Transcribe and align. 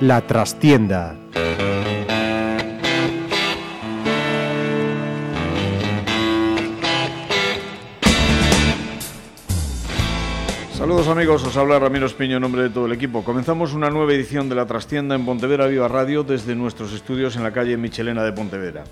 La 0.00 0.20
trastienda. 0.26 1.23
Saludos 10.94 11.10
amigos, 11.10 11.44
os 11.44 11.56
habla 11.56 11.80
Ramiro 11.80 12.06
Espiño 12.06 12.36
en 12.36 12.42
nombre 12.42 12.62
de 12.62 12.70
todo 12.70 12.86
el 12.86 12.92
equipo. 12.92 13.24
Comenzamos 13.24 13.74
una 13.74 13.90
nueva 13.90 14.12
edición 14.12 14.48
de 14.48 14.54
La 14.54 14.64
Trastienda 14.64 15.16
en 15.16 15.26
Pontevedra 15.26 15.66
Viva 15.66 15.88
Radio 15.88 16.22
desde 16.22 16.54
nuestros 16.54 16.92
estudios 16.92 17.34
en 17.34 17.42
la 17.42 17.52
calle 17.52 17.76
Michelena 17.76 18.22
de 18.22 18.32
Pontevedra. 18.32 18.84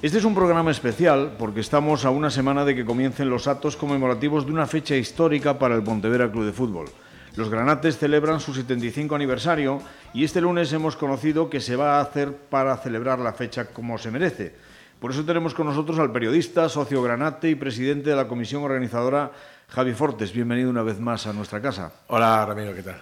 Este 0.00 0.18
es 0.18 0.24
un 0.24 0.36
programa 0.36 0.70
especial 0.70 1.34
porque 1.36 1.58
estamos 1.58 2.04
a 2.04 2.10
una 2.10 2.30
semana 2.30 2.64
de 2.64 2.76
que 2.76 2.84
comiencen 2.84 3.28
los 3.28 3.48
actos 3.48 3.76
conmemorativos 3.76 4.46
de 4.46 4.52
una 4.52 4.68
fecha 4.68 4.94
histórica 4.94 5.58
para 5.58 5.74
el 5.74 5.82
Pontevedra 5.82 6.30
Club 6.30 6.44
de 6.44 6.52
Fútbol. 6.52 6.86
Los 7.34 7.50
granates 7.50 7.98
celebran 7.98 8.38
su 8.38 8.54
75 8.54 9.16
aniversario 9.16 9.82
y 10.14 10.22
este 10.22 10.40
lunes 10.40 10.72
hemos 10.72 10.94
conocido 10.94 11.50
que 11.50 11.58
se 11.58 11.74
va 11.74 11.98
a 11.98 12.02
hacer 12.02 12.32
para 12.32 12.76
celebrar 12.76 13.18
la 13.18 13.32
fecha 13.32 13.64
como 13.64 13.98
se 13.98 14.12
merece. 14.12 14.54
Por 15.00 15.12
eso 15.12 15.24
tenemos 15.24 15.54
con 15.54 15.66
nosotros 15.66 15.98
al 15.98 16.12
periodista, 16.12 16.68
socio 16.68 17.02
granate 17.02 17.48
y 17.48 17.54
presidente 17.54 18.10
de 18.10 18.16
la 18.16 18.28
comisión 18.28 18.62
organizadora, 18.62 19.32
Javi 19.70 19.94
Fortes. 19.94 20.32
Bienvenido 20.32 20.68
una 20.68 20.82
vez 20.82 20.98
más 20.98 21.28
a 21.28 21.32
nuestra 21.32 21.62
casa. 21.62 21.92
Hola 22.08 22.44
Ramiro, 22.44 22.74
¿qué 22.74 22.82
tal? 22.82 23.00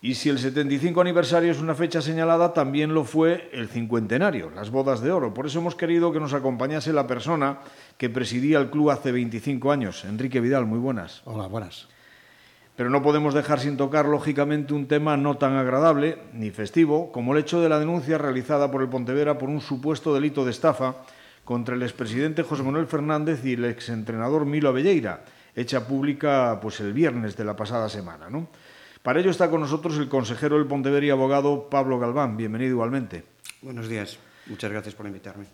Y 0.00 0.14
si 0.14 0.30
el 0.30 0.38
75 0.38 0.98
aniversario 0.98 1.52
es 1.52 1.60
una 1.60 1.74
fecha 1.74 2.00
señalada, 2.00 2.54
también 2.54 2.94
lo 2.94 3.04
fue 3.04 3.50
el 3.52 3.68
cincuentenario, 3.68 4.50
las 4.54 4.70
bodas 4.70 5.02
de 5.02 5.12
oro. 5.12 5.34
Por 5.34 5.44
eso 5.44 5.58
hemos 5.58 5.74
querido 5.74 6.10
que 6.10 6.18
nos 6.18 6.32
acompañase 6.32 6.94
la 6.94 7.06
persona 7.06 7.58
que 7.98 8.08
presidía 8.08 8.58
el 8.60 8.70
club 8.70 8.88
hace 8.88 9.12
25 9.12 9.70
años, 9.70 10.06
Enrique 10.06 10.40
Vidal. 10.40 10.64
Muy 10.64 10.78
buenas. 10.78 11.20
Hola, 11.26 11.48
buenas. 11.48 11.88
Pero 12.76 12.88
no 12.88 13.02
podemos 13.02 13.34
dejar 13.34 13.60
sin 13.60 13.76
tocar, 13.76 14.06
lógicamente, 14.06 14.72
un 14.72 14.86
tema 14.86 15.18
no 15.18 15.36
tan 15.36 15.56
agradable 15.56 16.16
ni 16.32 16.50
festivo 16.50 17.12
como 17.12 17.34
el 17.34 17.40
hecho 17.40 17.60
de 17.60 17.68
la 17.68 17.78
denuncia 17.78 18.16
realizada 18.16 18.70
por 18.70 18.80
el 18.80 18.88
Pontevedra 18.88 19.36
por 19.36 19.50
un 19.50 19.60
supuesto 19.60 20.14
delito 20.14 20.46
de 20.46 20.52
estafa 20.52 20.94
contra 21.44 21.74
el 21.74 21.82
expresidente 21.82 22.42
José 22.42 22.62
Manuel 22.62 22.86
Fernández 22.86 23.44
y 23.44 23.52
el 23.52 23.66
exentrenador 23.66 24.46
Milo 24.46 24.70
Avelleira, 24.70 25.24
hecha 25.54 25.86
pública 25.86 26.58
pues, 26.60 26.80
el 26.80 26.92
viernes 26.92 27.36
de 27.36 27.44
la 27.44 27.56
pasada 27.56 27.88
semana. 27.88 28.30
¿no? 28.30 28.48
Para 29.02 29.20
ello 29.20 29.30
está 29.30 29.50
con 29.50 29.60
nosotros 29.60 29.96
el 29.98 30.08
consejero 30.08 30.56
del 30.56 30.66
Pontevedra 30.66 31.06
y 31.06 31.10
abogado 31.10 31.68
Pablo 31.70 31.98
Galván. 31.98 32.36
Bienvenido 32.36 32.72
igualmente. 32.72 33.24
Buenos 33.62 33.88
días. 33.88 34.18
Muchas 34.46 34.70
gracias 34.70 34.94
por 34.94 35.06
invitarme. 35.06 35.46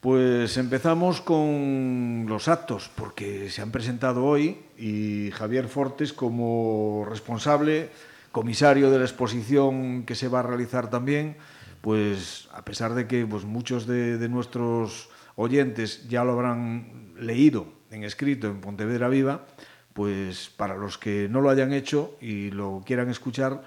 Pues 0.00 0.56
empezamos 0.56 1.20
con 1.20 2.26
los 2.28 2.48
actos, 2.48 2.90
porque 2.96 3.48
se 3.50 3.62
han 3.62 3.70
presentado 3.70 4.24
hoy 4.24 4.58
y 4.76 5.30
Javier 5.30 5.68
Fortes 5.68 6.12
como 6.12 7.06
responsable, 7.08 7.90
comisario 8.32 8.90
de 8.90 8.98
la 8.98 9.04
exposición 9.04 10.04
que 10.04 10.16
se 10.16 10.26
va 10.26 10.40
a 10.40 10.42
realizar 10.42 10.90
también, 10.90 11.36
pues 11.80 12.48
a 12.52 12.64
pesar 12.64 12.94
de 12.94 13.06
que 13.06 13.24
pues, 13.26 13.44
muchos 13.44 13.86
de, 13.86 14.18
de 14.18 14.28
nuestros 14.28 15.08
oyentes 15.36 16.08
ya 16.08 16.24
lo 16.24 16.32
habrán 16.32 17.14
leído 17.18 17.66
en 17.90 18.04
escrito 18.04 18.46
en 18.46 18.60
Pontevedra 18.60 19.08
Viva, 19.08 19.46
pues 19.92 20.50
para 20.56 20.76
los 20.76 20.98
que 20.98 21.28
no 21.30 21.40
lo 21.40 21.50
hayan 21.50 21.72
hecho 21.72 22.16
y 22.20 22.50
lo 22.50 22.82
quieran 22.84 23.10
escuchar, 23.10 23.62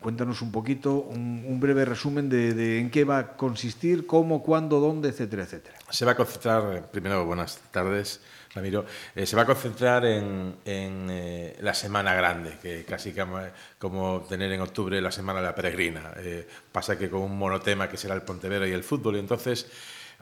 Cuéntanos 0.00 0.40
un 0.40 0.50
poquito, 0.50 0.94
un, 0.94 1.60
breve 1.60 1.84
resumen 1.84 2.30
de, 2.30 2.78
en 2.78 2.90
qué 2.90 3.04
va 3.04 3.18
a 3.18 3.36
consistir, 3.36 4.06
cómo, 4.06 4.42
cuándo, 4.42 4.80
dónde, 4.80 5.10
etcétera, 5.10 5.42
etcétera. 5.42 5.76
Se 5.90 6.06
va 6.06 6.12
a 6.12 6.14
concentrar, 6.14 6.90
primero, 6.90 7.26
buenas 7.26 7.58
tardes, 7.70 8.22
Ramiro, 8.54 8.86
eh, 9.14 9.26
se 9.26 9.36
va 9.36 9.42
a 9.42 9.44
concentrar 9.44 10.06
en, 10.06 10.56
eh, 10.64 11.58
la 11.60 11.74
Semana 11.74 12.14
Grande, 12.14 12.56
que 12.62 12.86
casi 12.86 13.14
como, 13.78 14.22
tener 14.22 14.50
en 14.52 14.62
octubre 14.62 14.98
la 15.02 15.12
Semana 15.12 15.40
de 15.40 15.46
la 15.46 15.54
Peregrina. 15.54 16.14
Eh, 16.16 16.48
pasa 16.72 16.96
que 16.96 17.10
con 17.10 17.20
un 17.20 17.38
monotema 17.38 17.86
que 17.86 17.98
será 17.98 18.14
el 18.14 18.22
Pontevedra 18.22 18.66
y 18.66 18.72
el 18.72 18.82
fútbol, 18.82 19.16
y 19.16 19.18
entonces... 19.18 19.70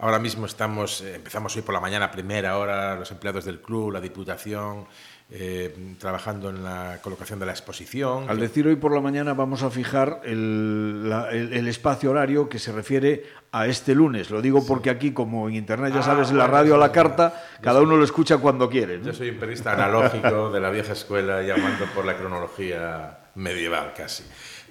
Ahora 0.00 0.20
mismo 0.20 0.47
estamos, 0.47 1.00
eh, 1.00 1.16
empezamos 1.16 1.56
hoy 1.56 1.62
por 1.62 1.75
la 1.75 1.81
mañana, 1.81 2.10
primera 2.10 2.56
hora, 2.56 2.94
los 2.94 3.10
empleados 3.10 3.44
del 3.44 3.60
club, 3.60 3.91
la 3.91 4.00
Diputación, 4.00 4.86
eh, 5.28 5.97
trabajando 5.98 6.50
en 6.50 6.62
la 6.62 7.00
colocación 7.03 7.41
de 7.41 7.47
la 7.47 7.53
exposición. 7.53 8.31
Al 8.31 8.38
decir 8.38 8.69
hoy 8.69 8.76
por 8.76 8.94
la 8.94 9.00
mañana 9.00 9.34
vamos 9.34 9.64
a 9.64 9.70
fijar 9.70 10.20
el, 10.25 11.10
la, 11.10 11.31
el, 11.31 11.53
el 11.53 11.66
espacio 11.66 12.12
horario 12.12 12.48
que 12.48 12.60
se 12.60 12.70
refiere 12.70 13.25
a 13.50 13.66
este 13.66 13.92
lunes. 13.97 14.31
Lo 14.31 14.41
digo 14.41 14.64
porque 14.64 14.88
aquí, 14.88 15.10
como 15.10 15.48
en 15.48 15.56
Internet, 15.56 15.92
ya 15.92 16.03
sabes, 16.03 16.31
ah, 16.31 16.34
la 16.34 16.47
radio 16.47 16.76
a 16.76 16.78
la 16.78 16.92
carta, 16.92 17.34
cada 17.60 17.81
uno 17.81 17.97
lo 17.97 18.04
escucha 18.04 18.38
cuando 18.38 18.70
quiere. 18.70 18.98
¿no? 18.98 19.06
Yo 19.06 19.12
soy 19.12 19.31
un 19.31 19.38
periodista 19.38 19.72
analógico 19.72 20.50
de 20.50 20.60
la 20.60 20.70
vieja 20.70 20.92
escuela, 20.92 21.42
llamando 21.42 21.87
por 21.92 22.04
la 22.04 22.16
cronología 22.16 23.19
medieval 23.34 23.94
casi. 23.97 24.22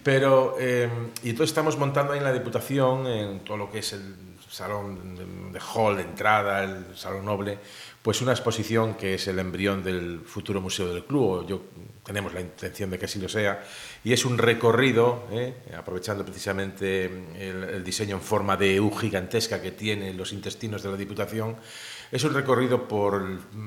Pero, 0.03 0.55
eh, 0.57 0.89
y 1.21 1.31
entonces 1.31 1.49
estamos 1.49 1.77
montando 1.77 2.13
ahí 2.13 2.19
en 2.19 2.23
la 2.23 2.31
Diputación, 2.31 3.07
en 3.07 3.39
todo 3.41 3.57
lo 3.57 3.69
que 3.69 3.79
es 3.79 3.91
el 3.91 4.26
salón 4.57 5.51
de 5.53 5.59
hall 5.59 5.97
de 5.97 6.01
entrada, 6.03 6.63
el 6.63 6.97
salón 6.97 7.25
noble, 7.25 7.59
pues 8.01 8.21
una 8.21 8.31
exposición 8.31 8.95
que 8.95 9.13
es 9.13 9.27
el 9.27 9.37
embrión 9.37 9.83
del 9.83 10.21
futuro 10.25 10.59
museo 10.61 10.91
del 10.91 11.03
club, 11.05 11.45
yo 11.47 11.61
tenemos 12.03 12.33
la 12.33 12.41
intención 12.41 12.89
de 12.89 12.97
que 12.97 13.05
así 13.05 13.19
lo 13.19 13.29
sea, 13.29 13.63
y 14.03 14.13
es 14.13 14.25
un 14.25 14.37
recorrido, 14.37 15.27
¿eh? 15.31 15.53
aprovechando 15.77 16.25
precisamente 16.25 17.05
el, 17.05 17.63
el, 17.65 17.83
diseño 17.83 18.15
en 18.15 18.21
forma 18.21 18.57
de 18.57 18.79
U 18.79 18.91
gigantesca 18.91 19.61
que 19.61 19.71
tiene 19.71 20.13
los 20.13 20.33
intestinos 20.33 20.81
de 20.81 20.89
la 20.89 20.97
Diputación, 20.97 21.57
es 22.11 22.23
un 22.23 22.33
recorrido 22.33 22.87
por 22.87 23.21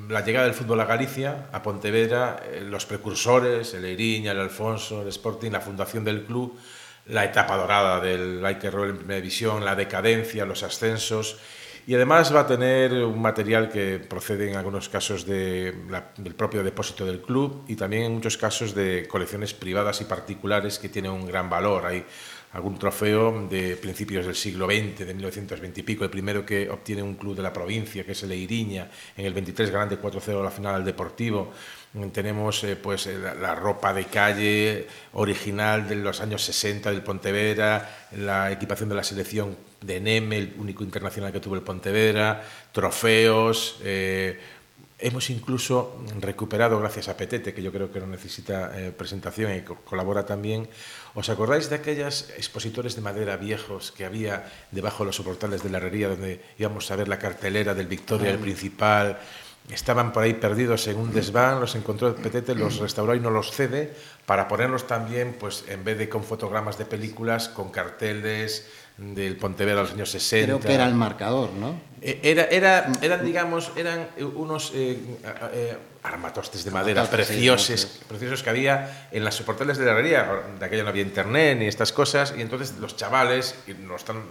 la 0.08 0.24
llegada 0.24 0.46
del 0.46 0.54
fútbol 0.54 0.80
a 0.80 0.86
Galicia, 0.86 1.48
a 1.52 1.62
Pontevedra, 1.62 2.42
eh, 2.50 2.62
los 2.62 2.86
precursores, 2.86 3.74
el 3.74 3.84
Eiriña, 3.84 4.32
el 4.32 4.40
Alfonso, 4.40 5.02
el 5.02 5.08
Sporting, 5.08 5.50
la 5.50 5.60
fundación 5.60 6.02
del 6.04 6.24
club, 6.24 6.58
la 7.10 7.24
etapa 7.24 7.56
dorada 7.56 8.00
del 8.00 8.40
Like 8.40 8.70
Roll 8.70 8.90
en 8.90 8.96
primera 8.98 9.20
división, 9.20 9.64
la 9.64 9.74
decadencia, 9.74 10.44
los 10.44 10.62
ascensos 10.62 11.38
y 11.86 11.94
además 11.94 12.34
va 12.34 12.40
a 12.40 12.46
tener 12.46 12.92
un 13.04 13.20
material 13.20 13.68
que 13.68 13.98
procede 13.98 14.50
en 14.50 14.56
algunos 14.56 14.88
casos 14.88 15.26
del 15.26 15.74
propio 16.36 16.62
depósito 16.62 17.06
del 17.06 17.20
club 17.20 17.64
y 17.68 17.74
también 17.74 18.04
en 18.04 18.12
muchos 18.12 18.36
casos 18.36 18.74
de 18.74 19.08
colecciones 19.08 19.54
privadas 19.54 20.00
y 20.00 20.04
particulares 20.04 20.78
que 20.78 20.88
tienen 20.88 21.10
un 21.10 21.26
gran 21.26 21.48
valor. 21.48 21.86
Hay 21.86 22.04
algún 22.52 22.78
trofeo 22.78 23.48
de 23.48 23.76
principios 23.76 24.26
del 24.26 24.34
siglo 24.34 24.66
XX, 24.66 25.06
de 25.06 25.14
1920 25.14 25.80
y 25.80 25.82
pico, 25.82 26.04
el 26.04 26.10
primero 26.10 26.44
que 26.44 26.68
obtiene 26.68 27.02
un 27.02 27.14
club 27.14 27.36
de 27.36 27.42
la 27.42 27.52
provincia, 27.52 28.04
que 28.04 28.12
es 28.12 28.22
el 28.22 28.32
Eiriña, 28.32 28.90
en 29.16 29.26
el 29.26 29.32
23 29.32 29.70
grande 29.70 30.00
4-0 30.00 30.42
la 30.42 30.50
final 30.50 30.74
al 30.74 30.84
Deportivo. 30.84 31.52
Tenemos 32.12 32.62
eh, 32.62 32.76
pues 32.76 33.06
la, 33.06 33.34
la, 33.34 33.56
ropa 33.56 33.92
de 33.92 34.04
calle 34.04 34.86
original 35.12 35.88
de 35.88 35.96
los 35.96 36.20
años 36.20 36.44
60 36.44 36.88
del 36.90 37.02
Pontevedra, 37.02 38.06
la 38.12 38.52
equipación 38.52 38.88
de 38.88 38.94
la 38.94 39.02
selección 39.02 39.56
de 39.80 40.00
Neme, 40.00 40.38
el 40.38 40.54
único 40.58 40.84
internacional 40.84 41.32
que 41.32 41.40
tuvo 41.40 41.56
el 41.56 41.62
Pontevedra, 41.62 42.42
trofeos. 42.72 43.78
Eh, 43.82 44.38
hemos 44.98 45.30
incluso 45.30 46.04
recuperado, 46.20 46.78
gracias 46.78 47.08
a 47.08 47.16
Petete, 47.16 47.54
que 47.54 47.62
yo 47.62 47.72
creo 47.72 47.90
que 47.90 48.00
no 48.00 48.06
necesita 48.06 48.78
eh, 48.78 48.92
presentación 48.92 49.56
y 49.56 49.62
co 49.62 49.76
colabora 49.84 50.26
también. 50.26 50.68
¿Os 51.14 51.28
acordáis 51.28 51.70
de 51.70 51.76
aquellos 51.76 52.30
expositores 52.36 52.94
de 52.94 53.02
madera 53.02 53.36
viejos 53.36 53.90
que 53.90 54.04
había 54.04 54.46
debajo 54.70 55.02
de 55.02 55.08
los 55.08 55.16
soportales 55.16 55.62
de 55.62 55.70
la 55.70 55.78
herrería 55.78 56.08
donde 56.08 56.40
íbamos 56.58 56.90
a 56.90 56.96
ver 56.96 57.08
la 57.08 57.18
cartelera 57.18 57.74
del 57.74 57.86
Victoria, 57.86 58.30
el 58.30 58.38
Principal? 58.38 59.18
Estaban 59.74 60.12
por 60.12 60.22
ahí 60.22 60.34
perdidos 60.34 60.86
en 60.88 60.96
un 60.98 61.12
desván, 61.12 61.60
los 61.60 61.74
encontró 61.74 62.14
Petete, 62.14 62.54
los 62.54 62.78
restauró 62.78 63.14
y 63.14 63.20
no 63.20 63.30
los 63.30 63.50
cede 63.52 63.92
para 64.26 64.48
ponerlos 64.48 64.86
también, 64.86 65.36
pues 65.38 65.64
en 65.68 65.84
vez 65.84 65.98
de 65.98 66.08
con 66.08 66.24
fotogramas 66.24 66.78
de 66.78 66.84
películas, 66.84 67.48
con 67.48 67.70
carteles 67.70 68.68
del 68.96 69.36
Pontevedra 69.36 69.76
de 69.76 69.82
los 69.82 69.92
años 69.92 70.10
60. 70.10 70.46
Creo 70.46 70.60
que 70.60 70.74
era 70.74 70.86
el 70.86 70.94
marcador, 70.94 71.50
¿no? 71.52 71.80
Era, 72.02 72.44
era, 72.44 72.92
eran, 73.00 73.24
digamos, 73.24 73.72
eran 73.76 74.08
unos 74.34 74.72
eh, 74.74 74.98
eh, 75.52 75.76
armatostes 76.02 76.64
de 76.64 76.70
madera 76.70 77.04
preciosos, 77.04 78.00
preciosos 78.08 78.42
que 78.42 78.50
había 78.50 79.08
en 79.10 79.24
las 79.24 79.34
soportales 79.34 79.78
de 79.78 79.86
la 79.86 79.92
herrería. 79.92 80.30
De 80.58 80.64
aquella 80.64 80.82
no 80.82 80.90
había 80.90 81.02
internet 81.02 81.58
ni 81.58 81.66
estas 81.66 81.92
cosas, 81.92 82.34
y 82.36 82.42
entonces 82.42 82.76
los 82.78 82.96
chavales, 82.96 83.54
no 83.80 83.96
tan, 83.96 84.22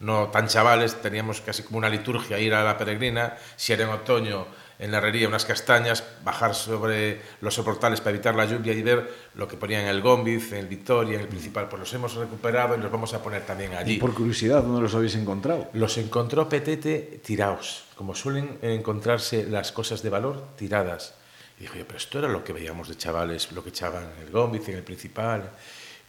no 0.00 0.28
tan 0.28 0.48
chavales, 0.48 1.00
teníamos 1.00 1.40
casi 1.40 1.62
como 1.62 1.78
una 1.78 1.88
liturgia 1.88 2.38
ir 2.38 2.54
a 2.54 2.62
la 2.62 2.76
peregrina, 2.76 3.36
si 3.56 3.72
era 3.72 3.84
en 3.84 3.90
otoño 3.90 4.46
en 4.78 4.92
la 4.92 4.98
herrería 4.98 5.26
unas 5.26 5.44
castañas, 5.44 6.04
bajar 6.24 6.54
sobre 6.54 7.20
los 7.40 7.54
soportales 7.54 8.00
para 8.00 8.14
evitar 8.14 8.34
la 8.34 8.44
lluvia 8.44 8.72
y 8.72 8.82
ver 8.82 9.12
lo 9.34 9.48
que 9.48 9.56
ponían 9.56 9.82
en 9.82 9.88
el 9.88 10.00
Gombiz, 10.00 10.52
en 10.52 10.58
el 10.58 10.66
Victoria, 10.66 11.14
en 11.14 11.22
el 11.22 11.28
Principal. 11.28 11.68
Pues 11.68 11.80
los 11.80 11.94
hemos 11.94 12.14
recuperado 12.14 12.76
y 12.76 12.78
los 12.78 12.90
vamos 12.90 13.12
a 13.14 13.22
poner 13.22 13.44
también 13.44 13.74
allí. 13.74 13.94
Y 13.94 13.98
por 13.98 14.14
curiosidad, 14.14 14.62
¿dónde 14.62 14.80
los 14.80 14.94
habéis 14.94 15.16
encontrado? 15.16 15.68
Los 15.72 15.98
encontró 15.98 16.48
Petete 16.48 17.20
tirados, 17.24 17.84
como 17.96 18.14
suelen 18.14 18.58
encontrarse 18.62 19.44
las 19.44 19.72
cosas 19.72 20.02
de 20.02 20.10
valor 20.10 20.44
tiradas. 20.56 21.14
Y 21.58 21.62
dijo 21.62 21.74
pero 21.86 21.98
esto 21.98 22.20
era 22.20 22.28
lo 22.28 22.44
que 22.44 22.52
veíamos 22.52 22.88
de 22.88 22.96
chavales, 22.96 23.50
lo 23.50 23.64
que 23.64 23.70
echaban 23.70 24.04
en 24.16 24.26
el 24.26 24.30
Gombiz, 24.30 24.68
en 24.68 24.76
el 24.76 24.84
Principal. 24.84 25.50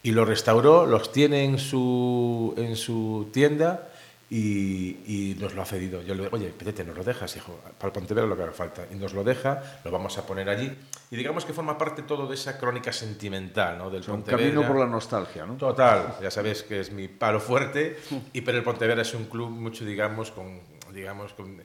Y 0.02 0.12
lo 0.12 0.24
restauró, 0.24 0.86
los 0.86 1.10
tiene 1.12 1.44
en 1.44 1.58
su, 1.58 2.54
en 2.56 2.76
su 2.76 3.28
tienda 3.32 3.88
y, 4.32 5.36
nos 5.40 5.54
lo 5.54 5.62
ha 5.62 5.64
cedido. 5.64 6.02
Yo 6.02 6.14
le 6.14 6.22
digo, 6.22 6.36
oye, 6.36 6.50
Petete, 6.50 6.84
¿nos 6.84 6.96
lo 6.96 7.02
dejas? 7.02 7.34
Hijo, 7.36 7.58
para 7.76 7.88
el 7.88 7.92
Pontevedra 7.92 8.28
lo 8.28 8.36
que 8.36 8.44
haga 8.44 8.52
falta. 8.52 8.86
Y 8.90 8.94
nos 8.94 9.12
lo 9.12 9.24
deja, 9.24 9.80
lo 9.84 9.90
vamos 9.90 10.16
a 10.18 10.26
poner 10.26 10.48
allí. 10.48 10.72
Y 11.10 11.16
digamos 11.16 11.44
que 11.44 11.52
forma 11.52 11.76
parte 11.76 12.02
todo 12.02 12.28
de 12.28 12.34
esa 12.34 12.56
crónica 12.56 12.92
sentimental 12.92 13.76
¿no? 13.78 13.90
del 13.90 14.08
Un 14.08 14.22
camino 14.22 14.64
por 14.66 14.78
la 14.78 14.86
nostalgia, 14.86 15.44
¿no? 15.44 15.54
Total, 15.56 16.16
ya 16.22 16.30
sabes 16.30 16.62
que 16.62 16.80
es 16.80 16.92
mi 16.92 17.08
palo 17.08 17.40
fuerte, 17.40 17.98
y 18.32 18.40
pero 18.42 18.58
el 18.58 18.64
Pontevedra 18.64 19.02
es 19.02 19.12
un 19.14 19.24
club 19.24 19.50
mucho, 19.50 19.84
digamos, 19.84 20.30
con, 20.30 20.60
digamos, 20.92 21.32
con, 21.32 21.62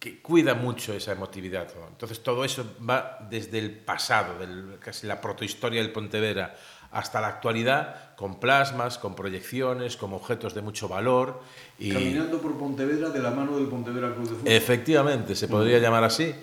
que 0.00 0.20
cuida 0.20 0.54
mucho 0.54 0.94
esa 0.94 1.12
emotividad. 1.12 1.68
Entonces 1.90 2.22
todo 2.22 2.44
eso 2.44 2.74
va 2.88 3.18
desde 3.30 3.58
el 3.58 3.70
pasado, 3.70 4.38
del, 4.38 4.78
casi 4.80 5.06
la 5.06 5.20
protohistoria 5.20 5.80
del 5.80 5.92
Pontevedra, 5.92 6.56
hasta 6.90 7.20
la 7.20 7.28
actualidad 7.28 8.14
con 8.16 8.38
plasmas, 8.38 8.98
con 8.98 9.14
proyecciones, 9.14 9.96
con 9.96 10.12
objetos 10.12 10.54
de 10.54 10.62
mucho 10.62 10.88
valor. 10.88 11.40
Y... 11.78 11.92
Caminando 11.92 12.40
por 12.40 12.58
Pontevedra 12.58 13.10
de 13.10 13.20
la 13.20 13.30
mano 13.30 13.56
del 13.56 13.66
Pontevedra 13.66 14.12
Club 14.14 14.28
de 14.28 14.34
Fútbol. 14.36 14.52
Efectivamente, 14.52 15.34
se 15.34 15.48
podría 15.48 15.78
llamar 15.78 16.04
así 16.04 16.34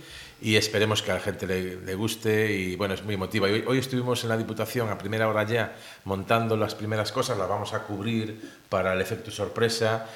y 0.41 0.55
esperemos 0.55 1.01
que 1.01 1.11
a 1.11 1.15
la 1.15 1.19
gente 1.19 1.45
le, 1.47 1.95
guste 1.95 2.53
y 2.53 2.75
bueno, 2.75 2.94
es 2.94 3.03
muy 3.03 3.15
emotiva. 3.15 3.47
Hoy, 3.47 3.63
hoy, 3.67 3.79
estuvimos 3.79 4.23
en 4.23 4.29
la 4.29 4.38
Diputación 4.38 4.89
a 4.89 4.97
primera 4.97 5.27
hora 5.27 5.44
ya 5.44 5.75
montando 6.05 6.55
las 6.55 6.75
primeras 6.75 7.11
cosas, 7.11 7.38
las 7.38 7.49
vamos 7.49 7.73
a 7.73 7.83
cubrir 7.83 8.39
para 8.69 8.94
el 8.94 9.01
efecto 9.01 9.31
sorpresa. 9.31 10.07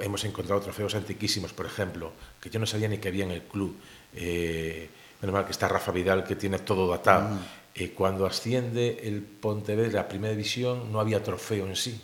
hemos 0.00 0.24
encontrado 0.24 0.60
trofeos 0.60 0.94
antiquísimos, 0.94 1.52
por 1.52 1.66
ejemplo, 1.66 2.12
que 2.40 2.50
yo 2.50 2.58
no 2.58 2.66
sabía 2.66 2.88
ni 2.88 2.98
que 2.98 3.08
había 3.08 3.24
en 3.24 3.32
el 3.32 3.42
club. 3.42 3.76
Eh, 4.14 4.88
menos 5.20 5.32
mal 5.32 5.44
que 5.44 5.52
está 5.52 5.68
Rafa 5.68 5.92
Vidal, 5.92 6.24
que 6.24 6.36
tiene 6.36 6.58
todo 6.58 6.88
datado. 6.88 7.28
Mm. 7.28 7.63
Eh, 7.74 7.90
cuando 7.90 8.26
asciende 8.26 9.00
el 9.02 9.22
Pontevedra 9.22 10.02
a 10.02 10.08
Primera 10.08 10.32
División 10.32 10.92
no 10.92 11.00
había 11.00 11.22
trofeo 11.22 11.66
en 11.66 11.76
sí. 11.76 12.00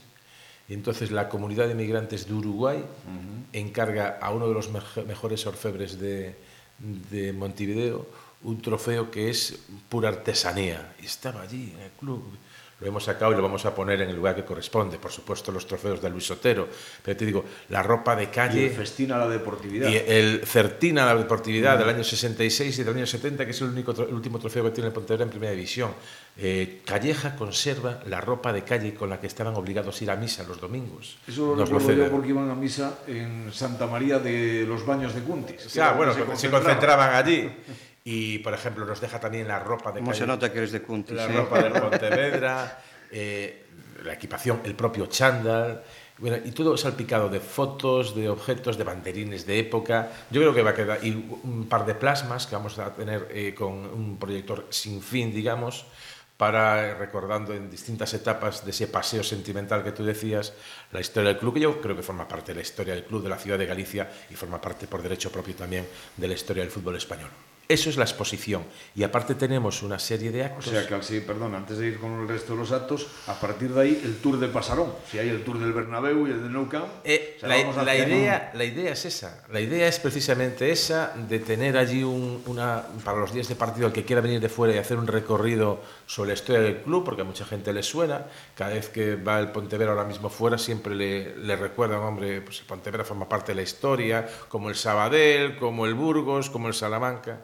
Entonces 0.68 1.10
la 1.10 1.28
comunidad 1.28 1.66
de 1.66 1.72
inmigrantes 1.72 2.26
de 2.26 2.34
Uruguay 2.34 2.84
encarga 3.52 4.18
a 4.20 4.30
uno 4.30 4.46
de 4.46 4.54
los 4.54 4.70
mejores 4.70 5.46
orfebres 5.46 5.98
de, 5.98 6.36
de 7.10 7.32
Montevideo 7.32 8.06
un 8.42 8.62
trofeo 8.62 9.10
que 9.10 9.30
es 9.30 9.58
pura 9.88 10.08
artesanía. 10.08 10.94
Y 11.02 11.06
estaba 11.06 11.42
allí 11.42 11.72
en 11.74 11.80
el 11.80 11.90
club 11.92 12.24
lo 12.80 12.88
hemos 12.88 13.04
sacado 13.04 13.32
y 13.32 13.36
lo 13.36 13.42
vamos 13.42 13.64
a 13.66 13.74
poner 13.74 14.00
en 14.00 14.08
el 14.08 14.16
lugar 14.16 14.34
que 14.34 14.44
corresponde. 14.44 14.98
Por 14.98 15.12
supuesto, 15.12 15.52
los 15.52 15.66
trofeos 15.66 16.00
de 16.00 16.08
Luis 16.08 16.26
Sotero. 16.26 16.68
Pero 17.02 17.16
te 17.16 17.26
digo, 17.26 17.44
la 17.68 17.82
ropa 17.82 18.16
de 18.16 18.30
calle. 18.30 18.62
Y 18.62 18.64
el 18.66 18.72
festín 18.72 19.12
a 19.12 19.18
la 19.18 19.28
deportividad. 19.28 19.88
Y 19.88 19.96
el 19.96 20.42
certina 20.46 21.02
a 21.02 21.14
la 21.14 21.20
deportividad 21.20 21.78
del 21.78 21.88
año 21.88 22.04
66 22.04 22.78
y 22.78 22.82
del 22.82 22.96
año 22.96 23.06
70, 23.06 23.44
que 23.44 23.50
es 23.50 23.60
el, 23.60 23.68
único, 23.68 23.92
el 23.92 24.14
último 24.14 24.38
trofeo 24.38 24.64
que 24.64 24.70
tiene 24.70 24.88
el 24.88 24.94
Pontevedra 24.94 25.24
en 25.24 25.30
primera 25.30 25.52
división. 25.52 25.90
Eh, 26.38 26.80
Calleja 26.84 27.36
conserva 27.36 28.00
la 28.06 28.20
ropa 28.20 28.52
de 28.52 28.62
calle 28.62 28.94
con 28.94 29.10
la 29.10 29.20
que 29.20 29.26
estaban 29.26 29.54
obligados 29.54 30.00
a 30.00 30.04
ir 30.04 30.10
a 30.10 30.16
misa 30.16 30.42
los 30.44 30.60
domingos. 30.60 31.18
Eso 31.28 31.54
lo 31.54 31.64
recuerdo 31.64 31.92
yo 31.92 32.10
porque 32.10 32.28
iban 32.28 32.50
a 32.50 32.54
misa 32.54 33.00
en 33.06 33.52
Santa 33.52 33.86
María 33.86 34.18
de 34.18 34.64
los 34.66 34.86
Baños 34.86 35.14
de 35.14 35.20
Cuntis. 35.20 35.60
Sea, 35.62 35.92
bueno, 35.92 36.14
se, 36.14 36.36
se 36.36 36.50
concentraban 36.50 37.14
allí. 37.14 37.50
Y, 38.04 38.38
por 38.38 38.54
ejemplo, 38.54 38.84
nos 38.84 39.00
deja 39.00 39.20
también 39.20 39.46
la 39.46 39.58
ropa 39.58 39.92
de... 39.92 40.00
¿Cómo 40.00 40.14
se 40.14 40.26
nota 40.26 40.50
que 40.50 40.58
eres 40.58 40.72
de 40.72 40.82
Cuntis? 40.82 41.16
La 41.16 41.28
ropa 41.28 41.62
del 41.62 41.72
Pontevedra, 41.80 42.82
eh, 43.10 43.66
la 44.04 44.14
equipación, 44.14 44.60
el 44.64 44.74
propio 44.74 45.06
chándal... 45.06 45.82
Bueno, 46.20 46.36
y 46.44 46.50
todo 46.50 46.76
salpicado 46.76 47.30
de 47.30 47.40
fotos, 47.40 48.14
de 48.14 48.28
objetos, 48.28 48.76
de 48.76 48.84
banderines 48.84 49.46
de 49.46 49.58
época. 49.58 50.10
Yo 50.30 50.42
creo 50.42 50.52
que 50.52 50.60
va 50.60 50.70
a 50.70 50.74
quedar. 50.74 51.02
Y 51.02 51.12
un 51.12 51.66
par 51.66 51.86
de 51.86 51.94
plasmas 51.94 52.46
que 52.46 52.54
vamos 52.54 52.78
a 52.78 52.94
tener 52.94 53.28
eh, 53.30 53.54
con 53.54 53.72
un 53.72 54.18
proyector 54.18 54.66
sin 54.68 55.00
fin, 55.00 55.32
digamos, 55.32 55.86
para 56.36 56.94
recordando 56.94 57.54
en 57.54 57.70
distintas 57.70 58.12
etapas 58.12 58.66
de 58.66 58.70
ese 58.70 58.88
paseo 58.88 59.22
sentimental 59.24 59.82
que 59.82 59.92
tú 59.92 60.04
decías, 60.04 60.52
la 60.92 61.00
historia 61.00 61.30
del 61.30 61.38
club, 61.38 61.54
que 61.54 61.60
yo 61.60 61.80
creo 61.80 61.96
que 61.96 62.02
forma 62.02 62.28
parte 62.28 62.52
de 62.52 62.56
la 62.56 62.62
historia 62.62 62.94
del 62.94 63.04
club 63.04 63.22
de 63.22 63.28
la 63.30 63.38
ciudad 63.38 63.58
de 63.58 63.64
Galicia 63.64 64.10
y 64.30 64.34
forma 64.34 64.60
parte 64.60 64.86
por 64.86 65.02
derecho 65.02 65.32
propio 65.32 65.54
también 65.54 65.88
de 66.18 66.28
la 66.28 66.34
historia 66.34 66.62
del 66.62 66.70
fútbol 66.70 66.96
español. 66.96 67.30
Eso 67.70 67.88
es 67.88 67.96
la 67.96 68.02
exposición. 68.02 68.64
Y 68.96 69.04
aparte 69.04 69.36
tenemos 69.36 69.84
una 69.84 70.00
serie 70.00 70.32
de 70.32 70.42
actos. 70.42 70.66
O 70.66 70.70
sea 70.70 70.88
que, 70.88 71.00
sí, 71.04 71.20
perdón, 71.20 71.54
antes 71.54 71.78
de 71.78 71.86
ir 71.86 72.00
con 72.00 72.20
el 72.20 72.26
resto 72.26 72.54
de 72.54 72.58
los 72.58 72.72
actos, 72.72 73.06
a 73.28 73.34
partir 73.38 73.72
de 73.72 73.80
ahí 73.80 74.00
el 74.02 74.16
tour 74.16 74.40
de 74.40 74.48
Pasarón. 74.48 74.92
Si 75.08 75.20
hay 75.20 75.28
el 75.28 75.44
tour 75.44 75.56
del 75.60 75.72
Bernabéu 75.72 76.26
y 76.26 76.32
el 76.32 76.42
de 76.42 76.48
Nou 76.48 76.66
Camp. 76.68 76.88
Eh, 77.04 77.38
la, 77.42 77.94
idea, 77.94 78.50
la 78.54 78.64
idea 78.64 78.90
es 78.90 79.04
esa. 79.04 79.44
La 79.52 79.60
idea 79.60 79.86
es 79.86 80.00
precisamente 80.00 80.72
esa, 80.72 81.14
de 81.14 81.38
tener 81.38 81.76
allí 81.76 82.02
un, 82.02 82.42
una, 82.46 82.82
para 83.04 83.20
los 83.20 83.32
días 83.32 83.46
de 83.46 83.54
partido, 83.54 83.86
el 83.86 83.92
que 83.92 84.04
quiera 84.04 84.20
venir 84.20 84.40
de 84.40 84.48
fuera 84.48 84.74
y 84.74 84.78
hacer 84.78 84.98
un 84.98 85.06
recorrido 85.06 85.80
sobre 86.06 86.30
la 86.30 86.34
historia 86.34 86.62
del 86.62 86.78
club, 86.78 87.04
porque 87.04 87.22
a 87.22 87.24
mucha 87.24 87.44
gente 87.44 87.72
le 87.72 87.84
suena. 87.84 88.26
Cada 88.56 88.74
vez 88.74 88.88
que 88.88 89.14
va 89.14 89.38
el 89.38 89.52
Pontevedra 89.52 89.92
ahora 89.92 90.04
mismo 90.04 90.28
fuera, 90.28 90.58
siempre 90.58 90.96
le, 90.96 91.36
le 91.36 91.54
recuerdan, 91.54 92.00
hombre, 92.00 92.40
pues 92.40 92.58
el 92.58 92.66
Pontevedra 92.66 93.04
forma 93.04 93.28
parte 93.28 93.52
de 93.52 93.56
la 93.56 93.62
historia, 93.62 94.28
como 94.48 94.70
el 94.70 94.74
Sabadell, 94.74 95.56
como 95.56 95.86
el 95.86 95.94
Burgos, 95.94 96.50
como 96.50 96.66
el 96.66 96.74
Salamanca 96.74 97.38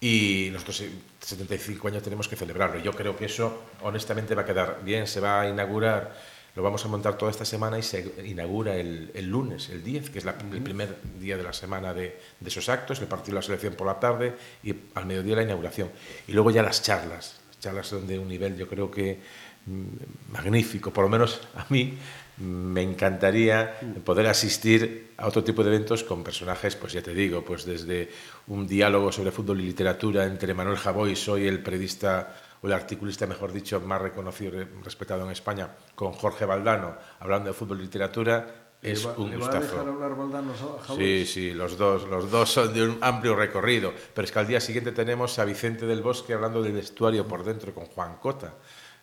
y 0.00 0.48
nosotros 0.52 0.84
75 1.20 1.88
años 1.88 2.02
tenemos 2.02 2.28
que 2.28 2.36
celebrarlo. 2.36 2.78
Yo 2.80 2.92
creo 2.92 3.16
que 3.16 3.26
eso 3.26 3.64
honestamente 3.82 4.34
va 4.34 4.42
a 4.42 4.44
quedar 4.44 4.80
bien, 4.84 5.06
se 5.06 5.20
va 5.20 5.40
a 5.40 5.48
inaugurar, 5.48 6.14
lo 6.54 6.62
vamos 6.62 6.84
a 6.84 6.88
montar 6.88 7.18
toda 7.18 7.30
esta 7.30 7.44
semana 7.44 7.78
y 7.78 7.82
se 7.82 8.14
inaugura 8.24 8.76
el, 8.76 9.10
el 9.14 9.26
lunes, 9.26 9.68
el 9.70 9.82
10, 9.82 10.10
que 10.10 10.18
es 10.18 10.24
la, 10.24 10.36
el 10.52 10.62
primer 10.62 10.96
día 11.18 11.36
de 11.36 11.42
la 11.42 11.52
semana 11.52 11.92
de, 11.92 12.18
de, 12.40 12.48
esos 12.48 12.68
actos, 12.68 13.00
el 13.00 13.08
partido 13.08 13.34
de 13.34 13.40
la 13.40 13.42
selección 13.42 13.74
por 13.74 13.86
la 13.86 14.00
tarde 14.00 14.34
y 14.62 14.74
al 14.94 15.06
mediodía 15.06 15.36
la 15.36 15.42
inauguración. 15.42 15.90
Y 16.26 16.32
luego 16.32 16.50
ya 16.50 16.62
las 16.62 16.82
charlas, 16.82 17.40
charlas 17.60 17.86
son 17.86 18.06
de 18.06 18.18
un 18.18 18.28
nivel 18.28 18.56
yo 18.56 18.68
creo 18.68 18.90
que 18.90 19.18
mm, 19.66 20.32
magnífico, 20.32 20.92
por 20.92 21.04
lo 21.04 21.10
menos 21.10 21.40
a 21.56 21.66
mí 21.68 21.98
me 22.38 22.82
encantaría 22.82 23.78
poder 24.04 24.26
asistir 24.26 25.14
a 25.16 25.26
otro 25.26 25.42
tipo 25.42 25.62
de 25.62 25.70
eventos 25.70 26.04
con 26.04 26.22
personajes, 26.22 26.76
pues 26.76 26.92
ya 26.92 27.02
te 27.02 27.14
digo, 27.14 27.42
pues 27.42 27.64
desde 27.64 28.10
un 28.48 28.66
diálogo 28.66 29.10
sobre 29.10 29.30
fútbol 29.30 29.60
y 29.60 29.64
literatura 29.64 30.26
entre 30.26 30.52
Manuel 30.52 30.76
Javoy, 30.76 31.16
soy 31.16 31.46
el 31.46 31.62
periodista 31.62 32.36
o 32.60 32.66
el 32.66 32.74
articulista, 32.74 33.26
mejor 33.26 33.52
dicho, 33.52 33.80
más 33.80 34.02
reconocido 34.02 34.60
y 34.60 34.64
respetado 34.84 35.24
en 35.24 35.30
España, 35.30 35.70
con 35.94 36.12
Jorge 36.12 36.44
Valdano, 36.44 36.96
hablando 37.20 37.48
de 37.48 37.54
fútbol 37.54 37.80
y 37.80 37.84
literatura, 37.84 38.64
es 38.82 39.06
un 39.16 39.34
gustazo. 39.34 39.80
hablar 39.80 40.14
Valdano 40.14 40.52
Sí, 40.94 41.24
sí, 41.24 41.52
los 41.52 41.78
dos, 41.78 42.06
los 42.06 42.30
dos 42.30 42.50
son 42.52 42.74
de 42.74 42.86
un 42.86 42.98
amplio 43.00 43.34
recorrido, 43.34 43.94
pero 44.14 44.26
es 44.26 44.32
que 44.32 44.38
al 44.38 44.46
día 44.46 44.60
siguiente 44.60 44.92
tenemos 44.92 45.38
a 45.38 45.46
Vicente 45.46 45.86
del 45.86 46.02
Bosque 46.02 46.34
hablando 46.34 46.62
del 46.62 46.74
vestuario 46.74 47.26
por 47.26 47.44
dentro 47.44 47.72
con 47.74 47.86
Juan 47.86 48.16
Cota 48.16 48.54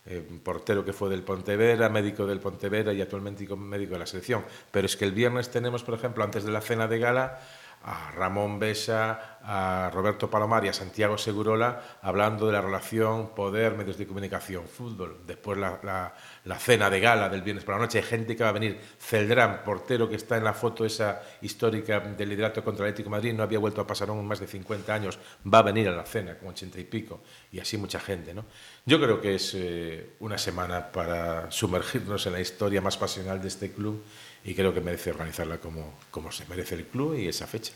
eh, 0.06 0.22
portero 0.44 0.84
que 0.84 0.94
fue 0.94 1.10
del 1.10 1.24
Pontevedra, 1.24 1.90
médico 1.90 2.26
del 2.26 2.40
Pontevedra 2.40 2.94
y 2.94 3.02
actualmente 3.02 3.48
médico 3.56 3.94
de 3.94 4.00
la 4.00 4.06
selección. 4.06 4.44
Pero 4.72 4.86
es 4.86 4.98
que 4.98 5.06
el 5.06 5.12
viernes 5.12 5.50
tenemos, 5.50 5.84
por 5.84 5.94
ejemplo, 5.94 6.24
antes 6.24 6.44
de 6.44 6.52
la 6.52 6.62
cena 6.62 6.88
de 6.88 7.00
gala, 7.00 7.40
a 7.84 8.12
Ramón 8.12 8.60
Besa, 8.60 9.40
a 9.44 9.90
Roberto 9.94 10.30
Palomar 10.30 10.64
y 10.64 10.70
a 10.70 10.74
Santiago 10.74 11.18
Segurola 11.18 11.82
hablando 12.02 12.48
de 12.48 12.54
la 12.54 12.62
relación 12.62 13.30
poder, 13.36 13.76
medios 13.76 13.98
de 13.98 14.08
comunicación, 14.08 14.66
fútbol. 14.68 15.20
Después 15.28 15.58
la, 15.58 15.80
la, 15.84 16.14
cena 16.60 16.90
de 16.90 17.00
gala 17.00 17.30
del 17.30 17.42
viernes 17.42 17.64
por 17.64 17.76
la 17.76 17.82
noche. 17.82 18.00
Hay 18.00 18.04
gente 18.04 18.36
que 18.36 18.44
va 18.44 18.50
a 18.50 18.54
venir. 18.54 18.78
Celdrán, 19.00 19.64
portero 19.64 20.10
que 20.10 20.16
está 20.16 20.38
en 20.38 20.44
la 20.44 20.54
foto 20.54 20.86
esa 20.86 21.22
histórica 21.42 22.00
del 22.00 22.30
liderato 22.30 22.64
contra 22.64 22.86
el 22.86 22.92
Atlético 22.92 23.10
Madrid, 23.10 23.34
no 23.34 23.44
había 23.44 23.60
vuelto 23.60 23.82
a 23.82 23.88
pasar 23.88 24.10
aún 24.10 24.26
más 24.28 24.40
de 24.40 24.48
50 24.48 24.94
años, 24.94 25.20
va 25.52 25.60
a 25.60 25.64
venir 25.64 25.88
a 25.88 25.92
la 25.92 26.06
cena 26.06 26.38
con 26.38 26.50
80 26.50 26.80
y 26.80 26.84
pico. 26.84 27.22
Y 27.52 27.60
así 27.60 27.78
mucha 27.78 28.00
gente. 28.00 28.34
¿no? 28.34 28.46
Yo 28.86 29.00
creo 29.00 29.22
que 29.22 29.36
es 29.36 29.54
eh, 29.56 30.12
una 30.20 30.38
semana 30.38 30.92
para 30.92 31.50
sumergirnos 31.52 32.26
en 32.28 32.34
la 32.34 32.42
historia 32.42 32.82
más 32.82 32.98
pasional 32.98 33.42
de 33.42 33.48
este 33.48 33.72
club 33.72 34.04
y 34.44 34.54
creo 34.54 34.74
que 34.74 34.82
merece 34.82 35.12
organizarla 35.12 35.58
como, 35.60 35.94
como 36.12 36.32
se 36.32 36.46
merece 36.48 36.76
el 36.76 36.86
club 36.86 37.16
y 37.16 37.28
esa 37.28 37.48
fecha. 37.48 37.74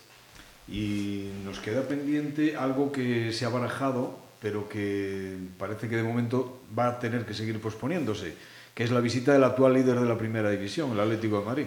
Y 0.67 1.29
nos 1.45 1.59
queda 1.59 1.87
pendiente 1.87 2.57
algo 2.57 2.91
que 2.91 3.31
se 3.31 3.45
ha 3.45 3.49
barajado, 3.49 4.19
pero 4.41 4.67
que 4.67 5.37
parece 5.57 5.87
que 5.87 5.95
de 5.95 6.03
momento 6.03 6.61
va 6.77 6.87
a 6.87 6.99
tener 6.99 7.25
que 7.25 7.33
seguir 7.33 7.61
posponiéndose, 7.61 8.35
que 8.77 8.83
es 8.83 8.91
la 8.91 8.99
visita 8.99 9.33
del 9.33 9.43
actual 9.43 9.73
líder 9.73 9.99
de 9.99 10.05
la 10.05 10.15
primera 10.15 10.51
división, 10.51 10.91
el 10.91 10.99
Atlético 10.99 11.39
de 11.39 11.45
Madrid. 11.45 11.65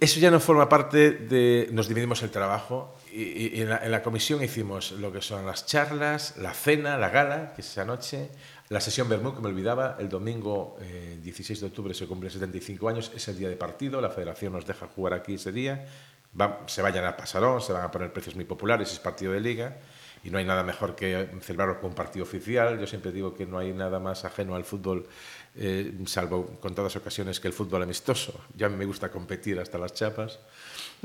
Eso 0.00 0.18
ya 0.18 0.28
no 0.28 0.40
forma 0.40 0.68
parte 0.68 1.12
de... 1.12 1.68
Nos 1.70 1.86
dividimos 1.86 2.20
el 2.24 2.30
trabajo 2.32 2.96
y, 3.12 3.60
en, 3.60 3.68
la, 3.68 4.02
comisión 4.02 4.42
hicimos 4.42 4.90
lo 4.90 5.12
que 5.12 5.22
son 5.22 5.46
las 5.46 5.66
charlas, 5.66 6.36
la 6.36 6.52
cena, 6.52 6.98
la 6.98 7.10
gala, 7.10 7.52
que 7.54 7.60
es 7.60 7.70
esa 7.70 7.84
noche, 7.84 8.28
la 8.70 8.80
sesión 8.80 9.08
Bermú, 9.08 9.36
que 9.36 9.40
me 9.40 9.50
olvidaba, 9.50 9.98
el 10.00 10.08
domingo 10.08 10.76
eh, 10.80 11.20
16 11.22 11.60
de 11.60 11.66
octubre 11.68 11.94
se 11.94 12.08
cumple 12.08 12.28
75 12.28 12.88
años, 12.88 13.12
es 13.14 13.28
el 13.28 13.38
día 13.38 13.48
de 13.48 13.54
partido, 13.54 14.00
la 14.00 14.10
federación 14.10 14.52
nos 14.52 14.66
deja 14.66 14.88
jugar 14.88 15.14
aquí 15.14 15.34
ese 15.34 15.52
día, 15.52 15.86
se 16.66 16.82
vayan 16.82 17.04
a 17.04 17.16
Pasarón, 17.16 17.60
se 17.60 17.72
van 17.72 17.84
a 17.84 17.90
poner 17.92 18.12
precios 18.12 18.34
muy 18.34 18.46
populares, 18.46 18.92
es 18.92 18.98
partido 18.98 19.30
de 19.30 19.38
liga, 19.38 19.76
y 20.22 20.30
no 20.30 20.38
hay 20.38 20.44
nada 20.44 20.62
mejor 20.62 20.94
que 20.94 21.30
celebrarlo 21.40 21.80
con 21.80 21.90
un 21.90 21.94
partido 21.94 22.24
oficial. 22.24 22.78
Yo 22.78 22.86
siempre 22.86 23.12
digo 23.12 23.34
que 23.34 23.46
no 23.46 23.58
hay 23.58 23.72
nada 23.72 23.98
más 23.98 24.24
ajeno 24.24 24.54
al 24.54 24.64
fútbol, 24.64 25.06
eh, 25.56 25.92
salvo 26.06 26.58
con 26.60 26.74
todas 26.74 26.94
ocasiones, 26.96 27.40
que 27.40 27.48
el 27.48 27.54
fútbol 27.54 27.82
amistoso. 27.82 28.40
Ya 28.56 28.68
me 28.68 28.84
gusta 28.84 29.10
competir 29.10 29.58
hasta 29.58 29.78
las 29.78 29.94
chapas. 29.94 30.38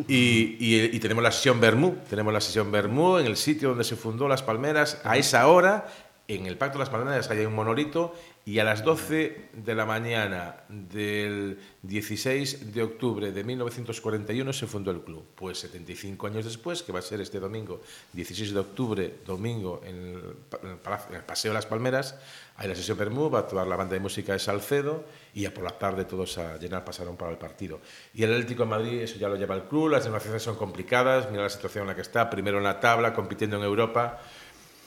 Y, 0.07 0.57
y, 0.59 0.95
y 0.95 0.99
tenemos 0.99 1.23
la 1.23 1.31
sesión 1.31 1.59
Bermú, 1.59 1.95
tenemos 2.09 2.33
la 2.33 2.41
sesión 2.41 2.71
Bermú 2.71 3.17
en 3.17 3.27
el 3.27 3.37
sitio 3.37 3.69
donde 3.69 3.85
se 3.85 3.95
fundó 3.95 4.27
Las 4.27 4.43
Palmeras, 4.43 4.99
a 5.03 5.17
esa 5.17 5.47
hora 5.47 5.87
en 6.27 6.45
el 6.45 6.57
Pacto 6.57 6.77
de 6.77 6.83
las 6.83 6.89
Palmeras 6.89 7.29
hay 7.29 7.45
un 7.45 7.53
monolito 7.53 8.15
y 8.47 8.59
a 8.59 8.63
las 8.63 8.83
12 8.83 9.49
de 9.53 9.73
la 9.73 9.87
mañana 9.87 10.57
del 10.69 11.57
16 11.81 12.75
de 12.75 12.83
octubre 12.83 13.31
de 13.31 13.43
1941 13.43 14.53
se 14.53 14.67
fundó 14.67 14.91
el 14.91 15.01
club. 15.01 15.25
Pues 15.33 15.61
75 15.61 16.27
años 16.27 16.45
después, 16.45 16.83
que 16.83 16.91
va 16.91 16.99
a 16.99 17.01
ser 17.01 17.21
este 17.21 17.39
domingo, 17.39 17.81
16 18.13 18.53
de 18.53 18.59
octubre, 18.59 19.15
domingo, 19.25 19.81
en 19.83 19.95
el, 19.95 21.21
Paseo 21.25 21.51
de 21.51 21.55
las 21.55 21.65
Palmeras, 21.65 22.19
hay 22.57 22.67
la 22.67 22.75
sesión 22.75 22.99
Permú, 22.99 23.31
va 23.31 23.39
a 23.39 23.41
actuar 23.41 23.65
la 23.65 23.75
banda 23.75 23.95
de 23.95 23.99
música 23.99 24.33
de 24.33 24.39
Salcedo 24.39 25.05
y 25.33 25.41
ya 25.41 25.53
por 25.53 25.63
la 25.63 25.71
tarde 25.71 26.05
todos 26.05 26.37
a 26.37 26.57
llenar 26.57 26.85
pasarón 26.85 27.17
para 27.17 27.31
el 27.31 27.39
partido. 27.39 27.79
Y 28.13 28.21
el 28.21 28.31
Atlético 28.31 28.63
de 28.63 28.69
Madrid, 28.69 29.01
eso 29.01 29.17
ya 29.17 29.27
lo 29.27 29.37
lleva 29.37 29.55
el 29.55 29.63
club, 29.63 29.89
las 29.89 30.05
negociaciones 30.05 30.43
son 30.43 30.55
complicadas, 30.55 31.31
mira 31.31 31.41
la 31.41 31.49
situación 31.49 31.81
en 31.81 31.87
la 31.87 31.95
que 31.95 32.01
está, 32.01 32.29
primero 32.29 32.59
en 32.59 32.63
la 32.63 32.79
tabla, 32.79 33.11
compitiendo 33.11 33.57
en 33.57 33.63
Europa 33.63 34.21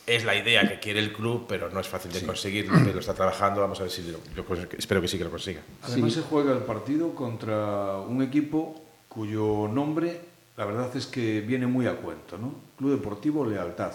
es 0.08 0.24
la 0.24 0.34
idea 0.34 0.66
que 0.66 0.78
quiere 0.78 1.00
el 1.00 1.12
club, 1.12 1.46
pero 1.48 1.70
no 1.70 1.80
es 1.80 1.88
fácil 1.88 2.12
de 2.12 2.24
conseguir, 2.24 2.68
pero 2.84 2.98
está 2.98 3.14
trabajando, 3.14 3.60
vamos 3.60 3.78
a 3.80 3.82
ver 3.82 3.92
si 3.92 4.02
lo, 4.10 4.18
yo 4.34 4.44
espero 4.76 5.00
que 5.00 5.08
sí 5.08 5.18
que 5.18 5.24
lo 5.24 5.30
consiga. 5.30 5.60
Además 5.82 6.14
se 6.14 6.22
juega 6.22 6.52
el 6.52 6.62
partido 6.62 7.14
contra 7.14 7.98
un 7.98 8.22
equipo 8.22 8.82
cuyo 9.08 9.68
nombre, 9.68 10.20
la 10.56 10.64
verdad 10.64 10.90
es 10.96 11.06
que 11.06 11.40
viene 11.40 11.66
muy 11.66 11.86
a 11.86 11.96
cuento, 11.96 12.38
¿no? 12.38 12.54
Club 12.76 12.92
Deportivo 12.92 13.44
Lealtad, 13.44 13.92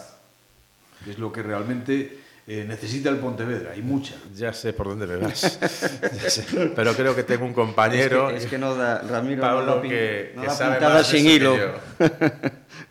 que 1.03 1.11
es 1.11 1.19
lo 1.19 1.31
que 1.31 1.41
realmente 1.41 2.19
eh, 2.45 2.65
necesita 2.67 3.09
el 3.09 3.17
Pontevedra, 3.17 3.71
hay 3.71 3.81
mucha. 3.81 4.15
Ya 4.35 4.51
sé 4.53 4.73
por 4.73 4.87
dónde 4.87 5.07
me 5.07 5.17
vas, 5.17 5.59
pero 6.75 6.93
creo 6.93 7.15
que 7.15 7.23
tengo 7.23 7.45
un 7.45 7.53
compañero, 7.53 8.29
es 8.29 8.45
que, 8.45 8.57
no 8.57 8.75
da, 8.75 9.01
Ramiro, 9.01 9.41
Pablo, 9.41 9.81
que, 9.81 10.35
que 10.39 10.49
sabe 10.49 10.79
más 10.81 11.07
sin 11.07 11.25
hilo. 11.25 11.55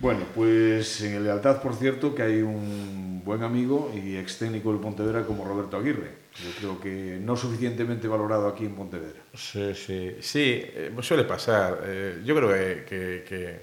Bueno, 0.00 0.24
pues 0.34 1.02
en 1.02 1.14
el 1.14 1.24
Lealtad, 1.24 1.60
por 1.60 1.74
cierto, 1.74 2.14
que 2.14 2.22
hay 2.22 2.40
un 2.40 3.20
buen 3.22 3.42
amigo 3.42 3.92
y 3.94 4.16
ex 4.16 4.38
técnico 4.38 4.72
del 4.72 4.80
Pontevedra 4.80 5.26
como 5.26 5.44
Roberto 5.44 5.76
Aguirre. 5.76 6.20
Yo 6.42 6.50
creo 6.58 6.80
que 6.80 7.18
no 7.22 7.36
suficientemente 7.36 8.08
valorado 8.08 8.48
aquí 8.48 8.64
en 8.64 8.74
Pontevedra. 8.74 9.20
Sí, 9.34 9.74
sí, 9.74 10.16
sí, 10.20 10.62
eh, 10.64 10.90
suele 11.02 11.24
pasar. 11.24 11.82
Eh, 11.84 12.22
yo 12.24 12.34
creo 12.34 12.48
que, 12.48 12.84
que, 12.88 13.24
que 13.28 13.60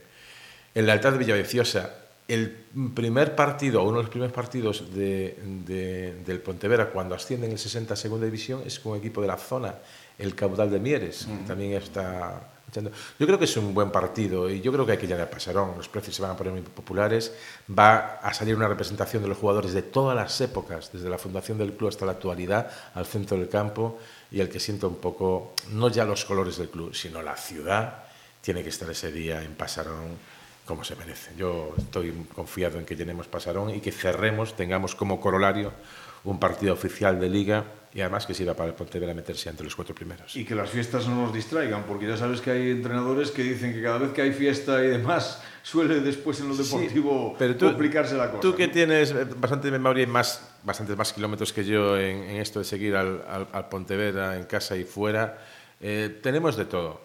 el 0.76 0.86
Lealtad 0.86 1.14
de 1.14 1.18
Villaviciosa, 1.18 1.92
el 2.28 2.52
primer 2.94 3.36
partido, 3.36 3.82
uno 3.82 3.98
de 3.98 4.04
los 4.04 4.12
primeros 4.12 4.34
partidos 4.34 4.94
de, 4.94 5.40
de, 5.66 6.22
del 6.24 6.40
Pontevedra 6.40 6.92
cuando 6.92 7.16
asciende 7.16 7.48
en 7.48 7.54
el 7.54 7.58
60 7.58 7.96
a 7.96 7.98
segunda 7.98 8.26
división 8.26 8.62
es 8.64 8.80
con 8.80 8.92
un 8.92 9.00
equipo 9.00 9.22
de 9.22 9.28
la 9.28 9.38
zona, 9.38 9.74
el 10.20 10.36
Caudal 10.36 10.70
de 10.70 10.80
Mieres, 10.80 11.26
uh 11.26 11.32
-huh. 11.32 11.38
que 11.40 11.48
también 11.48 11.74
está 11.74 12.57
yo 12.74 13.26
creo 13.26 13.40
que 13.40 13.46
es 13.46 13.58
un 13.58 13.74
buen 13.74 13.92
partido 13.92 14.50
y 14.50 14.62
yo 14.62 14.72
creo 14.74 14.86
que 14.86 14.92
hay 14.94 14.98
que 14.98 15.08
llegar 15.08 15.28
a 15.28 15.30
Pasarón. 15.30 15.74
Los 15.78 15.88
precios 15.88 16.16
se 16.16 16.22
van 16.22 16.32
a 16.32 16.38
poner 16.38 16.54
muy 16.54 16.62
populares. 16.62 17.34
Va 17.68 18.20
a 18.22 18.34
salir 18.34 18.56
una 18.56 18.68
representación 18.68 19.24
de 19.24 19.30
los 19.30 19.38
jugadores 19.38 19.74
de 19.74 19.84
todas 19.84 20.16
las 20.16 20.40
épocas, 20.42 20.92
desde 20.92 21.10
la 21.10 21.18
fundación 21.18 21.58
del 21.58 21.74
club 21.74 21.90
hasta 21.90 22.06
la 22.06 22.14
actualidad, 22.14 22.70
al 22.94 23.06
centro 23.06 23.38
del 23.38 23.48
campo. 23.48 24.00
Y 24.32 24.42
el 24.42 24.50
que 24.50 24.60
sienta 24.60 24.88
un 24.88 24.98
poco, 24.98 25.54
no 25.72 25.90
ya 25.90 26.04
los 26.04 26.26
colores 26.26 26.58
del 26.58 26.70
club, 26.70 26.94
sino 26.94 27.22
la 27.22 27.38
ciudad, 27.38 28.04
tiene 28.42 28.64
que 28.64 28.70
estar 28.70 28.90
ese 28.90 29.12
día 29.12 29.42
en 29.44 29.56
Pasarón 29.56 30.38
como 30.66 30.84
se 30.84 30.98
merece. 30.98 31.32
Yo 31.38 31.74
estoy 31.78 32.12
confiado 32.36 32.78
en 32.78 32.86
que 32.86 32.98
llenemos 32.98 33.28
Pasarón 33.28 33.74
y 33.74 33.80
que 33.80 33.94
cerremos, 33.94 34.56
tengamos 34.56 34.96
como 34.96 35.22
corolario 35.22 35.72
un 36.26 36.40
partido 36.40 36.74
oficial 36.74 37.20
de 37.20 37.30
liga 37.30 37.64
y 37.98 38.02
además 38.02 38.28
que 38.28 38.36
sirva 38.36 38.54
para 38.54 38.70
el 38.70 38.76
Pontevedra 38.76 39.16
meterse 39.16 39.50
entre 39.50 39.64
los 39.64 39.76
cuatro 39.76 39.96
primeros. 39.96 40.36
Y 40.36 40.46
que 40.46 40.54
las 40.54 40.70
fiestas 40.70 41.08
no 41.08 41.16
nos 41.16 41.34
distraigan, 41.34 41.82
porque 41.88 42.08
ya 42.08 42.16
sabes 42.16 42.42
que 42.42 42.52
hay 42.52 42.70
entrenadores 42.70 43.32
que 43.32 43.42
dicen 43.42 43.74
que 43.74 43.82
cada 43.82 43.98
vez 43.98 44.12
que 44.12 44.22
hay 44.22 44.34
fiesta 44.34 44.86
y 44.86 44.88
demás 44.90 45.42
suele 45.64 46.00
después 46.02 46.40
en 46.40 46.50
lo 46.50 46.56
deportivo 46.56 47.30
sí, 47.32 47.36
pero 47.40 47.58
tú, 47.58 47.66
complicarse 47.66 48.16
la 48.16 48.30
cosa. 48.30 48.42
Tú 48.42 48.56
que 48.56 48.68
¿no? 48.68 48.74
tienes 48.74 49.16
bastante 49.42 49.72
memoria 49.72 50.04
y 50.04 50.06
más, 50.06 50.48
bastantes 50.62 50.96
más 50.96 51.12
kilómetros 51.12 51.52
que 51.52 51.66
yo 51.66 51.98
en, 51.98 52.22
en 52.22 52.36
esto 52.36 52.60
de 52.60 52.66
seguir 52.66 52.96
al, 52.96 53.26
al, 53.28 53.48
al, 53.52 53.68
Pontevedra 53.68 54.38
en 54.38 54.44
casa 54.44 54.78
y 54.78 54.84
fuera, 54.84 55.40
eh, 55.82 56.20
tenemos 56.22 56.56
de 56.56 56.66
todo. 56.66 57.02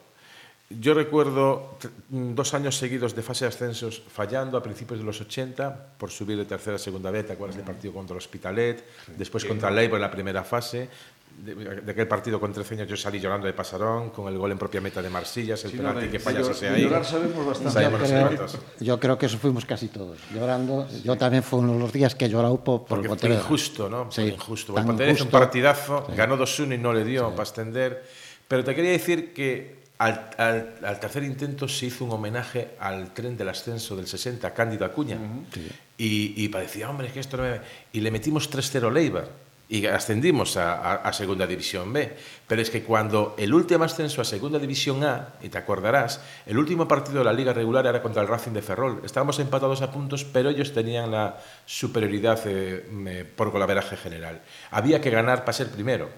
Yo 0.81 0.95
recuerdo 0.95 1.79
dos 2.09 2.55
años 2.55 2.77
seguidos 2.77 3.15
de 3.15 3.23
fase 3.23 3.45
de 3.45 3.49
ascensos 3.49 4.03
fallando 4.09 4.57
a 4.57 4.63
principios 4.63 4.99
de 5.01 5.05
los 5.05 5.21
80 5.21 5.99
por 5.99 6.11
subir 6.11 6.39
de 6.39 6.45
tercera 6.45 6.77
a 6.77 6.79
segunda 6.79 7.11
vez. 7.11 7.27
¿Te 7.27 7.33
acuerdas 7.33 7.57
del 7.57 7.65
partido 7.65 7.93
contra 7.93 8.15
el 8.15 8.19
Hospitalet? 8.19 8.79
Sí. 8.79 9.13
Después 9.17 9.43
sí, 9.43 9.49
contra 9.49 9.69
el 9.69 9.77
Leibo 9.77 9.97
en 9.97 10.03
la 10.03 10.11
primera 10.11 10.45
fase. 10.45 10.89
De, 11.33 11.55
de, 11.55 11.93
aquel 11.93 12.07
partido 12.07 12.39
con 12.39 12.53
13 12.53 12.75
años 12.75 12.89
yo 12.89 12.97
salí 12.97 13.19
llorando 13.19 13.47
de 13.47 13.55
Pasarón 13.55 14.11
con 14.11 14.29
el 14.29 14.37
gol 14.37 14.53
en 14.53 14.59
propia 14.59 14.83
meta 14.83 15.01
de 15.01 15.09
Marsillas, 15.09 15.65
el 15.65 15.71
sí, 15.71 15.77
penalti 15.79 16.05
no, 16.05 16.13
que 16.13 16.21
fallas 16.21 16.47
o 16.47 16.53
sea 16.53 16.75
ahí. 16.75 16.83
Llorar 16.83 17.07
sabemos 17.07 17.47
bastante. 17.47 17.73
Sabemos 17.73 18.01
yo, 18.03 18.29
creo, 18.29 18.47
yo 18.81 19.01
creo 19.01 19.19
que 19.19 19.27
eso 19.27 19.39
fuimos 19.39 19.65
casi 19.65 19.89
todos, 19.89 20.19
llorando. 20.33 20.87
Yo 21.03 21.17
también 21.17 21.43
fue 21.43 21.61
uno 21.61 21.73
de 21.73 21.79
los 21.79 21.91
días 21.91 22.15
que 22.15 22.27
he 22.27 22.29
llorado 22.29 22.63
por, 22.63 22.85
por 22.85 23.03
Porque 23.03 23.27
fue 23.27 23.35
injusto, 23.35 23.89
¿no? 23.89 24.13
Sí, 24.13 24.21
fue 24.21 24.31
injusto. 24.31 24.77
El 24.77 24.85
Pontevedra 24.85 25.15
hizo 25.15 25.25
un 25.25 25.31
partidazo, 25.31 26.05
sí. 26.07 26.15
ganó 26.15 26.37
2-1 26.37 26.75
y 26.75 26.79
no 26.79 26.93
le 26.93 27.03
dio 27.03 27.31
para 27.31 27.45
extender. 27.45 28.05
Pero 28.47 28.63
te 28.63 28.75
quería 28.75 28.91
decir 28.91 29.33
que 29.33 29.82
al, 30.03 30.31
al, 30.37 30.75
al, 30.83 31.01
tercer 31.01 31.23
intento 31.23 31.69
se 31.69 31.87
hizo 31.87 32.05
un 32.05 32.11
homenaje 32.11 32.71
al 32.81 33.15
tren 33.15 33.37
del 33.37 33.49
ascenso 33.49 33.95
del 33.95 34.09
60, 34.09 34.53
Cándido 34.53 34.85
Acuña. 34.85 35.17
Uh 35.17 35.21
-huh. 35.21 35.55
sí. 35.55 35.69
y, 35.99 36.45
y, 36.45 36.49
parecía, 36.49 36.91
hombre, 36.91 37.07
es 37.07 37.13
que 37.13 37.21
esto 37.21 37.37
no 37.37 37.45
me... 37.45 37.61
Y 37.93 38.01
le 38.01 38.11
metimos 38.11 38.51
3-0 38.51 38.93
Leibar 38.93 39.29
y 39.69 39.87
ascendimos 39.87 40.57
a, 40.57 40.75
a, 40.75 40.95
a, 40.97 41.13
Segunda 41.13 41.47
División 41.47 41.93
B. 41.93 42.17
Pero 42.49 42.61
es 42.61 42.69
que 42.69 42.83
cuando 42.83 43.37
el 43.39 43.55
último 43.55 43.85
ascenso 43.85 44.21
a 44.21 44.25
Segunda 44.25 44.59
División 44.59 45.05
A, 45.05 45.35
y 45.41 45.49
te 45.49 45.59
acordarás, 45.59 46.21
el 46.47 46.59
último 46.59 46.89
partido 46.89 47.21
de 47.21 47.25
la 47.25 47.33
Liga 47.33 47.53
regular 47.53 47.87
era 47.87 48.03
contra 48.03 48.23
el 48.23 48.29
Racing 48.29 48.53
de 48.53 48.61
Ferrol. 48.61 49.03
Estábamos 49.05 49.39
empatados 49.39 49.83
a 49.83 49.93
puntos, 49.93 50.25
pero 50.25 50.51
ellos 50.51 50.73
tenían 50.73 51.13
la 51.13 51.39
superioridad 51.65 52.41
eh, 52.45 53.25
por 53.37 53.51
golaveraje 53.51 53.97
general. 53.97 54.43
Había 54.73 55.01
que 55.01 55.11
ganar 55.11 55.41
para 55.41 55.53
ser 55.53 55.71
primero 55.71 56.11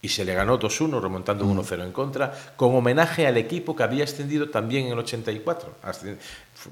y 0.00 0.08
se 0.08 0.24
le 0.24 0.32
ganó 0.32 0.60
2-1 0.60 1.00
remontando 1.00 1.44
1-0 1.44 1.82
en 1.82 1.92
contra, 1.92 2.32
con 2.56 2.74
homenaje 2.74 3.26
al 3.26 3.36
equipo 3.36 3.74
que 3.74 3.82
había 3.82 4.04
extendido 4.04 4.48
también 4.48 4.86
en 4.86 4.92
el 4.92 4.98
84. 5.00 5.74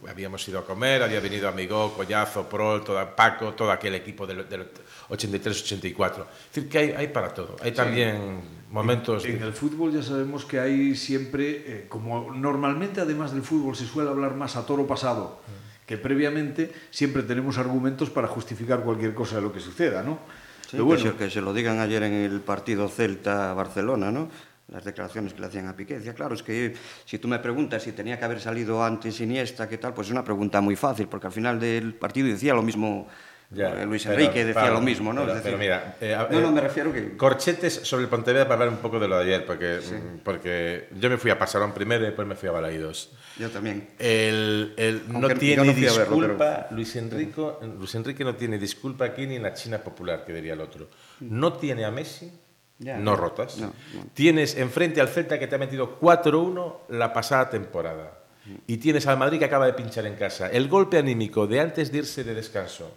Habíamos 0.09 0.47
ido 0.47 0.61
a 0.61 0.64
comer, 0.64 1.02
había 1.02 1.18
venido 1.18 1.49
Amigo, 1.49 1.92
Collazo, 1.97 2.49
Prol, 2.49 2.85
toda, 2.85 3.16
Paco, 3.16 3.52
todo 3.54 3.73
aquel 3.73 3.97
equipo 3.97 4.28
del, 4.28 4.49
del 4.49 4.68
83-84. 5.09 6.11
Es 6.12 6.54
decir, 6.54 6.68
que 6.68 6.78
hay, 6.78 6.90
hay, 6.92 7.09
para 7.09 7.35
todo. 7.35 7.56
Hay 7.62 7.73
también 7.73 8.42
sí. 8.42 8.66
momentos... 8.71 9.25
En, 9.25 9.37
en, 9.38 9.42
el 9.42 9.52
fútbol 9.52 9.92
ya 9.92 10.04
sabemos 10.04 10.45
que 10.45 10.61
hay 10.61 10.95
siempre, 10.95 11.64
eh, 11.66 11.87
como 11.88 12.33
normalmente 12.33 13.00
además 13.00 13.33
del 13.33 13.42
fútbol 13.42 13.75
se 13.75 13.87
suele 13.87 14.09
hablar 14.09 14.35
más 14.37 14.54
a 14.54 14.64
toro 14.64 14.87
pasado, 14.87 15.40
que 15.85 15.97
previamente 15.99 16.73
siempre 16.90 17.25
tenemos 17.25 17.59
argumentos 17.59 18.09
para 18.09 18.28
justificar 18.28 18.83
cualquier 18.83 19.14
cosa 19.14 19.37
de 19.37 19.42
lo 19.42 19.52
que 19.52 19.61
suceda, 19.61 20.04
¿no? 20.04 20.21
Sí, 20.70 20.78
bueno, 20.78 21.02
que, 21.02 21.11
se, 21.11 21.16
que 21.16 21.30
se 21.30 21.40
lo 21.40 21.52
digan 21.52 21.80
ayer 21.80 22.02
en 22.02 22.12
el 22.12 22.40
partido 22.40 22.88
Celta-Barcelona, 22.88 24.11
¿no? 24.11 24.28
las 24.68 24.85
declaraciones 24.85 25.32
que 25.32 25.40
le 25.40 25.46
hacían 25.46 25.68
a 25.68 25.76
Piqué. 25.76 25.94
Decía, 25.94 26.14
claro, 26.14 26.35
es 26.35 26.42
que 26.42 26.75
si 27.04 27.18
tú 27.18 27.28
me 27.28 27.38
preguntas 27.38 27.82
si 27.82 27.92
tenía 27.92 28.18
que 28.18 28.25
haber 28.25 28.40
salido 28.40 28.82
antes 28.82 29.20
Iniesta, 29.20 29.68
¿qué 29.68 29.78
tal? 29.78 29.94
Pues 29.94 30.08
es 30.08 30.12
una 30.12 30.25
pregunta 30.25 30.61
muy 30.61 30.76
fácil, 30.76 31.06
porque 31.08 31.28
al 31.28 31.32
final 31.32 31.61
del 31.61 31.94
partido 31.94 32.26
decía 32.26 32.54
lo 32.54 32.62
mismo 32.62 33.06
ya, 33.50 33.84
Luis 33.84 34.04
Enrique, 34.06 34.32
pero, 34.34 34.46
decía 34.48 34.70
lo 34.70 34.80
mismo, 34.80 35.12
¿no? 35.12 35.20
Pero, 35.20 35.34
decir, 35.34 35.44
pero 35.44 35.58
mira, 35.58 35.96
eh, 36.00 36.16
no, 36.30 36.40
no, 36.40 36.50
me 36.50 36.60
refiero 36.60 36.92
que... 36.92 37.16
Corchetes 37.16 37.74
sobre 37.74 38.02
el 38.04 38.08
Pontevedra 38.08 38.44
para 38.44 38.54
hablar 38.54 38.68
un 38.70 38.82
poco 38.82 38.98
de 38.98 39.06
lo 39.06 39.18
de 39.18 39.24
ayer, 39.24 39.46
porque, 39.46 39.80
sí. 39.80 39.94
porque 40.24 40.88
yo 40.98 41.08
me 41.08 41.16
fui 41.16 41.30
a 41.30 41.38
Pasarón 41.38 41.72
primero 41.72 42.02
y 42.02 42.06
después 42.06 42.26
me 42.26 42.34
fui 42.34 42.48
a 42.48 42.52
Balaídos. 42.52 43.12
Yo 43.38 43.48
también. 43.50 43.90
El, 44.00 44.74
el 44.76 45.02
no 45.08 45.28
tiene 45.28 45.64
no 45.64 45.72
disculpa, 45.72 46.16
verlo, 46.16 46.38
pero... 46.38 46.66
Luis, 46.72 46.96
Enrique, 46.96 47.42
Luis 47.78 47.94
Enrique 47.94 48.24
no 48.24 48.34
tiene 48.34 48.58
disculpa 48.58 49.04
aquí 49.04 49.26
ni 49.28 49.36
en 49.36 49.44
la 49.44 49.54
China 49.54 49.78
popular, 49.78 50.24
que 50.24 50.32
diría 50.32 50.54
el 50.54 50.60
otro. 50.60 50.88
No 51.20 51.52
tiene 51.52 51.84
a 51.84 51.92
Messi, 51.92 52.32
ya, 52.78 52.96
no, 52.96 53.12
no, 53.12 53.16
rotas. 53.16 53.58
No, 53.58 53.72
tienes 54.12 54.56
enfrente 54.56 55.00
al 55.00 55.08
Celta 55.08 55.38
que 55.38 55.46
te 55.46 55.54
ha 55.54 55.58
metido 55.58 56.00
4-1 56.00 56.78
la 56.88 57.12
pasada 57.12 57.48
temporada. 57.48 58.22
Y 58.66 58.76
tienes 58.76 59.06
al 59.08 59.18
Madrid 59.18 59.40
que 59.40 59.44
acaba 59.44 59.66
de 59.66 59.72
pinchar 59.72 60.06
en 60.06 60.14
casa. 60.14 60.48
El 60.48 60.68
golpe 60.68 60.98
anímico 60.98 61.48
de 61.48 61.60
antes 61.60 61.90
de 61.90 61.98
irse 61.98 62.22
de 62.22 62.32
descanso 62.32 62.92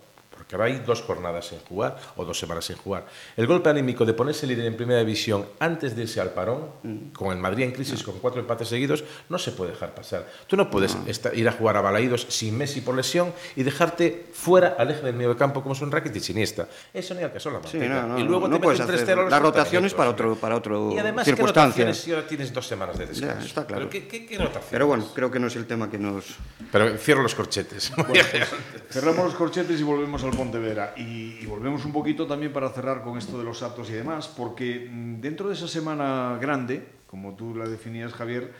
hay 0.57 0.79
dos 0.79 1.01
jornadas 1.01 1.47
sin 1.47 1.59
jugar 1.59 1.97
o 2.15 2.25
dos 2.25 2.39
semanas 2.39 2.65
sin 2.65 2.77
jugar. 2.77 3.05
El 3.37 3.47
golpe 3.47 3.69
anímico 3.69 4.05
de 4.05 4.13
ponerse 4.13 4.47
líder 4.47 4.65
en 4.65 4.75
primera 4.75 4.99
división 4.99 5.45
antes 5.59 5.95
de 5.95 6.03
irse 6.03 6.19
al 6.19 6.31
parón, 6.31 6.69
mm. 6.83 7.11
con 7.13 7.31
el 7.31 7.37
Madrid 7.37 7.65
en 7.65 7.71
crisis, 7.71 7.99
no. 7.99 8.11
con 8.11 8.19
cuatro 8.19 8.41
empates 8.41 8.67
seguidos, 8.67 9.03
no 9.29 9.37
se 9.37 9.51
puede 9.51 9.71
dejar 9.71 9.93
pasar. 9.93 10.25
Tú 10.47 10.57
no 10.57 10.69
puedes 10.69 10.95
no. 10.95 11.05
Estar, 11.07 11.37
ir 11.37 11.47
a 11.47 11.51
jugar 11.51 11.77
a 11.77 11.81
Balaídos 11.81 12.25
sin 12.29 12.57
Messi 12.57 12.81
por 12.81 12.95
lesión 12.95 13.33
y 13.55 13.63
dejarte 13.63 14.27
fuera 14.33 14.75
al 14.77 14.91
eje 14.91 15.01
del 15.01 15.15
medio 15.15 15.29
de 15.29 15.35
campo 15.35 15.61
como 15.61 15.75
son 15.75 15.91
Rakitic 15.91 16.21
y 16.21 16.25
Siniesta. 16.25 16.67
Eso 16.93 17.13
ni 17.13 17.23
al 17.23 17.39
son 17.39 17.53
la 17.53 17.63
sí, 17.63 17.77
no, 17.77 18.19
y 18.19 18.23
luego 18.23 18.49
te 18.49 18.59
puedes 18.59 18.79
hacer 18.79 19.17
las 19.17 19.41
rotaciones 19.41 19.93
para 19.93 20.09
otro, 20.09 20.35
para 20.35 20.55
otro 20.55 20.91
y 20.93 20.99
además, 20.99 21.25
circunstancia. 21.25 21.85
¿qué 21.85 21.93
si 21.93 22.11
ahora 22.11 22.27
tienes 22.27 22.53
dos 22.53 22.67
semanas 22.67 22.97
de 22.97 23.05
descanso? 23.05 23.39
Ya, 23.39 23.45
está 23.45 23.65
claro. 23.65 23.89
¿Pero 23.89 24.07
qué, 24.07 24.07
qué, 24.07 24.25
qué? 24.25 24.49
Pero 24.69 24.87
bueno, 24.87 25.05
creo 25.13 25.31
que 25.31 25.39
no 25.39 25.47
es 25.47 25.55
el 25.55 25.65
tema 25.65 25.89
que 25.89 25.97
nos... 25.97 26.25
Pero 26.71 26.97
cierro 26.97 27.21
los 27.21 27.35
corchetes. 27.35 27.91
Bueno, 27.95 28.13
pues, 28.13 28.25
cerramos 28.89 29.25
los 29.25 29.35
corchetes 29.35 29.79
y 29.79 29.83
volvemos 29.83 30.23
al 30.23 30.31
Pontevedra. 30.39 30.93
Y 30.95 31.19
y, 31.41 31.45
volvemos 31.45 31.85
un 31.85 31.91
poquito 31.91 32.27
también 32.27 32.53
para 32.53 32.69
cerrar 32.69 33.01
con 33.01 33.17
esto 33.17 33.37
de 33.37 33.43
los 33.43 33.61
actos 33.63 33.89
y 33.89 33.93
demás, 33.93 34.27
porque 34.27 34.89
mm, 34.89 35.21
dentro 35.21 35.47
de 35.47 35.55
esa 35.55 35.67
semana 35.67 36.37
grande, 36.39 36.87
como 37.07 37.35
tú 37.35 37.55
la 37.55 37.67
definías, 37.67 38.13
Javier, 38.13 38.53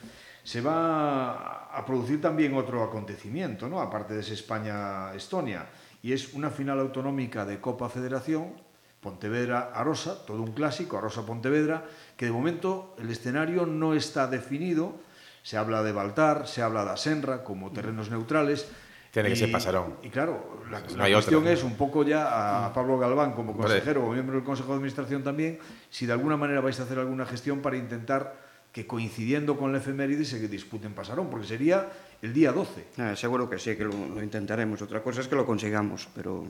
se 0.43 0.61
va 0.61 1.65
a 1.65 1.85
producir 1.85 2.21
también 2.21 2.53
otro 2.55 2.83
acontecimiento, 2.83 3.67
¿no? 3.67 3.81
aparte 3.81 4.13
de 4.13 4.21
España-Estonia. 4.21 5.67
y 6.01 6.13
es 6.13 6.33
una 6.33 6.49
final 6.49 6.79
autonómica 6.79 7.45
de 7.45 7.59
Copa 7.59 7.89
Federación, 7.89 8.53
Pontevedra-Arosa, 9.01 10.25
todo 10.25 10.41
un 10.41 10.53
clásico, 10.53 10.97
Arosa-Pontevedra, 10.97 11.85
que 12.15 12.25
de 12.25 12.31
momento 12.31 12.95
el 12.97 13.09
escenario 13.09 13.65
no 13.65 13.93
está 13.93 14.27
definido, 14.27 14.95
se 15.43 15.57
habla 15.57 15.83
de 15.83 15.91
Baltar, 15.91 16.47
se 16.47 16.61
habla 16.61 16.85
de 16.85 16.91
Asenra 16.91 17.43
como 17.43 17.71
terrenos 17.71 18.09
neutrales, 18.09 18.67
tiene 19.11 19.29
y, 19.29 19.33
que 19.33 19.39
ser 19.39 19.51
Pasarón. 19.51 19.95
Y 20.03 20.09
claro, 20.09 20.61
la, 20.69 20.81
No 20.81 21.07
la 21.07 21.13
cuestión 21.13 21.41
otra. 21.41 21.53
es 21.53 21.63
un 21.63 21.75
poco 21.75 22.03
ya 22.03 22.65
a 22.65 22.73
Pablo 22.73 22.97
Galván 22.97 23.33
como 23.33 23.55
consejero 23.55 24.05
o 24.05 24.13
miembro 24.13 24.35
del 24.35 24.43
Consejo 24.43 24.69
de 24.69 24.75
Administración 24.75 25.23
también, 25.23 25.59
si 25.89 26.05
de 26.05 26.13
alguna 26.13 26.37
manera 26.37 26.61
vais 26.61 26.79
a 26.79 26.83
hacer 26.83 26.99
alguna 26.99 27.25
gestión 27.25 27.61
para 27.61 27.77
intentar 27.77 28.49
que 28.71 28.85
coincidiendo 28.85 29.57
con 29.57 29.71
la 29.71 29.79
efeméride 29.79 30.25
se 30.25 30.47
disputen 30.47 30.93
Pasarón, 30.93 31.29
porque 31.29 31.47
sería 31.47 31.89
el 32.21 32.33
día 32.33 32.51
12. 32.51 32.85
Eh, 32.97 33.15
seguro 33.15 33.49
que 33.49 33.57
sí, 33.57 33.75
que 33.75 33.83
lo, 33.83 33.91
lo 33.91 34.21
intentaremos. 34.21 34.81
Otra 34.81 35.01
cosa 35.01 35.21
es 35.21 35.27
que 35.27 35.35
lo 35.35 35.45
consigamos, 35.45 36.07
pero... 36.15 36.45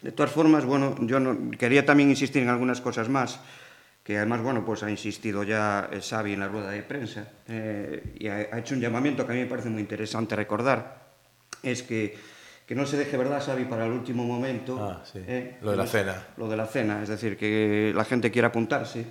De 0.00 0.12
todas 0.12 0.30
formas, 0.30 0.64
bueno, 0.64 0.94
yo 1.00 1.18
no, 1.18 1.50
quería 1.58 1.84
también 1.84 2.08
insistir 2.08 2.42
en 2.42 2.48
algunas 2.48 2.80
cosas 2.80 3.08
más, 3.08 3.40
que 4.04 4.16
además, 4.16 4.42
bueno, 4.42 4.64
pues 4.64 4.84
ha 4.84 4.90
insistido 4.90 5.42
ya 5.42 5.90
Xavi 6.00 6.34
en 6.34 6.40
la 6.40 6.48
rueda 6.48 6.70
de 6.70 6.82
prensa, 6.82 7.28
eh, 7.48 8.14
y 8.18 8.28
ha, 8.28 8.36
ha 8.36 8.58
hecho 8.60 8.76
un 8.76 8.80
llamamiento 8.80 9.26
que 9.26 9.32
a 9.32 9.34
mí 9.34 9.40
me 9.40 9.48
parece 9.48 9.70
muy 9.70 9.80
interesante 9.80 10.36
recordar, 10.36 11.07
es 11.62 11.82
que, 11.82 12.16
que 12.66 12.74
no 12.74 12.86
se 12.86 12.96
deje, 12.96 13.16
¿verdad, 13.16 13.42
Xavi, 13.44 13.64
para 13.64 13.86
el 13.86 13.92
último 13.92 14.24
momento? 14.24 14.78
Ah, 14.80 15.02
sí. 15.04 15.20
eh, 15.26 15.58
Lo 15.62 15.70
de 15.72 15.76
la 15.76 15.86
cena. 15.86 16.26
Lo 16.36 16.48
de 16.48 16.56
la 16.56 16.66
cena, 16.66 17.02
es 17.02 17.08
decir, 17.08 17.36
que 17.36 17.92
la 17.94 18.04
gente 18.04 18.30
quiera 18.30 18.48
apuntarse, 18.48 19.04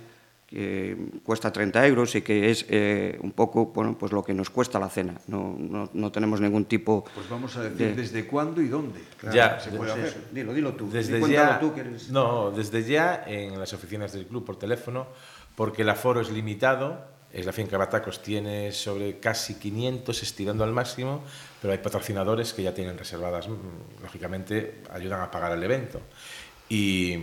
que 0.46 0.96
cuesta 1.24 1.52
30 1.52 1.86
euros 1.86 2.14
y 2.14 2.22
que 2.22 2.50
es 2.50 2.64
eh, 2.70 3.18
un 3.20 3.32
poco 3.32 3.66
bueno, 3.66 3.98
pues 3.98 4.12
lo 4.12 4.24
que 4.24 4.32
nos 4.32 4.48
cuesta 4.48 4.78
la 4.78 4.88
cena. 4.88 5.14
No, 5.26 5.54
no, 5.58 5.90
no 5.92 6.10
tenemos 6.10 6.40
ningún 6.40 6.64
tipo... 6.64 7.04
Pues 7.14 7.28
vamos 7.28 7.54
a 7.58 7.64
decir 7.64 7.76
de- 7.76 7.94
desde 7.94 8.26
cuándo 8.26 8.62
y 8.62 8.68
dónde. 8.68 9.00
Ya, 9.30 9.60
se 9.60 9.70
de- 9.70 9.76
puede 9.76 9.92
hacer. 9.92 10.06
eso, 10.06 10.18
dilo, 10.32 10.54
dilo 10.54 10.72
tú. 10.72 10.90
Desde 10.90 11.20
ya, 11.30 11.60
tú 11.60 11.74
que 11.74 11.80
eres... 11.80 12.08
no, 12.08 12.50
desde 12.50 12.82
ya 12.82 13.24
en 13.26 13.58
las 13.58 13.74
oficinas 13.74 14.12
del 14.14 14.26
club 14.26 14.46
por 14.46 14.58
teléfono, 14.58 15.06
porque 15.54 15.82
el 15.82 15.90
aforo 15.90 16.22
es 16.22 16.30
limitado. 16.30 17.17
Es 17.32 17.44
la 17.44 17.52
finca 17.52 17.76
Batacos 17.76 18.22
tiene 18.22 18.72
sobre 18.72 19.18
casi 19.20 19.54
500 19.56 20.22
estirando 20.22 20.64
al 20.64 20.72
máximo, 20.72 21.22
pero 21.60 21.72
hay 21.72 21.78
patrocinadores 21.78 22.54
que 22.54 22.62
ya 22.62 22.72
tienen 22.72 22.96
reservadas, 22.96 23.48
mm, 23.48 24.02
lógicamente 24.02 24.80
ayudan 24.90 25.20
a 25.20 25.30
pagar 25.30 25.52
el 25.52 25.62
evento. 25.62 26.00
Y, 26.68 27.18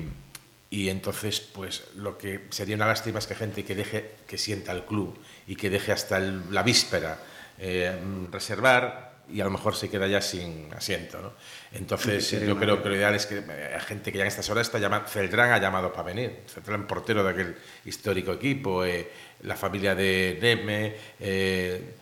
y 0.69 0.89
entonces, 0.89 1.39
pues 1.39 1.85
lo 1.95 2.17
que 2.17 2.45
sería 2.49 2.75
una 2.75 2.87
lástima 2.87 3.19
es 3.19 3.27
que 3.27 3.35
gente 3.35 3.63
que 3.63 3.75
deje, 3.75 4.11
que 4.27 4.37
sienta 4.37 4.71
el 4.71 4.83
club 4.85 5.17
y 5.47 5.55
que 5.55 5.69
deje 5.69 5.91
hasta 5.91 6.17
el- 6.17 6.53
la 6.53 6.63
víspera 6.63 7.17
eh, 7.57 7.97
mm, 8.03 8.31
reservar 8.33 9.15
y 9.31 9.39
a 9.41 9.45
lo 9.45 9.49
mejor 9.49 9.75
se 9.75 9.89
queda 9.89 10.05
ya 10.07 10.21
sin 10.21 10.71
asiento. 10.75 11.19
¿no? 11.21 11.31
Entonces, 11.71 12.27
Sí, 12.27 12.37
yo 12.45 12.57
creo 12.59 12.83
que 12.83 12.89
lo 12.89 12.95
ideal 12.95 13.15
es 13.15 13.25
que 13.25 13.37
eh, 13.37 13.71
hay 13.73 13.81
gente 13.81 14.11
que 14.11 14.17
ya 14.17 14.23
en 14.23 14.27
estas 14.27 14.49
horas 14.49 14.67
está 14.67 14.77
llamando, 14.77 15.07
Celdrán 15.07 15.51
ha 15.51 15.57
llamado 15.57 15.91
para 15.93 16.03
venir, 16.03 16.41
Celdrán 16.47 16.85
portero 16.85 17.23
de 17.23 17.29
aquel 17.31 17.55
histórico 17.85 18.33
equipo, 18.33 18.83
eh, 18.83 19.09
la 19.45 19.55
familia 19.55 19.95
de 19.95 20.37
Neme, 20.41 20.93
eh, 21.19 21.93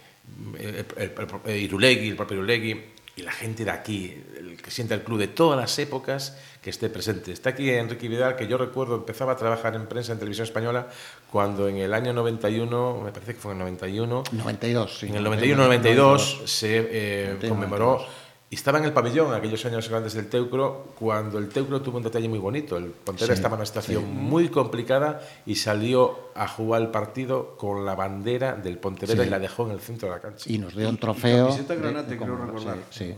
el, 0.60 0.76
el- 0.76 0.86
el- 0.98 1.52
el 1.52 1.58
Irulegui, 1.62 2.10
el 2.10 2.16
propio 2.16 2.38
Irulegui, 2.38 2.82
y 3.16 3.22
la 3.22 3.32
gente 3.32 3.64
de 3.64 3.70
aquí, 3.70 4.16
el 4.40 4.60
que 4.60 4.72
sienta 4.72 4.96
el 4.96 5.04
club 5.04 5.20
de 5.20 5.28
todas 5.28 5.60
las 5.60 5.78
épocas, 5.78 6.36
que 6.64 6.70
esté 6.72 6.90
presente. 6.90 7.32
Está 7.32 7.50
aquí 7.52 7.70
Enrique 7.70 8.08
Vidal, 8.08 8.36
que 8.36 8.48
yo 8.48 8.58
recuerdo 8.58 8.96
empezaba 8.96 9.34
a 9.34 9.36
trabajar 9.38 9.76
en 9.76 9.86
prensa 9.86 10.14
en 10.14 10.18
televisión 10.20 10.46
española 10.48 10.88
cuando 11.30 11.68
en 11.68 11.78
el 11.78 11.94
año 11.94 12.14
91, 12.14 13.02
me 13.04 13.12
parece 13.12 13.34
que 13.36 13.40
fue 13.40 13.52
en 13.52 13.58
el 13.58 13.66
91, 13.66 14.24
92, 14.32 14.98
sí. 15.00 15.08
en 15.08 15.16
el 15.16 15.26
91-92 15.26 16.48
se 16.48 16.78
eh, 16.90 17.26
91, 17.34 17.50
conmemoró 17.56 18.06
estaba 18.54 18.78
en 18.80 18.86
el 18.86 18.94
pabellón 18.94 19.34
aquellos 19.34 19.64
años 19.66 19.88
grandes 19.90 20.14
del 20.14 20.28
Teucro 20.30 20.88
cuando 21.00 21.38
el 21.40 21.50
Teucro 21.50 21.82
tuvo 21.82 21.98
un 21.98 22.04
detalle 22.04 22.28
muy 22.30 22.40
bonito. 22.40 22.78
El 22.78 22.86
Pontera 22.92 23.28
Sí, 23.28 23.34
estaba 23.34 23.56
en 23.56 23.60
una 23.62 23.66
situación 23.66 24.14
muy 24.14 24.50
complicada 24.50 25.22
y 25.46 25.56
salió 25.56 26.30
a 26.36 26.48
jugar 26.48 26.82
el 26.82 26.88
partido 26.90 27.56
con 27.58 27.86
la 27.86 27.96
bandera 27.96 28.56
del 28.56 28.78
Pontevedra 28.78 29.24
Sí. 29.24 29.28
y 29.28 29.32
la 29.32 29.40
dejó 29.40 29.66
en 29.66 29.72
el 29.72 29.80
centro 29.80 30.10
de 30.10 30.16
la 30.16 30.22
cancha. 30.22 30.52
Y 30.52 30.58
nos 30.58 30.76
dio 30.76 30.90
un 30.90 30.98
trofeo. 30.98 31.56
de- 31.56 31.76
granate, 31.78 32.12
de 32.12 32.18
creo 32.18 32.36
recordar. 32.38 32.78
Sí. 32.90 33.16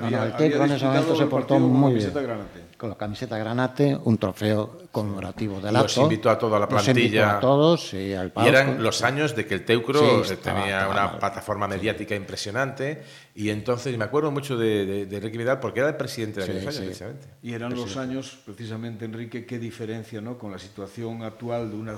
No, 0.00 0.10
no, 0.10 0.22
el 0.24 0.52
en 0.52 0.70
ese 0.72 0.84
momento 0.84 1.16
se 1.16 1.26
portó 1.26 1.58
muy 1.58 1.94
bien. 1.94 2.12
granate. 2.12 2.66
Con 2.76 2.90
la 2.90 2.96
camiseta 2.96 3.38
granate, 3.38 3.96
un 4.04 4.18
trofeo 4.18 4.82
conmemorativo 4.92 5.60
del 5.60 5.72
Los 5.72 5.84
acto. 5.92 6.02
invitó 6.02 6.28
a 6.28 6.38
toda 6.38 6.58
la 6.60 6.68
plantilla. 6.68 7.38
a 7.38 7.40
todos 7.40 7.94
y 7.94 8.12
al 8.12 8.26
Y 8.26 8.30
palco. 8.30 8.50
eran 8.50 8.82
los 8.82 9.00
años 9.02 9.34
de 9.34 9.46
que 9.46 9.54
el 9.54 9.64
Teucro 9.64 9.98
Sí, 9.98 10.04
eh, 10.32 10.34
estaba- 10.34 10.60
tenía 10.60 10.76
estaba 10.80 10.92
una 10.92 11.06
mal. 11.12 11.18
plataforma 11.18 11.66
mediática 11.68 12.14
impresionante 12.14 13.02
y 13.34 13.48
entonces 13.48 13.94
y 13.94 13.96
me 13.96 14.04
acuerdo 14.04 14.30
mucho 14.30 14.58
de, 14.58 14.84
de, 14.84 15.06
de 15.06 15.16
Enrique 15.16 15.38
Vidal 15.38 15.58
porque 15.58 15.80
era 15.80 15.88
el 15.88 15.96
presidente 15.96 16.40
de 16.40 16.46
Sí, 16.46 16.52
aquellos 16.52 16.66
años 16.76 16.84
precisamente. 16.86 17.26
Y 17.42 17.52
eran 17.54 17.74
los 17.74 17.96
años, 17.96 18.38
precisamente, 18.44 19.06
Enrique, 19.06 19.46
qué 19.46 19.58
diferencia 19.58 20.20
¿no? 20.20 20.36
con 20.36 20.52
la 20.52 20.58
situación 20.58 21.22
actual 21.22 21.70
de 21.70 21.76
una 21.76 21.94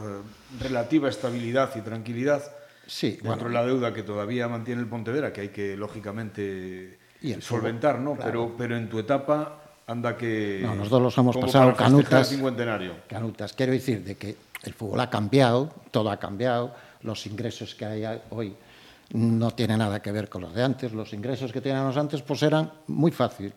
relativa 0.60 1.08
estabilidad 1.08 1.70
y 1.74 1.80
tranquilidad 1.80 2.42
Sí, 2.86 3.18
dentro 3.20 3.26
bueno. 3.34 3.48
de 3.48 3.54
la 3.54 3.66
deuda 3.66 3.92
que 3.92 4.02
todavía 4.04 4.46
mantiene 4.48 4.80
el 4.80 4.86
Pontevedra, 4.86 5.32
que 5.32 5.40
hay 5.42 5.48
que, 5.48 5.76
lógicamente, 5.76 6.98
Y 7.22 7.32
el 7.32 7.42
solventar, 7.42 7.96
fútbol, 7.96 8.04
¿no? 8.04 8.14
claro. 8.16 8.30
Pero, 8.30 8.54
pero 8.56 8.76
en 8.76 8.88
tu 8.88 8.98
etapa, 8.98 9.60
anda 9.86 10.16
que... 10.16 10.60
No, 10.62 10.74
nosotros 10.74 11.02
los 11.02 11.18
hemos 11.18 11.36
pasado 11.36 11.74
canutas. 11.74 12.32
Canutas. 13.08 13.52
Quiero 13.54 13.72
decir 13.72 14.04
de 14.04 14.16
que 14.16 14.36
el 14.62 14.74
fútbol 14.74 15.00
ha 15.00 15.10
cambiado, 15.10 15.72
todo 15.90 16.10
ha 16.10 16.18
cambiado, 16.18 16.74
los 17.02 17.26
ingresos 17.26 17.74
que 17.74 17.84
hay 17.84 18.20
hoy 18.30 18.54
no 19.12 19.50
tienen 19.52 19.78
nada 19.78 20.02
que 20.02 20.12
ver 20.12 20.28
con 20.28 20.42
los 20.42 20.54
de 20.54 20.62
antes. 20.62 20.92
Los 20.92 21.12
ingresos 21.12 21.52
que 21.52 21.60
teníamos 21.60 21.96
antes 21.96 22.22
pues 22.22 22.42
eran 22.42 22.70
muy 22.88 23.10
fácil. 23.10 23.52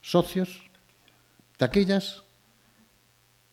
Socios, 0.00 0.62
taquillas 1.56 2.22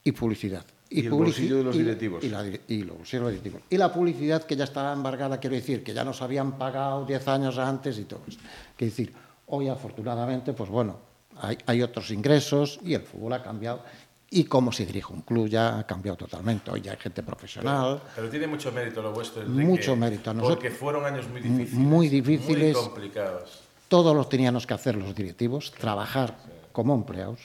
y 0.04 0.12
publicidad. 0.12 0.66
Y 0.92 1.02
el 1.02 1.12
publici- 1.12 1.18
bolsillo 1.18 1.58
de 1.58 1.64
los 1.64 1.78
directivos. 1.78 2.24
Y, 2.24 2.30
la, 2.30 2.44
y 2.46 2.84
los 2.84 2.98
bolsillos 2.98 3.12
de 3.12 3.20
los 3.20 3.30
directivos. 3.32 3.62
Y 3.70 3.78
la 3.78 3.94
publicidad 3.94 4.44
que 4.44 4.56
ya 4.56 4.64
estaba 4.64 4.92
embargada, 4.94 5.40
quiero 5.40 5.56
decir, 5.56 5.84
que 5.84 5.94
ya 5.94 6.04
nos 6.04 6.22
habían 6.22 6.58
pagado 6.58 7.06
10 7.06 7.28
años 7.28 7.58
antes 7.60 7.98
y 8.00 8.06
todo 8.06 8.22
esto. 8.28 8.42
Quiero 8.76 8.92
decir, 8.92 9.14
hoy 9.50 9.68
afortunadamente, 9.70 10.54
pues 10.54 10.70
bueno, 10.70 10.98
hay, 11.42 11.58
hay 11.66 11.82
otros 11.82 12.12
ingresos 12.12 12.80
y 12.84 12.94
el 12.94 13.02
fútbol 13.04 13.34
ha 13.34 13.44
cambiado. 13.44 13.84
Y 14.32 14.44
cómo 14.44 14.72
se 14.72 14.86
dirige 14.86 15.12
un 15.12 15.22
club 15.22 15.48
ya 15.48 15.80
ha 15.80 15.88
cambiado 15.88 16.16
totalmente. 16.18 16.70
Hoy 16.70 16.82
ya 16.82 16.92
hay 16.92 16.98
gente 17.00 17.24
profesional. 17.24 18.00
Pero 18.16 18.30
tiene 18.30 18.46
mucho 18.46 18.72
mérito 18.72 19.02
lo 19.02 19.12
vuestro, 19.12 19.42
Enrique, 19.42 19.64
Mucho 19.66 19.96
mérito. 19.96 20.32
Nosotros- 20.34 20.58
porque 20.58 20.70
fueron 20.70 21.04
años 21.04 21.28
muy 21.28 21.42
Mu- 21.42 21.58
difíciles. 21.58 21.74
muy 21.74 22.10
difíciles. 22.10 22.76
Muy 22.76 22.84
complicados. 22.86 23.60
Todos 23.88 24.16
los 24.16 24.30
teníamos 24.30 24.68
que 24.68 24.76
hacer 24.76 24.96
los 24.96 25.16
directivos, 25.16 25.72
trabajar 25.72 26.38
como 26.72 26.94
empleados. 26.94 27.40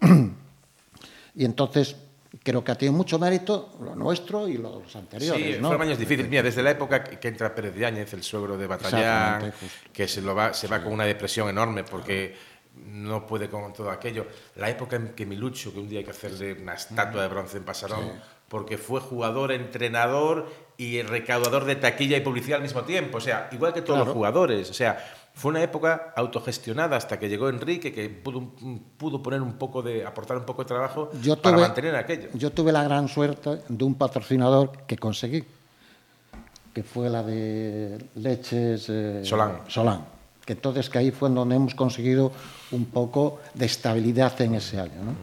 y 1.34 1.44
entonces 1.44 1.94
creo 2.42 2.62
que 2.62 2.72
ha 2.72 2.74
tenido 2.76 2.96
mucho 2.96 3.18
mérito 3.18 3.70
lo 3.80 3.94
nuestro 3.94 4.46
y 4.48 4.56
los 4.56 4.94
anteriores. 4.96 5.56
Sí, 5.56 5.60
¿no? 5.60 5.68
fueron 5.68 5.86
años 5.88 5.98
difíciles. 5.98 6.30
Mira, 6.30 6.42
desde 6.42 6.62
la 6.62 6.70
época 6.70 7.02
que 7.04 7.28
entra 7.28 7.54
Pérez 7.54 7.74
de 7.74 7.86
Áñez, 7.86 8.12
el 8.14 8.22
suegro 8.22 8.56
de 8.56 8.66
Batallán, 8.66 9.52
que 9.92 10.06
se, 10.08 10.22
lo 10.22 10.34
va, 10.34 10.54
se 10.54 10.68
va 10.68 10.82
con 10.82 10.92
una 10.92 11.04
depresión 11.04 11.48
enorme 11.48 11.84
porque 11.84 12.36
no 12.86 13.26
puede 13.26 13.48
con 13.48 13.72
todo 13.72 13.90
aquello. 13.90 14.26
La 14.56 14.70
época 14.70 14.96
en 14.96 15.08
que 15.10 15.26
Milucho, 15.26 15.72
que 15.72 15.80
un 15.80 15.88
día 15.88 15.98
hay 15.98 16.04
que 16.04 16.12
hacerle 16.12 16.52
una 16.54 16.74
estatua 16.74 17.22
de 17.22 17.28
bronce 17.28 17.56
en 17.58 17.64
Pasarón, 17.64 18.12
porque 18.48 18.78
fue 18.78 19.00
jugador, 19.00 19.52
entrenador 19.52 20.48
y 20.76 21.02
recaudador 21.02 21.64
de 21.64 21.76
taquilla 21.76 22.16
y 22.16 22.20
publicidad 22.20 22.56
al 22.56 22.62
mismo 22.62 22.82
tiempo. 22.82 23.18
O 23.18 23.20
sea, 23.20 23.48
igual 23.52 23.72
que 23.74 23.82
todos 23.82 23.96
Claro. 23.98 24.06
los 24.06 24.14
jugadores. 24.14 24.70
O 24.70 24.74
sea, 24.74 25.04
fue 25.40 25.52
una 25.52 25.62
época 25.62 26.12
autogestionada 26.16 26.96
hasta 26.98 27.18
que 27.18 27.26
llegó 27.26 27.48
Enrique, 27.48 27.94
que 27.94 28.10
pudo, 28.10 28.50
pudo 28.98 29.22
poner 29.22 29.40
un 29.40 29.54
poco 29.54 29.80
de, 29.80 30.04
aportar 30.04 30.36
un 30.36 30.44
poco 30.44 30.62
de 30.64 30.68
trabajo 30.68 31.10
Yo 31.22 31.40
para 31.40 31.56
tuve- 31.56 31.60
mantener 31.62 31.96
aquello. 31.96 32.28
Yo 32.34 32.50
tuve 32.50 32.70
la 32.72 32.84
gran 32.84 33.08
suerte 33.08 33.62
de 33.66 33.84
un 33.84 33.94
patrocinador 33.94 34.70
que 34.86 34.98
conseguí, 34.98 35.42
que 36.74 36.82
fue 36.82 37.08
la 37.08 37.22
de 37.22 37.98
Leches 38.16 38.86
eh, 38.90 39.22
Solán. 39.24 39.60
Solán. 39.66 40.04
Que 40.44 40.52
entonces 40.52 40.90
que 40.90 40.98
ahí 40.98 41.10
fue 41.10 41.30
donde 41.30 41.56
hemos 41.56 41.74
conseguido 41.74 42.32
un 42.72 42.84
poco 42.84 43.40
de 43.54 43.64
estabilidad 43.64 44.38
en 44.42 44.56
ese 44.56 44.78
año. 44.78 45.02
¿no? 45.02 45.14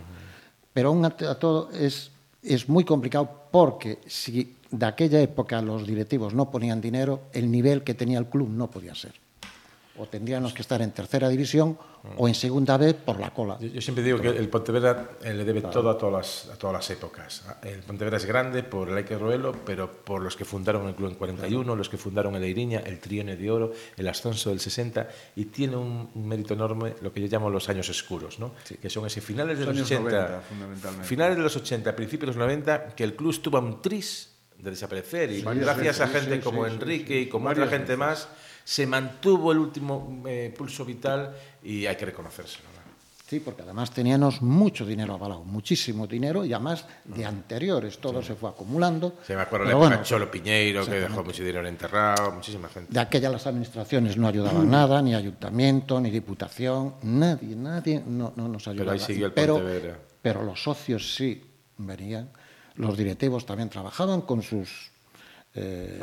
Pero 0.74 0.90
aún 0.90 1.06
a, 1.06 1.10
a 1.10 1.36
todo 1.36 1.70
es, 1.72 2.10
es 2.42 2.68
muy 2.68 2.84
complicado 2.84 3.30
porque 3.52 4.00
si 4.08 4.56
de 4.72 4.86
aquella 4.88 5.22
época 5.22 5.62
los 5.62 5.86
directivos 5.86 6.34
no 6.34 6.50
ponían 6.50 6.82
dinero, 6.82 7.22
el 7.34 7.52
nivel 7.52 7.84
que 7.84 7.94
tenía 7.94 8.18
el 8.18 8.26
club 8.26 8.50
no 8.50 8.68
podía 8.72 8.96
ser. 8.96 9.14
O 9.98 10.06
tendríamos 10.08 10.54
que 10.54 10.62
estar 10.62 10.82
en 10.82 10.92
tercera 10.92 11.30
división 11.30 11.78
o 12.18 12.28
en 12.28 12.36
segunda 12.36 12.78
B 12.78 12.94
por 12.94 13.20
la 13.20 13.32
cola. 13.32 13.58
Yo, 13.60 13.68
yo 13.68 13.82
siempre 13.82 14.04
digo 14.04 14.20
que 14.20 14.30
el 14.30 14.50
Pontevedra 14.50 15.18
eh, 15.24 15.34
le 15.34 15.44
debe 15.44 15.62
todo 15.62 15.90
a 15.90 15.98
todas, 15.98 16.46
las, 16.46 16.54
a 16.54 16.58
todas 16.58 16.74
las 16.76 16.90
épocas. 16.90 17.44
El 17.64 17.80
Pontevedra 17.82 18.18
es 18.18 18.26
grande 18.26 18.64
por 18.64 18.90
el 18.90 18.98
hay 18.98 19.04
que 19.04 19.18
roerlo, 19.18 19.54
pero 19.66 19.92
por 19.92 20.22
los 20.22 20.36
que 20.36 20.46
fundaron 20.46 20.88
el 20.88 20.96
club 20.96 21.10
en 21.10 21.16
41, 21.16 21.76
los 21.76 21.90
que 21.90 21.98
fundaron 21.98 22.36
el 22.36 22.44
Eiriña, 22.44 22.80
el 22.80 23.00
Trione 23.00 23.36
de 23.36 23.52
Oro, 23.52 23.72
el 23.96 24.08
Ascenso 24.08 24.50
del 24.50 24.60
60, 24.60 25.08
y 25.36 25.46
tiene 25.46 25.76
un, 25.76 26.10
mérito 26.16 26.54
enorme 26.54 26.96
lo 27.02 27.12
que 27.12 27.22
yo 27.22 27.28
llamo 27.28 27.50
los 27.50 27.70
años 27.70 27.90
oscuros, 27.90 28.40
¿no? 28.40 28.52
que 28.82 28.90
son 28.90 29.06
ese 29.06 29.22
finales 29.22 29.60
de 29.60 29.66
Los 29.66 29.78
los, 29.78 29.92
años 29.92 30.02
80, 30.02 30.20
90, 30.20 30.42
fundamentalmente. 30.42 31.08
finales 31.08 31.38
de 31.38 31.44
los 31.44 31.56
80, 31.56 31.96
principios 31.96 32.36
de 32.36 32.40
los 32.40 32.48
90, 32.48 32.96
que 32.96 33.04
el 33.04 33.16
club 33.16 33.32
estuvo 33.32 33.58
a 33.58 33.62
un 33.62 33.82
tris 33.82 34.34
de 34.58 34.72
desaparecer 34.72 35.32
y 35.32 35.42
Varias 35.42 35.66
gracias 35.66 36.00
veces, 36.00 36.02
a 36.02 36.20
gente 36.20 36.36
sí, 36.38 36.42
como 36.42 36.64
sí, 36.66 36.70
sí, 36.70 36.76
Enrique 36.76 37.14
sí. 37.14 37.20
y 37.20 37.30
como 37.30 37.46
Varias 37.46 37.68
otra 37.68 37.78
gente 37.78 37.96
veces. 37.96 38.00
más 38.00 38.30
se 38.68 38.86
mantuvo 38.86 39.54
el 39.54 39.60
último 39.60 40.22
eh, 40.28 40.54
pulso 40.56 40.84
vital 40.84 41.34
y 41.64 41.86
hay 41.86 41.96
que 41.96 42.08
reconocérselo. 42.08 42.66
¿no? 42.76 42.92
Sí, 43.26 43.40
porque 43.40 43.62
además 43.62 43.92
teníamos 43.92 44.42
mucho 44.42 44.86
dinero 44.86 45.14
avalado, 45.14 45.46
muchísimo 45.46 46.06
dinero 46.06 46.44
y 46.44 46.52
además 46.52 46.84
de 47.06 47.24
anteriores, 47.24 47.98
todo 48.00 48.22
se 48.22 48.36
fue 48.36 48.50
acumulando. 48.50 49.20
Se 49.26 49.38
me 49.38 49.44
acuerdo 49.44 49.68
de 49.68 49.70
Pero 49.70 49.80
bueno, 49.80 50.04
Cholo 50.04 50.30
Piñeiro, 50.30 50.86
que 50.86 51.00
dejó 51.00 51.24
mucho 51.24 51.46
dinero 51.46 51.66
enterrado, 51.66 52.34
muchísima 52.34 52.68
gente. 52.68 52.92
De 52.92 53.00
aquella 53.00 53.30
las 53.30 53.48
administraciones 53.48 54.18
no 54.18 54.28
ayudaban 54.28 54.70
nada, 54.70 55.02
ni 55.02 55.16
ayuntamiento, 55.16 56.02
ni 56.02 56.10
diputación, 56.10 56.96
nadie, 57.04 57.56
nadie 57.56 58.04
no, 58.06 58.34
no 58.36 58.50
nos 58.50 58.68
ayudaba. 58.68 58.92
ahí 58.92 59.00
siguió 59.00 59.28
el 59.28 59.32
pero, 59.32 59.62
pero 60.22 60.44
los 60.44 60.62
socios 60.62 61.16
sí 61.16 61.42
venían, 61.78 62.32
los 62.76 62.98
directivos 62.98 63.46
también 63.46 63.70
trabajaban 63.70 64.24
con 64.24 64.42
sus... 64.42 64.92
eh, 65.58 66.00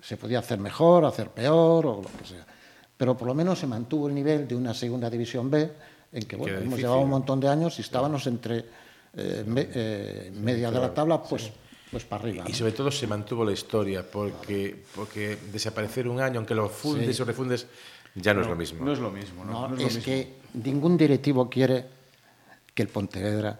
se 0.00 0.16
podía 0.16 0.38
hacer 0.38 0.58
mejor, 0.58 1.04
hacer 1.04 1.28
peor 1.30 1.86
o 1.86 2.02
lo 2.02 2.08
que 2.18 2.24
sea. 2.24 2.46
Pero 2.96 3.16
por 3.16 3.26
lo 3.26 3.34
menos 3.34 3.58
se 3.58 3.66
mantuvo 3.66 4.08
el 4.08 4.14
nivel 4.14 4.46
de 4.46 4.54
una 4.54 4.72
segunda 4.74 5.10
división 5.10 5.50
B, 5.50 5.70
en 6.12 6.22
que 6.24 6.36
bueno, 6.36 6.52
hemos 6.54 6.64
difícil, 6.64 6.84
llevado 6.84 7.00
un 7.00 7.10
montón 7.10 7.40
de 7.40 7.48
años 7.48 7.78
y 7.78 7.82
estábamos 7.82 8.26
entre 8.26 8.64
eh, 9.16 9.44
me- 9.46 9.68
eh, 9.74 10.30
media 10.34 10.70
de 10.70 10.78
la 10.80 10.94
tabla, 10.94 11.22
pues, 11.22 11.50
pues 11.90 12.04
para 12.04 12.22
arriba. 12.22 12.44
Y 12.46 12.52
sobre 12.54 12.72
todo 12.72 12.90
se 12.90 13.06
mantuvo 13.06 13.44
la 13.44 13.52
historia, 13.52 14.04
porque, 14.08 14.84
porque 14.94 15.36
desaparecer 15.52 16.06
un 16.08 16.20
año, 16.20 16.38
aunque 16.38 16.54
lo 16.54 16.68
fundes 16.68 17.18
o 17.20 17.24
refundes, 17.24 17.66
ya 18.14 18.32
no, 18.34 18.42
es 18.42 18.46
lo 18.46 18.56
mismo. 18.56 18.84
No 18.84 18.92
es 18.92 18.98
lo 18.98 19.10
mismo, 19.10 19.44
¿no? 19.44 19.52
No, 19.52 19.68
No 19.68 19.74
es 19.74 19.80
lo 19.82 19.88
es 19.88 19.94
mismo. 19.96 20.04
que 20.04 20.34
ningún 20.64 20.96
directivo 20.96 21.48
quiere 21.50 21.86
que 22.74 22.82
el 22.82 22.88
Pontevedra 22.88 23.58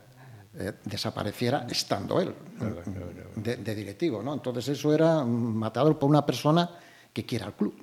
eh, 0.59 0.73
desapareciera 0.85 1.67
estando 1.71 2.21
él 2.21 2.35
De, 3.37 3.57
de 3.57 3.75
directivo, 3.75 4.23
¿no? 4.23 4.35
Entonces 4.35 4.69
eso 4.69 4.93
era 4.93 5.25
matador 5.25 5.99
por 5.99 6.11
una 6.11 6.25
persona 6.27 6.69
que 7.12 7.25
quiera 7.25 7.47
al 7.47 7.55
club, 7.55 7.75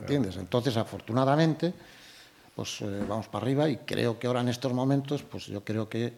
¿entiendes? 0.00 0.36
Entonces 0.36 0.76
afortunadamente, 0.76 1.72
pues 2.54 2.80
eh, 2.80 3.04
vamos 3.08 3.28
para 3.28 3.44
arriba 3.44 3.68
y 3.68 3.78
creo 3.78 4.18
que 4.18 4.26
ahora 4.26 4.40
en 4.40 4.48
estos 4.48 4.72
momentos, 4.72 5.22
pues 5.22 5.46
yo 5.46 5.62
creo 5.64 5.88
que, 5.88 6.12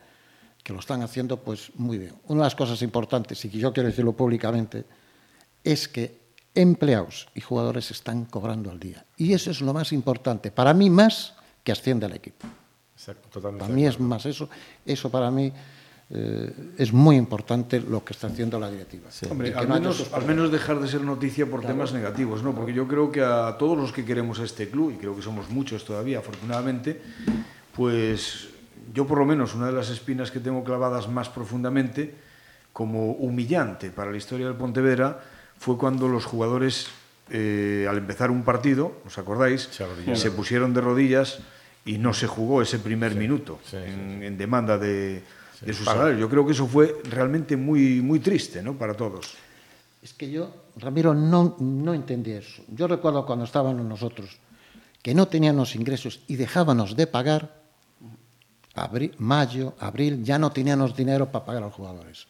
que 0.63 0.73
lo 0.73 0.81
están 0.81 1.03
haciendo 1.03 1.39
pues 1.39 1.71
muy 1.77 1.99
bien. 1.99 2.15
Una 2.29 2.43
de 2.43 2.47
las 2.47 2.55
cosas 2.55 2.81
importantes, 2.83 3.45
y 3.45 3.51
que 3.51 3.59
yo 3.59 3.73
quiero 3.73 3.89
decirlo 3.89 4.13
públicamente, 4.13 4.85
es 5.63 5.89
que 5.89 6.19
empleados 6.55 7.29
y 7.35 7.41
jugadores 7.41 7.91
están 7.91 8.25
cobrando 8.25 8.71
al 8.71 8.81
día. 8.81 9.05
Y 9.17 9.35
eso 9.35 9.51
es 9.51 9.61
lo 9.61 9.73
más 9.73 9.93
importante, 9.93 10.51
para 10.51 10.73
mí 10.75 10.89
más 10.91 11.35
que 11.63 11.73
asciende 11.73 12.07
al 12.07 12.15
equipo. 12.15 12.47
Exacto, 12.95 13.29
totalmente. 13.29 13.65
Para 13.65 13.75
mí 13.75 13.87
es 13.87 13.99
más 13.99 14.27
eso. 14.27 14.49
Eso 14.85 15.11
para 15.11 15.31
mí 15.31 15.53
eh, 16.13 16.53
es 16.77 16.93
muy 16.93 17.15
importante 17.15 17.81
lo 17.81 18.05
que 18.05 18.15
está 18.15 18.27
haciendo 18.27 18.59
la 18.59 18.69
directiva. 18.69 19.09
Hombre, 19.31 19.51
Y 19.51 19.53
que 19.53 19.59
al 19.59 19.69
no 19.69 19.75
menos, 19.75 20.13
al 20.13 20.27
menos 20.27 20.51
dejar 20.51 20.81
de 20.81 20.89
ser 20.89 21.03
noticia 21.03 21.47
por 21.47 21.65
temas 21.65 21.93
negativos, 21.93 22.43
¿no? 22.43 22.53
Porque 22.53 22.73
yo 22.73 22.89
creo 22.89 23.13
que 23.13 23.23
a 23.23 23.57
todos 23.59 23.79
los 23.79 23.93
que 23.93 24.05
queremos 24.05 24.41
a 24.41 24.45
este 24.45 24.69
club, 24.69 24.93
y 24.93 24.97
creo 24.97 25.15
que 25.15 25.23
somos 25.23 25.51
muchos 25.51 25.85
todavía, 25.85 26.19
afortunadamente, 26.19 27.01
pues 27.77 28.49
yo 28.93 29.07
por 29.07 29.19
lo 29.19 29.25
menos 29.25 29.55
una 29.55 29.67
de 29.67 29.73
las 29.73 29.89
espinas 29.89 30.33
que 30.33 30.41
tengo 30.41 30.65
clavadas 30.65 31.09
más 31.09 31.29
profundamente, 31.29 32.13
como 32.73 33.13
humillante 33.13 33.91
para 33.91 34.11
la 34.11 34.17
historia 34.17 34.47
del 34.47 34.57
Pontevedra, 34.57 35.21
fue 35.59 35.79
cuando 35.79 36.09
los 36.09 36.25
jugadores, 36.25 36.89
eh, 37.31 37.87
al 37.89 37.99
empezar 37.99 38.33
un 38.33 38.43
partido, 38.43 39.01
¿os 39.07 39.17
acordáis? 39.17 39.69
Se. 39.71 40.17
Se 40.17 40.31
pusieron 40.33 40.75
de 40.75 40.81
rodillas 40.81 41.39
y 41.85 41.99
no 41.99 42.15
se 42.15 42.27
jugó 42.27 42.63
ese 42.63 42.81
primer 42.81 43.15
minuto 43.15 43.61
sí, 43.65 43.77
en, 43.77 44.23
en 44.25 44.37
demanda 44.37 44.77
de, 44.77 45.23
de 45.61 45.73
su 45.73 45.85
salario. 45.85 46.19
Yo 46.19 46.29
creo 46.29 46.45
que 46.47 46.53
eso 46.53 46.67
fue 46.67 46.97
realmente 47.05 47.57
muy, 47.57 48.01
muy 48.01 48.21
triste 48.21 48.63
¿no? 48.63 48.75
para 48.77 48.95
todos. 48.95 49.35
Es 50.03 50.15
que 50.15 50.31
yo, 50.31 50.51
Ramiro, 50.77 51.13
no, 51.15 51.57
no 51.59 51.93
entendí 51.95 52.33
eso. 52.33 52.63
Yo 52.69 52.87
recuerdo 52.89 53.27
cuando 53.27 53.45
estábamos 53.45 53.85
nosotros, 53.85 54.39
que 55.03 55.15
no 55.15 55.29
teníamos 55.29 55.75
ingresos 55.77 56.21
y 56.29 56.37
dejábamos 56.37 56.97
de 56.97 57.07
pagar, 57.07 57.55
abri- 58.75 59.13
mayo, 59.19 59.75
abril, 59.79 60.23
ya 60.25 60.39
no 60.39 60.51
teníamos 60.53 60.97
dinero 60.97 61.31
para 61.31 61.45
pagar 61.45 61.63
a 61.63 61.67
los 61.67 61.75
jugadores. 61.75 62.27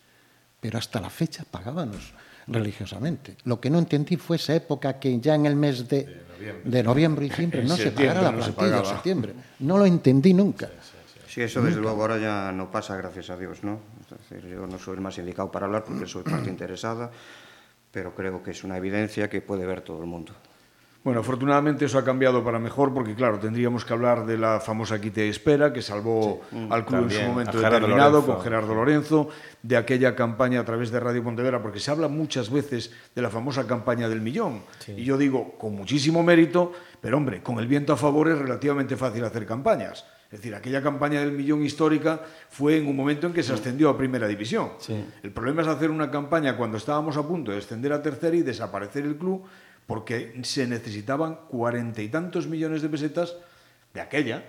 Pero 0.61 0.79
hasta 0.79 1.01
la 1.01 1.11
fecha 1.11 1.45
pagábamos 1.49 2.13
religiosamente. 2.47 3.37
Lo 3.45 3.61
que 3.61 3.71
no 3.71 3.79
entendí 3.79 4.17
fue 4.17 4.37
esa 4.37 4.55
época 4.55 4.99
que 4.99 5.21
ya 5.21 5.35
en 5.35 5.47
el 5.47 5.55
mes 5.57 5.89
de, 5.89 6.23
de 6.65 6.83
noviembre, 6.83 7.27
y 7.27 7.29
diciembre 7.29 7.61
En 7.63 7.69
no 7.69 7.77
se 7.77 7.93
pagara 7.93 8.23
la 8.23 8.33
no 8.33 8.43
se 8.43 8.53
plantilla, 8.53 8.67
en 8.67 8.71
pagaba. 8.83 8.95
septiembre. 8.95 9.35
No 9.61 9.79
lo 9.79 9.87
entendí 9.87 10.35
nunca. 10.35 10.67
Sí, 10.67 10.73
eso 11.39 11.63
desde 11.63 11.81
luego 11.81 12.01
ahora 12.03 12.19
ya 12.19 12.51
no 12.53 12.71
pasa, 12.71 12.97
gracias 12.97 13.31
a 13.31 13.37
Dios, 13.37 13.63
¿no? 13.63 13.79
Es 14.01 14.31
decir, 14.31 14.51
yo 14.51 14.67
no 14.67 14.79
soy 14.79 14.95
el 14.95 15.01
más 15.01 15.17
indicado 15.19 15.51
para 15.51 15.67
hablar 15.67 15.85
porque 15.85 16.07
soy 16.07 16.23
parte 16.25 16.51
interesada, 16.51 17.11
pero 17.93 18.15
creo 18.15 18.43
que 18.43 18.51
es 18.51 18.65
una 18.65 18.77
evidencia 18.77 19.29
que 19.29 19.41
puede 19.41 19.67
ver 19.67 19.83
todo 19.83 20.01
el 20.01 20.07
mundo. 20.07 20.33
Bueno, 21.03 21.21
afortunadamente 21.21 21.87
eso 21.87 21.99
ha 21.99 22.05
cambiado 22.05 22.45
para 22.45 22.59
mejor 22.59 22.93
porque, 22.93 23.15
claro, 23.15 23.39
tendríamos 23.39 23.87
que 23.87 23.93
hablar 23.95 24.27
de 24.27 24.37
la 24.37 24.61
famosa 24.61 25.01
quita 25.01 25.25
y 25.25 25.31
espera 25.31 25.73
que 25.73 25.81
salvó 25.81 26.43
al 26.69 26.85
club 26.85 27.05
en 27.05 27.09
También, 27.09 27.21
su 27.23 27.29
momento 27.29 27.59
determinado 27.59 28.11
Lorenzo. 28.11 28.35
con 28.35 28.43
Gerardo 28.43 28.75
Lorenzo, 28.75 29.29
de 29.63 29.77
aquella 29.79 30.15
campaña 30.15 30.61
a 30.61 30.65
través 30.67 30.91
de 30.91 31.01
Radio 31.01 31.25
Pontevedra, 31.25 31.63
porque 31.63 31.81
se 31.81 31.91
habla 31.91 32.09
muchas 32.09 32.51
veces 32.51 32.93
de 33.15 33.23
la 33.23 33.31
famosa 33.31 33.67
campaña 33.67 34.11
del 34.11 34.21
millón. 34.21 34.63
Y 34.89 35.05
yo 35.05 35.17
digo, 35.17 35.57
con 35.57 35.75
muchísimo 35.75 36.23
mérito, 36.23 36.73
pero 37.01 37.17
hombre, 37.17 37.43
con 37.43 37.59
el 37.61 37.67
viento 37.67 37.95
a 37.95 37.97
favor 37.97 38.29
es 38.29 38.39
relativamente 38.39 38.95
fácil 38.95 39.25
hacer 39.25 39.47
campañas. 39.47 40.05
Es 40.31 40.39
decir, 40.39 40.55
aquella 40.55 40.81
campaña 40.81 41.19
del 41.21 41.33
millón 41.33 41.65
histórica 41.65 42.21
fue 42.51 42.77
en 42.77 42.87
un 42.87 42.95
momento 42.95 43.27
en 43.27 43.33
que 43.33 43.43
se 43.43 43.53
ascendió 43.53 43.91
a 43.91 43.99
Primera 43.99 44.29
División. 44.29 44.71
El 45.25 45.33
problema 45.33 45.63
es 45.63 45.69
hacer 45.69 45.91
una 45.91 46.09
campaña 46.09 46.57
cuando 46.57 46.77
estábamos 46.77 47.17
a 47.17 47.27
punto 47.27 47.51
de 47.51 47.57
descender 47.57 47.93
a 47.93 48.01
Tercera 48.01 48.37
y 48.37 48.43
desaparecer 48.43 49.05
el 49.05 49.17
club 49.17 49.43
porque 49.87 50.39
se 50.45 50.69
necesitaban 50.69 51.35
cuarenta 51.49 52.01
y 52.01 52.09
tantos 52.09 52.47
millones 52.47 52.81
de 52.81 52.89
pesetas 52.89 53.35
de 53.93 54.01
aquella, 54.01 54.45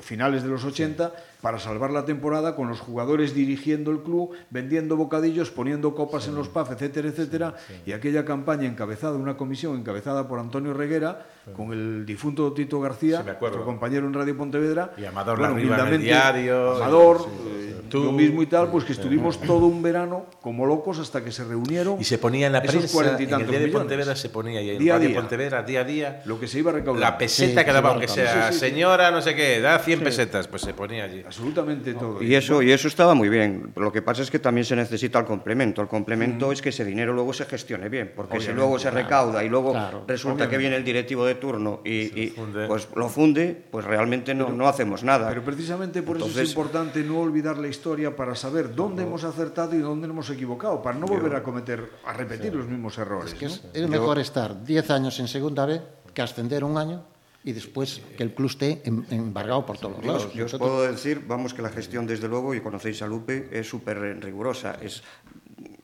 finales 0.00 0.42
de 0.42 0.48
los 0.48 0.64
80, 0.64 1.12
para 1.42 1.58
salvar 1.58 1.90
la 1.90 2.06
temporada 2.06 2.56
con 2.56 2.68
los 2.68 2.80
jugadores 2.80 3.34
dirigiendo 3.34 3.90
el 3.90 3.98
club, 3.98 4.30
vendiendo 4.48 4.96
bocadillos, 4.96 5.50
poniendo 5.50 5.94
copas 5.94 6.26
en 6.26 6.34
los 6.34 6.48
pubs, 6.48 6.70
etcétera, 6.70 7.08
etcétera, 7.08 7.54
y 7.84 7.92
aquella 7.92 8.24
campaña 8.24 8.66
encabezada, 8.66 9.16
una 9.16 9.36
comisión 9.36 9.76
encabezada 9.76 10.26
por 10.26 10.38
Antonio 10.38 10.72
Reguera, 10.72 11.26
con 11.54 11.74
el 11.74 12.06
difunto 12.06 12.50
Tito 12.54 12.80
García, 12.80 13.22
nuestro 13.22 13.64
compañero 13.64 14.06
en 14.06 14.14
Radio 14.14 14.34
Pontevedra, 14.36 14.94
Y 14.96 15.04
Amador 15.04 15.40
Larriba 15.40 15.58
en 15.58 15.58
el 15.58 15.74
humildemente, 15.74 16.06
diario, 16.06 16.76
Amador, 16.76 17.28
eh, 17.46 17.76
tú. 17.98 18.04
yo 18.04 18.12
mismo 18.12 18.42
y 18.42 18.46
tal, 18.46 18.68
pues 18.70 18.84
que 18.84 18.92
estuvimos 18.92 19.40
todo 19.40 19.66
un 19.66 19.82
verano 19.82 20.26
como 20.40 20.66
locos 20.66 20.98
hasta 20.98 21.24
que 21.24 21.32
se 21.32 21.44
reunieron 21.44 22.00
Y 22.00 22.04
se 22.04 22.18
ponía 22.18 22.46
en 22.46 22.52
la 22.52 22.58
esos 22.58 22.74
prensa, 22.76 22.92
cuarenta 22.92 23.22
y 23.22 23.24
en 23.24 23.30
el 23.30 23.36
tantos 23.36 23.50
diario 23.50 23.66
de. 23.68 23.72
Pontevedra 23.72 24.16
se 24.16 24.28
ponía 24.28 24.60
y 24.62 24.70
en 24.70 24.78
Día 24.78 24.96
a 24.96 24.98
día. 24.98 25.14
Pontevedra 25.14 25.62
día 25.62 25.80
a 25.80 25.84
día 25.84 26.22
lo 26.26 26.38
que 26.38 26.46
se 26.48 26.58
iba 26.58 26.72
recaudando. 26.72 27.00
la 27.00 27.16
peseta 27.18 27.60
Sí, 27.60 27.66
que 27.66 27.72
daba, 27.72 27.90
aunque 27.90 28.08
sea 28.08 28.48
sí, 28.52 28.54
sí. 28.54 28.60
señora, 28.60 29.10
no 29.10 29.22
sé 29.22 29.34
qué, 29.34 29.60
da 29.60 29.78
100 29.78 30.00
pesetas, 30.00 30.48
pues 30.48 30.62
se 30.62 30.74
ponía 30.74 31.04
allí. 31.04 31.22
Absolutamente 31.24 31.94
todo. 31.94 32.22
Y 32.22 32.34
eso, 32.34 32.62
y 32.62 32.72
eso 32.72 32.88
estaba 32.88 33.14
muy 33.14 33.28
bien. 33.28 33.72
Lo 33.76 33.92
que 33.92 34.02
pasa 34.02 34.22
es 34.22 34.30
que 34.30 34.38
también 34.38 34.64
se 34.64 34.76
necesita 34.76 35.18
el 35.18 35.24
complemento. 35.24 35.80
El 35.82 35.88
complemento 35.88 36.52
es 36.52 36.60
que 36.62 36.70
ese 36.70 36.84
dinero 36.84 37.12
luego 37.12 37.32
se 37.32 37.44
gestione 37.44 37.88
bien, 37.88 38.12
porque 38.14 38.32
si 38.32 38.36
Obviamente, 38.46 38.60
luego 38.60 38.78
se 38.78 38.90
recauda 38.90 39.44
y 39.44 39.48
luego 39.48 39.72
claro, 39.72 40.04
resulta 40.06 40.48
que 40.48 40.58
viene 40.58 40.76
el 40.76 40.84
directivo 40.84 41.24
de 41.26 41.34
turno 41.36 41.80
y, 41.84 42.22
y, 42.22 42.34
pues 42.68 42.88
lo 42.96 43.08
funde, 43.08 43.62
pues 43.70 43.84
realmente 43.84 44.34
no, 44.34 44.48
no 44.50 44.68
hacemos 44.68 45.04
nada. 45.04 45.28
Pero 45.28 45.44
precisamente 45.44 46.02
por 46.02 46.16
eso 46.16 46.26
es 46.26 46.30
Entonces- 46.32 46.50
importante 46.54 47.02
no 47.02 47.20
olvidar 47.20 47.56
la 47.58 47.68
historia 47.68 47.83
historia 47.84 48.16
para 48.16 48.34
saber 48.34 48.74
dónde 48.74 49.02
hemos 49.02 49.24
acertado 49.24 49.76
y 49.76 49.80
dónde 49.80 50.08
hemos 50.08 50.30
equivocado, 50.30 50.80
para 50.80 50.98
no 50.98 51.06
volver 51.06 51.36
a 51.36 51.42
cometer, 51.42 51.90
a 52.06 52.14
repetir 52.14 52.50
sí. 52.50 52.56
los 52.56 52.66
mismos 52.66 52.96
errores. 52.96 53.34
Es, 53.34 53.38
que 53.38 53.46
¿no? 53.46 53.52
es 53.74 53.88
mejor 53.90 54.18
estar 54.18 54.64
10 54.64 54.90
años 54.90 55.20
en 55.20 55.28
segunda 55.28 55.66
B 55.66 55.82
que 56.14 56.22
ascender 56.22 56.64
un 56.64 56.78
año 56.78 57.04
y 57.44 57.52
después 57.52 58.00
que 58.16 58.22
el 58.22 58.32
club 58.32 58.48
esté 58.48 58.80
embargado 58.86 59.66
por 59.66 59.76
todos 59.76 59.98
los 59.98 60.06
lados. 60.06 60.32
Yo, 60.32 60.46
os 60.46 60.54
puedo 60.54 60.80
decir, 60.80 61.26
vamos, 61.28 61.52
que 61.52 61.60
la 61.60 61.68
gestión, 61.68 62.06
desde 62.06 62.26
luego, 62.26 62.54
y 62.54 62.62
conocéis 62.62 63.02
a 63.02 63.06
Lupe, 63.06 63.50
es 63.52 63.68
súper 63.68 63.98
rigurosa. 64.24 64.78
Es 64.80 65.02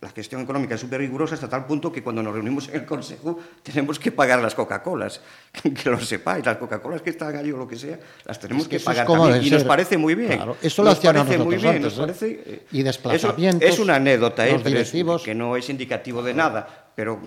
la 0.01 0.09
gestión 0.11 0.41
económica 0.41 0.77
es 0.77 0.81
súper 0.81 0.99
rigurosa 1.01 1.35
hasta 1.35 1.47
tal 1.49 1.67
punto 1.67 1.93
que 1.93 2.03
cuando 2.03 2.23
nos 2.23 2.33
reunimos 2.33 2.69
en 2.69 2.77
el 2.77 2.87
Consejo 2.87 3.39
tenemos 3.63 3.99
que 3.99 4.11
pagar 4.11 4.41
las 4.41 4.55
Coca-Colas. 4.55 5.21
Que 5.63 5.91
lo 5.91 6.01
sepáis, 6.01 6.47
las 6.47 6.57
Coca-Colas 6.57 7.03
que 7.03 7.11
están 7.11 7.37
allí 7.37 7.53
o 7.53 7.59
lo 7.59 7.69
que 7.69 7.77
sea, 7.77 7.99
las 8.25 8.39
tenemos 8.39 8.63
Es 8.63 8.69
que 8.69 8.71
que, 8.71 8.77
eso 8.77 8.85
pagar 8.87 9.07
también. 9.07 9.45
Y 9.45 9.51
nos 9.51 9.65
parece 9.65 9.99
muy 9.99 10.15
bien. 10.15 10.37
Claro, 10.37 10.57
eso 10.63 10.83
lo 10.83 10.91
Nos 10.91 11.01
parece 11.01 11.39
muy 11.39 11.57
bien, 11.57 11.67
antes, 11.77 11.83
nos 11.83 11.95
¿eh? 11.97 12.01
parece, 12.01 12.65
Y 12.73 12.79
eso 12.79 12.85
desplazamientos, 12.85 13.69
es 13.69 13.79
una 13.79 13.97
anécdota, 13.97 14.49
¿eh? 14.49 14.55
es- 14.65 15.23
que 15.23 15.35
no 15.35 15.57
es 15.57 15.69
indicativo 15.69 16.23
de 16.23 16.33
nada, 16.35 16.91
pero, 16.95 17.21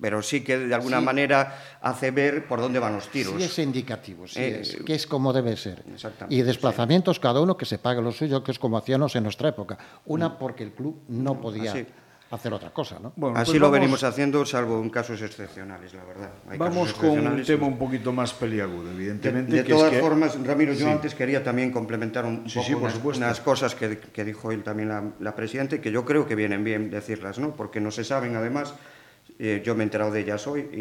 pero 0.00 0.22
sí 0.22 0.42
que 0.42 0.56
de 0.58 0.74
alguna 0.74 1.00
manera 1.00 1.62
hace 1.82 2.10
ver 2.10 2.46
por 2.46 2.60
dónde 2.60 2.78
van 2.78 2.94
los 2.94 3.08
tiros. 3.08 3.34
Sí 3.36 3.42
es 3.42 3.58
indicativo, 3.58 4.26
sí 4.26 4.40
Eh, 4.40 4.60
es, 4.62 4.76
que 4.84 4.94
es 4.94 5.06
como 5.06 5.32
debe 5.32 5.56
ser. 5.56 5.82
Exactamente, 5.92 6.34
Y 6.34 6.42
desplazamientos, 6.42 7.20
cada 7.20 7.40
uno 7.40 7.56
que 7.56 7.66
se 7.66 7.78
pague 7.78 8.00
lo 8.00 8.12
suyo, 8.12 8.42
que 8.42 8.52
es 8.52 8.58
como 8.58 8.78
hacíamos 8.78 9.14
en 9.16 9.24
nuestra 9.24 9.48
época. 9.50 9.76
Una 10.06 10.38
porque 10.38 10.62
el 10.64 10.72
club 10.72 11.02
no 11.08 11.40
podía 11.40 11.72
Así. 11.72 11.86
Hacer 12.30 12.52
otra 12.52 12.70
cosa, 12.70 12.98
¿no? 12.98 13.12
Bueno, 13.16 13.36
Así 13.38 13.52
pues 13.52 13.60
lo 13.60 13.66
vamos- 13.66 13.80
venimos 13.80 14.02
haciendo, 14.04 14.44
salvo 14.44 14.80
en 14.82 14.90
casos 14.90 15.20
excepcionales, 15.22 15.94
la 15.94 16.04
verdad. 16.04 16.30
Hay 16.48 16.58
Vamos 16.58 16.92
con 16.94 17.10
un 17.26 17.42
tema 17.44 17.66
un 17.66 17.78
poquito 17.78 18.12
más 18.12 18.32
peliagudo, 18.32 18.86
De, 18.88 18.94
evidentemente. 18.94 19.52
de 19.56 19.64
que 19.64 19.72
es 19.72 19.78
todas 19.78 19.92
que- 19.92 20.00
formas, 20.00 20.36
Ramiro, 20.44 20.72
yo 20.72 20.86
Sí. 20.86 20.90
antes 20.90 21.14
quería 21.14 21.44
también 21.44 21.70
complementar 21.70 22.24
un 22.24 22.48
Sí, 22.48 22.56
poco 22.58 22.66
sí, 22.66 22.74
por 22.74 23.16
unas, 23.16 23.40
cosas 23.40 23.74
que, 23.76 23.98
que 23.98 24.24
dijo 24.24 24.50
él 24.50 24.62
también 24.64 24.88
la, 24.88 25.04
la 25.20 25.36
presidenta 25.36 25.76
y 25.76 25.78
que 25.78 25.92
yo 25.92 26.04
creo 26.04 26.26
que 26.26 26.34
vienen 26.34 26.64
bien 26.64 26.90
decirlas, 26.90 27.38
¿no? 27.38 27.52
Porque 27.54 27.80
no 27.80 27.90
se 27.92 28.02
saben, 28.02 28.34
además, 28.34 28.74
eh, 29.38 29.62
yo 29.64 29.74
me 29.76 29.82
he 29.82 29.84
enterado 29.84 30.10
de 30.10 30.20
ellas 30.20 30.44
hoy 30.48 30.60
y, 30.72 30.76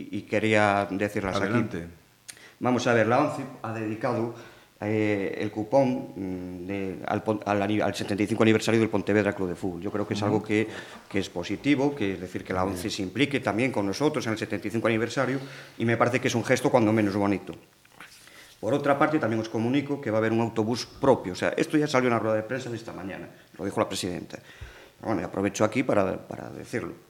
y- 0.00 0.08
y 0.18 0.22
quería 0.22 0.86
decirlas 0.90 1.36
Adelante. 1.36 1.78
aquí. 1.78 1.86
Vamos 2.60 2.86
a 2.88 2.92
ver, 2.92 3.06
la 3.06 3.20
ONCE 3.20 3.42
ha 3.62 3.72
dedicado 3.72 4.34
eh, 4.80 5.36
el 5.40 5.50
cupón 5.50 6.12
mm, 6.14 6.66
de, 6.66 6.98
al, 7.06 7.22
al, 7.44 7.82
al, 7.82 7.94
75 7.94 8.42
aniversario 8.42 8.78
del 8.80 8.88
Pontevedra 8.88 9.32
Club 9.32 9.48
de 9.48 9.56
Fútbol. 9.56 9.80
Yo 9.80 9.90
creo 9.90 10.06
que 10.06 10.14
es 10.14 10.22
algo 10.22 10.40
que, 10.40 10.68
que 11.08 11.18
es 11.18 11.28
positivo, 11.28 11.96
que 11.96 12.14
es 12.14 12.20
decir, 12.20 12.44
que 12.44 12.52
la 12.52 12.64
ONCE 12.64 12.88
se 12.88 13.02
implique 13.02 13.40
también 13.40 13.72
con 13.72 13.86
nosotros 13.86 14.24
en 14.26 14.32
el 14.32 14.38
75 14.38 14.86
aniversario 14.86 15.40
y 15.78 15.84
me 15.84 15.96
parece 15.96 16.20
que 16.20 16.28
es 16.28 16.34
un 16.34 16.44
gesto 16.44 16.70
cuando 16.70 16.92
menos 16.92 17.16
bonito. 17.16 17.54
Por 18.60 18.72
otra 18.72 18.96
parte, 18.96 19.18
también 19.18 19.40
os 19.40 19.48
comunico 19.48 20.00
que 20.00 20.10
va 20.10 20.18
a 20.18 20.20
haber 20.20 20.32
un 20.32 20.40
autobús 20.40 20.86
propio. 20.86 21.32
O 21.32 21.36
sea, 21.36 21.54
esto 21.56 21.76
ya 21.76 21.86
salió 21.86 22.08
en 22.08 22.14
la 22.14 22.20
rueda 22.20 22.36
de 22.36 22.42
prensa 22.42 22.70
de 22.70 22.76
esta 22.76 22.92
mañana, 22.92 23.28
lo 23.58 23.64
dijo 23.64 23.80
la 23.80 23.88
presidenta. 23.88 24.38
Bueno, 25.00 25.22
y 25.22 25.24
aprovecho 25.24 25.64
aquí 25.64 25.82
para, 25.82 26.16
para 26.26 26.50
decirlo 26.50 27.07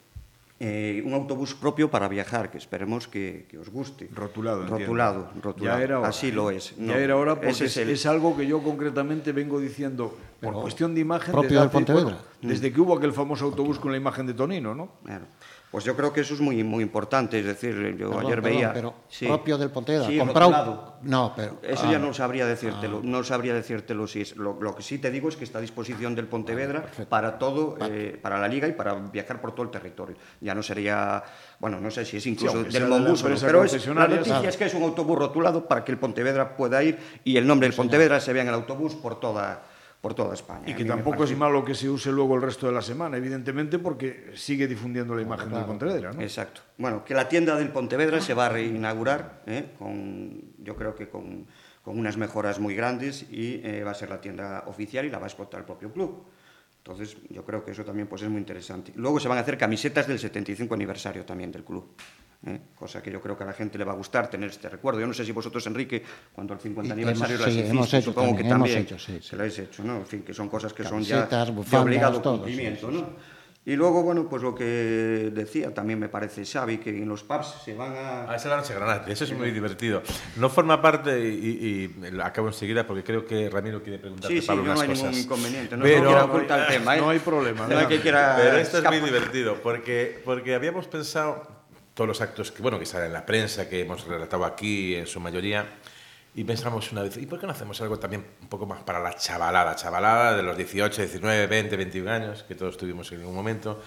eh, 0.60 1.02
un 1.06 1.14
autobús 1.14 1.54
propio 1.54 1.88
para 1.88 2.08
viajar, 2.08 2.50
que 2.50 2.58
esperemos 2.58 3.06
que, 3.06 3.46
que 3.48 3.58
os 3.58 3.70
guste. 3.70 4.08
Rotulado, 4.12 4.66
Rotulado, 4.66 5.20
entiendo. 5.20 5.42
rotulado. 5.42 5.78
Ya 5.78 5.84
era 5.84 6.00
hora. 6.00 6.08
Así 6.08 6.32
lo 6.32 6.50
es. 6.50 6.76
No, 6.76 6.92
ya 6.92 6.98
era 6.98 7.16
hora 7.16 7.36
porque 7.36 7.50
es, 7.50 7.76
el... 7.76 7.90
es, 7.90 8.06
algo 8.06 8.36
que 8.36 8.44
yo 8.44 8.60
concretamente 8.60 9.30
vengo 9.30 9.60
diciendo 9.60 10.16
por 10.40 10.50
Pero 10.50 10.62
cuestión 10.62 10.94
de 10.94 11.00
imagen 11.00 11.30
propio 11.32 11.48
desde, 11.48 11.58
del 11.60 11.68
hace, 11.68 11.72
Pontevedra. 11.74 12.04
bueno, 12.04 12.18
desde 12.42 12.72
que 12.72 12.80
hubo 12.80 12.96
aquel 12.96 13.12
famoso 13.12 13.44
autobús 13.44 13.78
con 13.78 13.92
la 13.92 13.98
imagen 13.98 14.26
de 14.26 14.34
Tonino, 14.34 14.74
¿no? 14.74 14.94
Claro. 15.04 15.26
Pues 15.70 15.84
yo 15.84 15.94
creo 15.94 16.12
que 16.12 16.22
eso 16.22 16.32
es 16.32 16.40
muy 16.40 16.64
muy 16.64 16.82
importante, 16.82 17.38
es 17.40 17.44
decir, 17.44 17.74
yo 17.98 18.08
Perdón, 18.08 18.26
ayer 18.26 18.42
perdón, 18.42 18.56
veía 18.56 18.72
pero 18.72 18.94
sí. 19.08 19.26
propio 19.26 19.58
del 19.58 19.70
Pontevedra, 19.70 20.06
Sí, 20.06 20.18
comprado. 20.18 20.96
No, 21.02 21.34
pero 21.36 21.58
Eso 21.62 21.84
ah, 21.86 21.92
ya 21.92 21.98
no 21.98 22.14
sabría 22.14 22.46
decírtelo, 22.46 23.00
no 23.02 23.22
sabría 23.22 23.52
decírtelo 23.52 24.06
si 24.06 24.22
es 24.22 24.36
lo, 24.36 24.58
lo 24.60 24.74
que 24.74 24.82
sí 24.82 24.98
te 24.98 25.10
digo 25.10 25.28
es 25.28 25.36
que 25.36 25.44
está 25.44 25.58
a 25.58 25.60
disposición 25.60 26.14
del 26.14 26.26
Pontevedra 26.26 26.82
perfecto. 26.82 27.10
para 27.10 27.38
todo, 27.38 27.76
eh, 27.82 28.18
para 28.20 28.40
la 28.40 28.48
liga 28.48 28.66
y 28.66 28.72
para 28.72 28.94
viajar 28.94 29.40
por 29.42 29.52
todo 29.52 29.64
el 29.64 29.70
territorio. 29.70 30.16
Ya 30.40 30.54
no 30.54 30.62
sería, 30.62 31.22
bueno, 31.58 31.78
no 31.80 31.90
sé 31.90 32.04
si 32.06 32.16
es 32.16 32.26
incluso 32.26 32.62
del 32.62 32.72
de 32.72 32.80
Monbus, 32.80 33.22
pero 33.22 33.62
es, 33.64 33.86
la 33.86 34.08
noticia 34.08 34.34
sabe. 34.36 34.48
es 34.48 34.56
que 34.56 34.64
es 34.64 34.74
un 34.74 34.84
autobús 34.84 35.18
rotulado 35.18 35.68
para 35.68 35.84
que 35.84 35.92
el 35.92 35.98
Pontevedra 35.98 36.56
pueda 36.56 36.82
ir 36.82 36.98
y 37.24 37.36
el 37.36 37.46
nombre 37.46 37.68
del 37.68 37.76
Pontevedra 37.76 38.20
se 38.20 38.32
vea 38.32 38.42
en 38.42 38.48
el 38.48 38.54
autobús 38.54 38.94
por 38.94 39.20
toda 39.20 39.62
por 40.00 40.14
toda 40.14 40.34
España. 40.34 40.64
Y 40.66 40.72
A 40.72 40.76
que 40.76 40.84
tampoco 40.84 41.24
es 41.24 41.36
malo 41.36 41.64
que 41.64 41.74
se 41.74 41.88
use 41.88 42.12
luego 42.12 42.36
el 42.36 42.42
resto 42.42 42.66
de 42.66 42.72
la 42.72 42.82
semana, 42.82 43.16
evidentemente, 43.16 43.78
porque 43.78 44.32
sigue 44.34 44.68
difundiendo 44.68 45.14
la 45.14 45.22
imagen 45.22 45.50
del 45.50 45.64
Pontevedra, 45.64 46.12
¿no? 46.12 46.20
Exacto. 46.20 46.60
Bueno, 46.76 47.04
que 47.04 47.14
la 47.14 47.28
tienda 47.28 47.56
del 47.56 47.70
Pontevedra 47.70 48.20
se 48.20 48.34
va 48.34 48.46
a 48.46 48.48
reinaugurar, 48.50 49.42
¿eh? 49.46 49.70
con, 49.78 50.40
yo 50.58 50.76
creo 50.76 50.94
que 50.94 51.08
con, 51.08 51.46
con 51.82 51.98
unas 51.98 52.16
mejoras 52.16 52.60
muy 52.60 52.74
grandes 52.74 53.26
y 53.30 53.60
eh, 53.64 53.82
va 53.84 53.90
a 53.90 53.94
ser 53.94 54.10
la 54.10 54.20
tienda 54.20 54.64
oficial 54.66 55.04
y 55.04 55.10
la 55.10 55.18
va 55.18 55.24
a 55.24 55.28
explotar 55.28 55.60
el 55.60 55.66
propio 55.66 55.92
club. 55.92 56.24
Entonces, 56.78 57.16
yo 57.28 57.44
creo 57.44 57.64
que 57.64 57.72
eso 57.72 57.84
también 57.84 58.06
pues, 58.06 58.22
es 58.22 58.28
muy 58.30 58.38
interesante. 58.38 58.92
Luego 58.94 59.20
se 59.20 59.28
van 59.28 59.38
a 59.38 59.42
hacer 59.42 59.58
camisetas 59.58 60.06
del 60.06 60.18
75 60.18 60.74
aniversario 60.74 61.24
también 61.24 61.50
del 61.52 61.64
club. 61.64 61.94
¿Eh? 62.46 62.60
Cosa 62.74 63.02
que 63.02 63.10
yo 63.10 63.20
creo 63.20 63.36
que 63.36 63.44
a 63.44 63.46
la 63.46 63.52
gente 63.52 63.78
le 63.78 63.84
va 63.84 63.92
a 63.92 63.96
gustar 63.96 64.28
tener 64.30 64.50
este 64.50 64.68
recuerdo. 64.68 65.00
Yo 65.00 65.06
no 65.06 65.14
sé 65.14 65.24
si 65.24 65.32
vosotros, 65.32 65.66
Enrique, 65.66 66.02
cuando 66.32 66.54
el 66.54 66.60
50 66.60 66.88
Y 66.90 66.92
aniversario 66.92 67.36
hemos- 67.36 67.46
las 67.80 67.90
sí, 67.90 67.96
hecho 67.96 68.04
supongo 68.10 68.36
que 68.36 68.44
también, 68.44 68.46
hemos 68.54 68.68
también 68.68 68.78
hecho, 68.82 68.98
sí, 68.98 69.18
sí. 69.20 69.30
que 69.30 69.36
lo 69.36 69.42
habéis 69.42 69.58
hecho, 69.58 69.84
¿no? 69.84 69.96
En 69.96 70.06
fin, 70.06 70.22
que 70.22 70.34
son 70.34 70.48
cosas 70.48 70.72
que 70.72 70.82
son 70.84 70.92
Camisetas, 70.92 71.30
ya 71.30 71.44
de 71.46 71.50
bufandas, 71.52 71.82
obligado 71.82 72.20
todo, 72.22 72.34
sí, 72.34 72.38
cumplimiento, 72.40 72.90
sí, 72.90 72.96
sí. 72.96 73.00
¿no? 73.02 73.38
Y 73.64 73.76
luego, 73.76 74.02
bueno, 74.02 74.26
pues 74.30 74.40
lo 74.42 74.54
que 74.54 74.64
decía 75.34 75.74
también 75.74 75.98
me 75.98 76.08
parece 76.08 76.42
Xavi, 76.46 76.78
que 76.78 76.88
en 76.88 77.06
los 77.06 77.22
pubs 77.22 77.54
se 77.66 77.74
van 77.74 77.92
a... 77.96 78.22
Ah, 78.22 78.36
esa 78.36 78.36
es 78.36 78.44
la 78.46 78.56
noche 78.56 78.74
granate, 78.74 79.12
eso 79.12 79.24
es 79.24 79.32
muy 79.36 79.50
divertido. 79.50 80.00
No 80.36 80.48
forma 80.48 80.80
parte, 80.80 81.20
y, 81.28 81.92
y 82.00 82.10
lo 82.12 82.24
acabo 82.24 82.48
enseguida 82.48 82.86
porque 82.86 83.04
creo 83.04 83.26
que 83.26 83.50
Ramiro 83.50 83.82
quiere 83.82 83.98
preguntarte 83.98 84.34
Sí, 84.36 84.40
sí, 84.40 84.46
Pablo 84.46 84.62
no 84.62 84.70
unas 84.70 84.82
hay 84.82 84.88
cosas. 84.88 85.04
ningún 85.10 85.20
inconveniente. 85.20 85.76
No, 85.76 85.82
Pero- 85.82 86.00
no 86.04 86.06
quiero 86.08 86.24
ocultar 86.24 86.60
el 86.60 86.66
tema, 86.78 86.96
¿eh? 86.96 87.00
No 87.02 87.10
hay 87.10 87.18
problema, 87.18 87.66
No 87.66 87.76
hay 87.78 87.86
que 87.88 88.00
quiera 88.00 88.36
Pero 88.38 88.56
esto 88.56 88.78
es 88.78 88.84
muy 88.84 89.00
divertido, 89.00 89.56
porque, 89.62 90.22
porque 90.24 90.54
habíamos 90.54 90.86
pensado 90.86 91.42
todos 91.98 92.06
los 92.06 92.20
actos 92.20 92.52
que, 92.52 92.62
bueno, 92.62 92.78
que 92.78 92.86
salen 92.86 93.08
en 93.08 93.12
la 93.12 93.26
prensa, 93.26 93.68
que 93.68 93.80
hemos 93.80 94.06
relatado 94.06 94.44
aquí 94.44 94.94
en 94.94 95.08
su 95.08 95.18
mayoría, 95.18 95.66
y 96.32 96.44
pensamos 96.44 96.92
una 96.92 97.02
vez, 97.02 97.16
¿y 97.16 97.26
por 97.26 97.40
qué 97.40 97.46
no 97.46 97.50
hacemos 97.50 97.80
algo 97.80 97.98
también 97.98 98.24
un 98.40 98.48
poco 98.48 98.66
más 98.66 98.84
para 98.84 99.00
la 99.00 99.16
chavalada? 99.16 99.74
Chavalada 99.74 100.36
de 100.36 100.44
los 100.44 100.56
18, 100.56 101.02
19, 101.02 101.48
20, 101.48 101.76
21 101.76 102.08
años, 102.08 102.44
que 102.44 102.54
todos 102.54 102.76
tuvimos 102.76 103.10
en 103.10 103.18
algún 103.18 103.34
momento. 103.34 103.82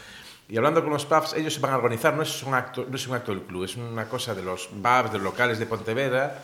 Y 0.50 0.58
hablando 0.58 0.84
con 0.84 0.92
los 0.92 1.06
pubs, 1.06 1.36
ellos 1.36 1.54
se 1.54 1.62
van 1.62 1.72
a 1.72 1.78
organizar, 1.78 2.14
no 2.14 2.24
es 2.24 2.44
un 2.44 2.54
acto, 2.54 2.86
no 2.86 2.98
es 2.98 3.08
un 3.08 3.16
acto 3.16 3.32
del 3.34 3.44
club, 3.44 3.64
es 3.64 3.78
una 3.78 4.10
cosa 4.10 4.36
de 4.36 4.44
los 4.44 4.68
pubs, 4.68 5.14
de 5.14 5.18
los 5.18 5.24
locales 5.24 5.58
de 5.58 5.66
Pontevedra. 5.66 6.44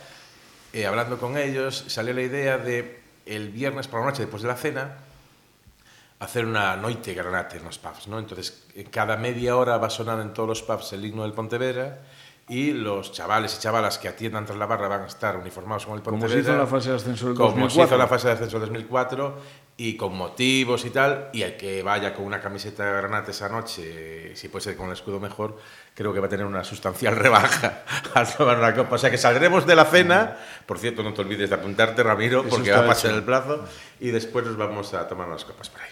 Eh, 0.71 0.86
hablando 0.86 1.17
con 1.17 1.38
ellos, 1.38 1.84
salió 1.88 2.13
la 2.13 2.21
idea 2.21 2.58
de 2.58 3.01
el 3.25 3.49
viernes 3.49 3.89
por 3.89 3.99
la 3.99 4.06
noche, 4.06 4.21
después 4.21 4.41
de 4.41 4.47
la 4.47 4.56
cena, 4.56 4.99
hacer 6.19 6.45
una 6.45 6.75
noite 6.75 7.13
granate 7.13 7.58
en 7.58 7.63
los 7.65 7.77
pubs, 7.77 8.08
¿no? 8.08 8.17
Entonces, 8.19 8.65
en 8.75 8.89
cada 8.89 9.17
media 9.17 9.56
hora 9.56 9.77
va 9.77 9.88
a 9.88 9.91
sonar 9.91 10.19
en 10.19 10.34
todos 10.34 10.49
los 10.49 10.63
pubs 10.63 10.93
el 10.93 11.06
himno 11.06 11.23
del 11.23 11.34
Pontevedra 11.34 11.99
y 12.49 12.71
los 12.71 13.12
chavales 13.12 13.56
y 13.58 13.60
chavalas 13.60 13.97
que 13.97 14.08
atiendan 14.08 14.45
tras 14.45 14.58
la 14.58 14.65
barra 14.65 14.88
van 14.88 15.01
a 15.01 15.08
estar 15.08 15.36
uniformados 15.36 15.86
con 15.86 15.95
el 15.95 16.01
Como 16.01 16.17
Pontevedra. 16.17 16.43
se 16.43 16.49
hizo 16.49 16.58
la 16.58 16.65
fase 16.65 16.89
de 16.89 16.95
ascenso 16.95 17.25
del 17.27 17.36
Como 17.36 17.49
2004. 17.49 17.75
se 17.75 17.88
hizo 17.88 17.97
la 17.97 18.08
fase 18.08 18.27
de 18.27 18.34
ascenso 18.34 18.60
del 18.60 18.69
2004 18.69 19.38
y 19.80 19.95
con 19.97 20.15
motivos 20.15 20.86
y 20.86 20.89
tal, 20.89 21.30
y 21.34 21.43
el 21.43 21.56
que 21.58 21.84
vaya 21.84 22.13
con 22.15 22.25
una 22.25 22.39
camiseta 22.41 22.84
de 22.86 22.91
granate 22.93 23.32
esa 23.32 23.49
noche, 23.49 24.36
si 24.36 24.47
puede 24.47 24.63
ser 24.63 24.77
con 24.77 24.88
el 24.88 24.93
escudo 24.93 25.19
mejor, 25.19 25.58
creo 25.93 26.13
que 26.13 26.19
va 26.19 26.25
a 26.25 26.30
tener 26.30 26.45
una 26.47 26.63
sustancial 26.63 27.15
rebaja 27.17 27.84
al 28.15 28.34
tomar 28.34 28.58
una 28.58 28.73
copa. 28.73 28.95
O 28.95 28.97
sea 28.97 29.12
que 29.12 29.17
saldremos 29.19 29.67
de 29.67 29.75
la 29.75 29.86
cena, 29.86 30.38
por 30.65 30.80
cierto, 30.80 31.03
no 31.03 31.13
te 31.13 31.21
olvides 31.21 31.49
de 31.49 31.56
apuntarte, 31.56 32.01
Ramiro, 32.01 32.39
Eso 32.41 32.49
porque 32.49 32.71
va 32.71 32.80
a 32.80 32.88
pasar 32.88 33.12
el 33.12 33.23
plazo, 33.23 33.65
y 33.99 34.10
después 34.10 34.45
nos 34.45 34.58
vamos 34.58 34.93
a 34.93 35.08
tomar 35.08 35.27
unas 35.27 35.45
copas 35.45 35.69
por 35.69 35.82
ahí. 35.82 35.89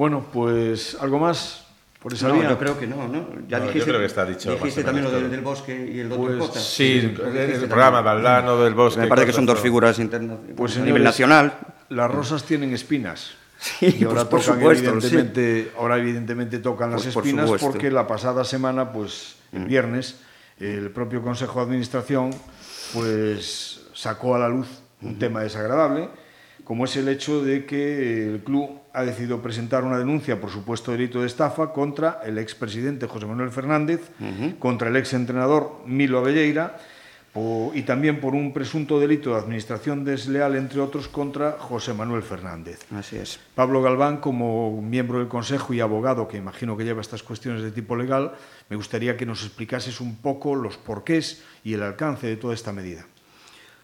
Bueno, 0.00 0.24
pues 0.32 0.96
algo 0.98 1.18
más 1.18 1.66
por 2.02 2.14
esa 2.14 2.28
No, 2.28 2.36
vía. 2.36 2.48
yo 2.48 2.58
creo 2.58 2.78
que 2.78 2.86
no, 2.86 3.06
¿no? 3.06 3.26
Ya 3.46 3.58
No, 3.58 3.66
yo 3.66 3.72
dijiste, 3.72 3.90
creo 3.90 4.00
que 4.00 4.06
está 4.06 4.24
dicho 4.24 4.50
Dijiste 4.50 4.82
también 4.82 5.04
lo 5.04 5.10
del, 5.10 5.42
bosque 5.42 5.90
y 5.94 6.00
el 6.00 6.08
Pues 6.08 6.18
doctor 6.20 6.38
Cota. 6.38 6.58
Sí, 6.58 7.02
Lo 7.02 7.26
el, 7.26 7.32
dijiste 7.34 7.66
programa. 7.66 8.00
Valdano 8.00 8.56
del 8.62 8.72
Bosque. 8.72 9.02
Me 9.02 9.08
parece 9.08 9.26
que 9.26 9.32
son 9.34 9.44
dos 9.44 9.60
figuras 9.60 9.98
internacionales 9.98 10.54
Pues, 10.56 10.78
a 10.78 10.80
nivel 10.80 11.04
nacional. 11.04 11.52
Las 11.90 12.10
rosas 12.10 12.44
tienen 12.44 12.72
espinas. 12.72 13.32
Sí, 13.58 13.94
y 14.00 14.04
ahora 14.04 14.24
pues 14.26 14.46
por 14.46 14.54
tocan 14.54 14.54
supuesto, 14.58 14.88
evidentemente, 14.88 15.72
ahora 15.76 15.98
evidentemente 15.98 16.58
tocan 16.60 16.92
las 16.92 17.02
Pues 17.02 17.16
espinas. 17.16 17.50
Mm. 17.50 17.56
porque 17.58 17.90
la 17.90 18.06
pasada 18.06 18.42
semana, 18.44 18.92
pues 18.92 19.36
el 19.52 19.66
viernes, 19.66 20.16
el 20.58 20.90
propio 20.92 21.20
Consejo 21.20 21.58
de 21.58 21.64
Administración 21.66 22.30
pues 22.94 23.82
sacó 23.92 24.34
a 24.34 24.38
la 24.38 24.48
luz 24.48 24.66
un 25.02 25.18
tema 25.18 25.40
desagradable, 25.42 26.08
como 26.70 26.84
es 26.84 26.94
el 26.96 27.08
hecho 27.08 27.42
de 27.42 27.66
que 27.66 28.28
el 28.32 28.44
club 28.44 28.70
ha 28.92 29.02
decidido 29.02 29.42
presentar 29.42 29.82
una 29.82 29.98
denuncia 29.98 30.40
por 30.40 30.50
supuesto 30.50 30.92
delito 30.92 31.20
de 31.20 31.26
estafa 31.26 31.72
contra 31.72 32.20
el 32.24 32.38
expresidente 32.38 33.08
José 33.08 33.26
Manuel 33.26 33.50
Fernández, 33.50 34.02
contra 34.60 34.88
el 34.88 34.94
exentrenador 34.94 35.80
Milo 35.84 36.18
Abelleira 36.20 36.78
po- 37.32 37.72
y 37.74 37.82
también 37.82 38.20
por 38.20 38.36
un 38.36 38.52
presunto 38.52 39.00
delito 39.00 39.30
de 39.30 39.40
administración 39.40 40.04
desleal, 40.04 40.54
entre 40.54 40.78
otros, 40.80 41.08
contra 41.08 41.56
José 41.58 41.92
Manuel 41.92 42.22
Fernández. 42.22 42.78
Así 42.94 43.16
es. 43.16 43.40
Pablo 43.56 43.82
Galván, 43.82 44.18
como 44.18 44.80
miembro 44.80 45.18
del 45.18 45.26
Consejo 45.26 45.74
y 45.74 45.80
abogado 45.80 46.28
que 46.28 46.36
imagino 46.36 46.76
que 46.76 46.84
lleva 46.84 47.00
estas 47.00 47.24
cuestiones 47.24 47.62
de 47.64 47.72
tipo 47.72 47.96
legal, 47.96 48.34
me 48.68 48.76
gustaría 48.76 49.16
que 49.16 49.26
nos 49.26 49.42
explicases 49.44 50.00
un 50.00 50.14
poco 50.18 50.54
los 50.54 50.76
porqués 50.76 51.42
y 51.64 51.74
el 51.74 51.82
alcance 51.82 52.28
de 52.28 52.36
toda 52.36 52.54
esta 52.54 52.72
medida. 52.72 53.06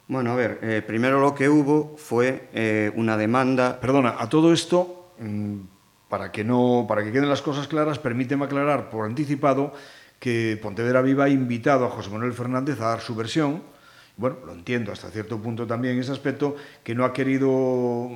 Bueno, 0.08 0.30
a 0.30 0.36
ver, 0.36 0.60
eh, 0.62 0.82
primero 0.86 1.20
lo 1.20 1.34
que 1.34 1.48
hubo 1.48 1.96
fue 1.96 2.48
eh, 2.52 2.92
una 2.94 3.16
demanda 3.16 3.80
Perdona, 3.80 4.14
a 4.18 4.28
todo 4.28 4.52
esto, 4.52 5.10
mm, 5.18 5.56
para 6.08 6.30
que, 6.30 6.44
no, 6.44 6.86
para 6.88 7.02
que 7.02 7.10
queden 7.10 7.28
las 7.28 7.42
cosas 7.42 7.66
claras, 7.66 7.98
permíteme 7.98 8.44
aclarar 8.44 8.88
por 8.88 9.04
anticipado 9.04 9.72
que 10.20 10.58
Pontevedra 10.62 11.02
Viva 11.02 11.24
ha 11.24 11.28
invitado 11.28 11.86
a 11.86 11.90
José 11.90 12.10
Manuel 12.10 12.34
Fernández 12.34 12.80
a 12.80 12.88
dar 12.90 13.00
su 13.00 13.16
versión. 13.16 13.62
Bueno, 14.16 14.36
lo 14.46 14.52
entiendo 14.52 14.92
hasta 14.92 15.10
cierto 15.10 15.42
punto 15.42 15.66
también 15.66 15.98
ese 15.98 16.12
aspecto, 16.12 16.54
que 16.84 16.94
no 16.94 17.04
ha 17.04 17.12
querido 17.12 18.08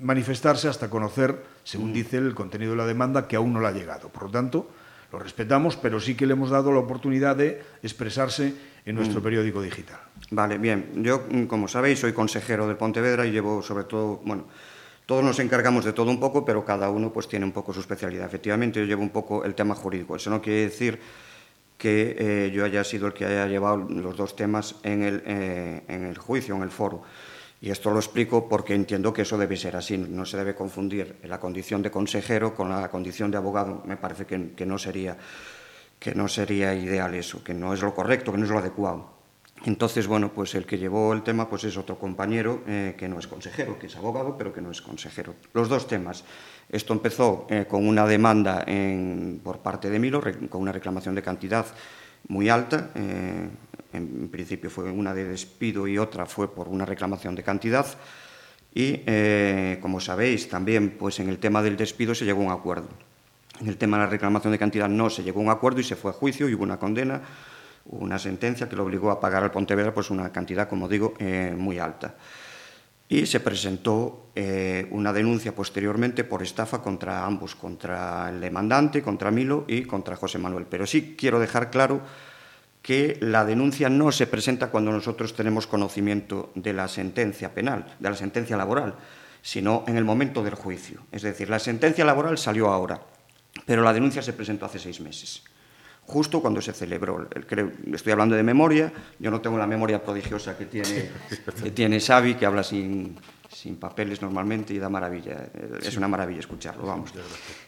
manifestarse 0.00 0.68
hasta 0.68 0.88
conocer, 0.88 1.44
según 1.62 1.92
dice 1.92 2.16
él, 2.16 2.26
el 2.26 2.34
contenido 2.34 2.72
de 2.72 2.78
la 2.78 2.86
demanda, 2.86 3.28
que 3.28 3.36
aún 3.36 3.52
no 3.52 3.60
le 3.60 3.68
ha 3.68 3.72
llegado. 3.72 4.08
Por 4.08 4.24
lo 4.24 4.30
tanto, 4.30 4.68
lo 5.12 5.18
respetamos, 5.18 5.76
pero 5.76 6.00
sí 6.00 6.16
que 6.16 6.26
le 6.26 6.32
hemos 6.32 6.50
dado 6.50 6.72
la 6.72 6.80
oportunidad 6.80 7.36
de 7.36 7.62
expresarse 7.82 8.54
en 8.86 8.96
nuestro 8.96 9.22
periódico 9.22 9.62
digital. 9.62 9.98
Vale, 10.30 10.58
bien. 10.58 11.02
Yo, 11.02 11.26
mm, 11.30 11.44
como 11.44 11.68
sabéis, 11.68 12.00
soy 12.00 12.12
consejero 12.12 12.68
de 12.68 12.74
Pontevedra 12.74 13.26
y 13.26 13.30
llevo 13.30 13.62
sobre 13.62 13.84
todo, 13.84 14.20
bueno, 14.24 14.44
todos 15.06 15.24
nos 15.24 15.38
encargamos 15.38 15.84
de 15.84 15.92
todo 15.92 16.10
un 16.10 16.20
poco, 16.20 16.44
pero 16.44 16.64
cada 16.64 16.90
uno 16.90 17.12
pues 17.12 17.28
tiene 17.28 17.44
un 17.44 17.52
poco 17.52 17.72
su 17.72 17.80
especialidad. 17.80 18.26
Efectivamente, 18.26 18.80
yo 18.80 18.86
llevo 18.86 19.02
un 19.02 19.10
poco 19.10 19.44
el 19.44 19.54
tema 19.54 19.74
jurídico. 19.74 20.16
Eso 20.16 20.30
no 20.30 20.40
quiere 20.40 20.62
decir 20.62 20.98
que 21.76 22.16
eh, 22.18 22.50
yo 22.50 22.64
haya 22.64 22.84
sido 22.84 23.06
el 23.06 23.12
que 23.12 23.26
haya 23.26 23.46
llevado 23.46 23.76
los 23.76 24.16
dos 24.16 24.36
temas 24.36 24.76
en 24.82 25.02
el, 25.02 25.22
eh, 25.26 25.82
en 25.88 26.04
el 26.04 26.16
juicio, 26.16 26.54
en 26.54 26.62
el 26.62 26.70
foro. 26.70 27.02
Y 27.60 27.70
esto 27.70 27.90
lo 27.90 27.98
explico 27.98 28.48
porque 28.48 28.74
entiendo 28.74 29.12
que 29.12 29.22
eso 29.22 29.38
debe 29.38 29.56
ser 29.56 29.76
así. 29.76 29.96
No 29.96 30.26
se 30.26 30.36
debe 30.36 30.54
confundir 30.54 31.16
la 31.24 31.40
condición 31.40 31.82
de 31.82 31.90
consejero 31.90 32.54
con 32.54 32.68
la 32.68 32.90
condición 32.90 33.30
de 33.30 33.38
abogado. 33.38 33.82
Me 33.86 33.96
parece 33.96 34.26
que, 34.26 34.52
que 34.52 34.66
no 34.66 34.78
sería 34.78 35.16
que 36.04 36.14
no 36.14 36.28
sería 36.28 36.74
ideal 36.74 37.14
eso, 37.14 37.42
que 37.42 37.54
no 37.54 37.72
es 37.72 37.80
lo 37.80 37.94
correcto, 37.94 38.30
que 38.30 38.36
no 38.36 38.44
es 38.44 38.50
lo 38.50 38.58
adecuado. 38.58 39.14
Entonces, 39.64 40.06
bueno, 40.06 40.34
pues 40.34 40.54
el 40.54 40.66
que 40.66 40.76
llevó 40.76 41.14
el 41.14 41.22
tema 41.22 41.48
pues 41.48 41.64
es 41.64 41.78
otro 41.78 41.98
compañero 41.98 42.62
eh, 42.66 42.94
que 42.98 43.08
no 43.08 43.18
es 43.18 43.26
consejero, 43.26 43.78
que 43.78 43.86
es 43.86 43.96
abogado, 43.96 44.36
pero 44.36 44.52
que 44.52 44.60
no 44.60 44.70
es 44.70 44.82
consejero. 44.82 45.34
Los 45.54 45.70
dos 45.70 45.88
temas. 45.88 46.22
Esto 46.68 46.92
empezó 46.92 47.46
eh, 47.48 47.64
con 47.66 47.88
una 47.88 48.06
demanda 48.06 48.66
por 49.42 49.60
parte 49.60 49.88
de 49.88 49.98
Milo, 49.98 50.22
con 50.50 50.60
una 50.60 50.72
reclamación 50.72 51.14
de 51.14 51.22
cantidad 51.22 51.64
muy 52.28 52.50
alta, 52.50 52.90
eh, 52.94 53.48
en 53.94 54.28
principio 54.28 54.68
fue 54.68 54.90
una 54.90 55.14
de 55.14 55.24
despido 55.24 55.88
y 55.88 55.96
otra 55.96 56.26
fue 56.26 56.54
por 56.54 56.68
una 56.68 56.84
reclamación 56.84 57.34
de 57.34 57.42
cantidad. 57.42 57.86
Y, 58.74 59.00
como 59.80 60.00
sabéis, 60.00 60.50
también 60.50 60.98
pues, 60.98 61.18
en 61.20 61.30
el 61.30 61.38
tema 61.38 61.62
del 61.62 61.78
despido 61.78 62.14
se 62.14 62.26
llegó 62.26 62.42
a 62.42 62.46
un 62.46 62.52
acuerdo. 62.52 62.88
En 63.60 63.68
el 63.68 63.76
tema 63.76 63.98
de 63.98 64.04
la 64.04 64.10
reclamación 64.10 64.52
de 64.52 64.58
cantidad 64.58 64.88
no 64.88 65.10
se 65.10 65.22
llegó 65.22 65.40
a 65.40 65.44
un 65.44 65.50
acuerdo 65.50 65.80
y 65.80 65.84
se 65.84 65.96
fue 65.96 66.10
a 66.10 66.14
juicio 66.14 66.48
y 66.48 66.54
hubo 66.54 66.64
una 66.64 66.78
condena, 66.78 67.20
una 67.86 68.18
sentencia 68.18 68.68
que 68.68 68.76
lo 68.76 68.84
obligó 68.84 69.10
a 69.10 69.20
pagar 69.20 69.42
al 69.44 69.50
Pontevedra 69.50 69.94
pues, 69.94 70.10
una 70.10 70.32
cantidad, 70.32 70.68
como 70.68 70.88
digo, 70.88 71.14
eh, 71.18 71.54
muy 71.56 71.78
alta. 71.78 72.14
Y 73.08 73.26
se 73.26 73.40
presentó 73.40 74.30
eh, 74.34 74.88
una 74.90 75.12
denuncia 75.12 75.54
posteriormente 75.54 76.24
por 76.24 76.42
estafa 76.42 76.82
contra 76.82 77.24
ambos, 77.24 77.54
contra 77.54 78.30
el 78.30 78.40
demandante, 78.40 79.02
contra 79.02 79.30
Milo 79.30 79.64
y 79.68 79.84
contra 79.84 80.16
José 80.16 80.38
Manuel. 80.38 80.66
Pero 80.68 80.86
sí 80.86 81.14
quiero 81.16 81.38
dejar 81.38 81.70
claro 81.70 82.00
que 82.82 83.18
la 83.20 83.44
denuncia 83.44 83.88
no 83.88 84.10
se 84.10 84.26
presenta 84.26 84.68
cuando 84.68 84.90
nosotros 84.90 85.34
tenemos 85.34 85.66
conocimiento 85.66 86.50
de 86.54 86.72
la 86.72 86.88
sentencia 86.88 87.54
penal, 87.54 87.96
de 87.98 88.10
la 88.10 88.16
sentencia 88.16 88.56
laboral, 88.56 88.96
sino 89.42 89.84
en 89.86 89.96
el 89.96 90.04
momento 90.04 90.42
del 90.42 90.54
juicio. 90.54 91.00
Es 91.12 91.22
decir, 91.22 91.48
la 91.48 91.58
sentencia 91.58 92.04
laboral 92.04 92.36
salió 92.36 92.68
ahora, 92.68 93.00
pero 93.66 93.82
la 93.82 93.92
denuncia 93.92 94.22
se 94.22 94.32
presentó 94.32 94.66
hace 94.66 94.78
seis 94.78 95.00
meses 95.00 95.42
justo 96.06 96.40
cuando 96.40 96.60
se 96.60 96.72
celebró. 96.72 97.28
Creo, 97.46 97.72
estoy 97.92 98.12
hablando 98.12 98.36
de 98.36 98.42
memoria, 98.42 98.92
yo 99.18 99.30
no 99.30 99.40
tengo 99.40 99.58
la 99.58 99.66
memoria 99.66 100.02
prodigiosa 100.02 100.56
que 100.56 100.66
tiene, 100.66 101.10
que 101.62 101.70
tiene 101.70 102.00
Xavi, 102.00 102.34
que 102.34 102.46
habla 102.46 102.62
sin, 102.62 103.16
sin 103.50 103.76
papeles 103.76 104.20
normalmente 104.20 104.74
y 104.74 104.78
da 104.78 104.88
maravilla. 104.88 105.48
Es 105.82 105.96
una 105.96 106.08
maravilla 106.08 106.40
escucharlo, 106.40 106.86
vamos. 106.86 107.12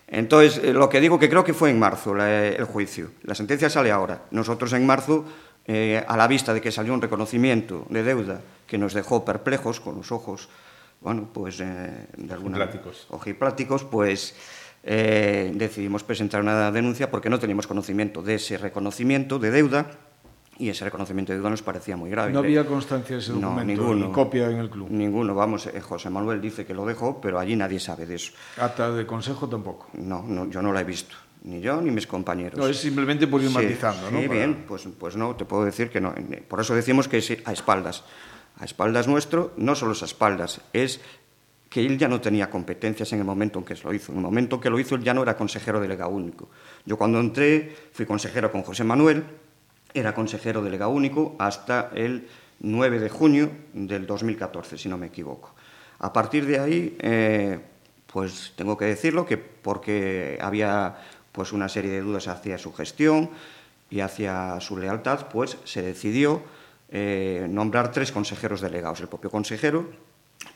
Entonces, 0.07 0.63
eh, 0.63 0.73
lo 0.73 0.89
que 0.89 1.01
digo 1.01 1.19
que 1.19 1.29
creo 1.29 1.45
que 1.45 1.55
fue 1.55 1.71
en 1.71 1.79
marzo 1.79 2.15
la, 2.15 2.47
el 2.49 2.65
juicio. 2.65 3.13
La 3.23 3.35
sentencia 3.35 3.71
sale 3.71 3.91
ahora. 3.91 4.25
Nosotros 4.31 4.73
en 4.75 4.87
marzo, 4.87 5.25
eh, 5.67 6.05
a 6.07 6.17
la 6.17 6.29
vista 6.29 6.53
de 6.53 6.61
que 6.61 6.71
salió 6.71 6.93
un 6.93 7.03
reconocimiento 7.03 7.87
de 7.89 8.03
deuda 8.03 8.41
que 8.67 8.79
nos 8.79 8.95
dejó 8.95 9.25
perplejos 9.25 9.81
con 9.81 9.97
los 9.97 10.13
ojos, 10.13 10.49
bueno, 11.01 11.29
pues 11.33 11.61
eh, 11.61 12.07
de 12.17 12.35
alguna 12.35 12.57
Ojipláticos. 12.59 13.07
ojipláticos, 13.11 13.85
pues 13.85 14.35
eh, 14.89 15.51
decidimos 15.55 16.05
presentar 16.05 16.41
una 16.41 16.71
denuncia 16.71 17.11
porque 17.11 17.29
no 17.29 17.39
teníamos 17.41 17.67
conocimiento 17.67 18.23
de 18.23 18.37
ese 18.37 18.57
reconocimiento 18.57 19.39
de 19.41 19.51
deuda 19.51 19.91
y 20.59 20.69
ese 20.71 20.85
reconocimiento 20.85 21.33
de 21.33 21.39
deuda 21.39 21.51
nos 21.51 21.63
parecía 21.63 21.97
muy 21.97 22.09
grave. 22.09 22.33
No 22.33 22.39
había 22.39 22.65
constancia 22.65 23.17
de 23.17 23.21
ese 23.23 23.33
No, 23.33 23.41
documento, 23.51 23.83
ninguno. 23.83 24.07
ni 24.07 24.13
copia 24.13 24.49
en 24.49 24.59
el 24.59 24.71
club. 24.71 24.89
Ninguno, 24.91 25.35
vamos, 25.35 25.67
eh, 25.67 25.81
José 25.81 26.09
Manuel 26.09 26.41
dice 26.41 26.65
que 26.65 26.73
lo 26.73 26.87
dejó, 26.87 27.21
pero 27.21 27.39
allí 27.41 27.57
nadie 27.57 27.81
sabe 27.81 28.07
de 28.07 28.15
eso. 28.15 28.33
Acta 28.59 28.91
de 28.93 29.05
consejo 29.07 29.49
tampoco. 29.49 29.89
No, 29.95 30.23
no 30.23 30.49
yo 30.49 30.63
no 30.63 30.73
la 30.73 30.81
he 30.83 30.85
visto, 30.85 31.17
ni 31.43 31.61
yo 31.61 31.81
ni 31.83 31.91
mis 31.91 32.07
compañeros. 32.07 32.57
No, 32.59 32.69
es 32.69 32.77
simplemente 32.79 33.27
por 33.27 33.43
ir 33.43 33.49
Sí, 33.49 33.55
matizando, 33.55 34.09
¿no? 34.11 34.21
Sí, 34.21 34.29
Para- 34.29 34.39
bien, 34.39 34.65
pues, 34.69 34.89
pues 34.99 35.17
no, 35.17 35.35
te 35.35 35.45
puedo 35.45 35.65
decir 35.65 35.91
que 35.91 36.01
no. 36.01 36.15
Por 36.49 36.61
eso 36.61 36.75
decimos 36.77 37.09
que 37.09 37.19
es 37.19 37.37
a 37.45 37.53
espaldas. 37.53 38.05
A 38.59 38.65
espaldas 38.65 39.09
nuestro, 39.09 39.53
no 39.59 39.75
solo 39.75 39.93
es 39.93 40.01
a 40.03 40.07
espaldas, 40.07 40.63
es 40.73 41.01
que 41.69 41.85
él 41.85 41.99
ya 41.99 42.09
no 42.09 42.21
tenía 42.21 42.49
competencias 42.49 43.13
en 43.13 43.19
el 43.19 43.25
momento 43.25 43.59
en 43.59 43.65
que 43.65 43.75
lo 43.75 43.93
hizo. 43.93 44.13
En 44.13 44.19
el 44.19 44.25
momento 44.25 44.57
en 44.57 44.63
que 44.63 44.71
lo 44.71 44.79
hizo, 44.79 44.95
él 44.95 45.03
ya 45.03 45.15
no 45.15 45.23
era 45.23 45.37
consejero 45.37 45.81
delegado 45.81 46.11
único. 46.11 46.49
Yo 46.85 46.97
cuando 46.97 47.19
entré, 47.19 47.75
fui 47.93 48.07
consejero 48.07 48.53
con 48.53 48.63
José 48.63 48.85
Manuel, 48.85 49.25
era 49.93 50.15
consejero 50.15 50.63
delegado 50.63 50.91
único 50.91 51.35
hasta 51.39 51.91
el 51.95 52.29
9 52.61 53.01
de 53.01 53.09
junio 53.09 53.51
del 53.73 54.07
2014, 54.07 54.79
si 54.79 54.89
no 54.89 54.97
me 54.97 55.07
equivoco. 55.07 55.55
A 55.99 56.13
partir 56.13 56.47
de 56.47 56.59
ahí, 56.59 56.97
eh, 57.01 57.59
pues 58.07 58.53
tengo 58.57 58.77
que 58.77 58.85
decirlo 58.85 59.27
que 59.27 59.37
porque 59.37 60.39
había 60.41 60.97
pues 61.33 61.53
una 61.53 61.69
serie 61.69 61.91
de 61.91 62.01
dudas 62.01 62.29
hacia 62.29 62.59
su 62.59 62.73
gestión 62.73 63.31
y 63.91 64.01
hacia 64.01 64.59
su 64.61 64.79
lealtad, 64.79 65.29
pues 65.29 65.59
se 65.65 65.83
decidió 65.83 66.43
eh, 66.89 67.47
nombrar 67.49 67.93
tres 67.93 68.13
consejeros 68.13 68.61
delegados. 68.61 69.01
El 69.01 69.09
propio 69.09 69.31
consejero, 69.31 69.91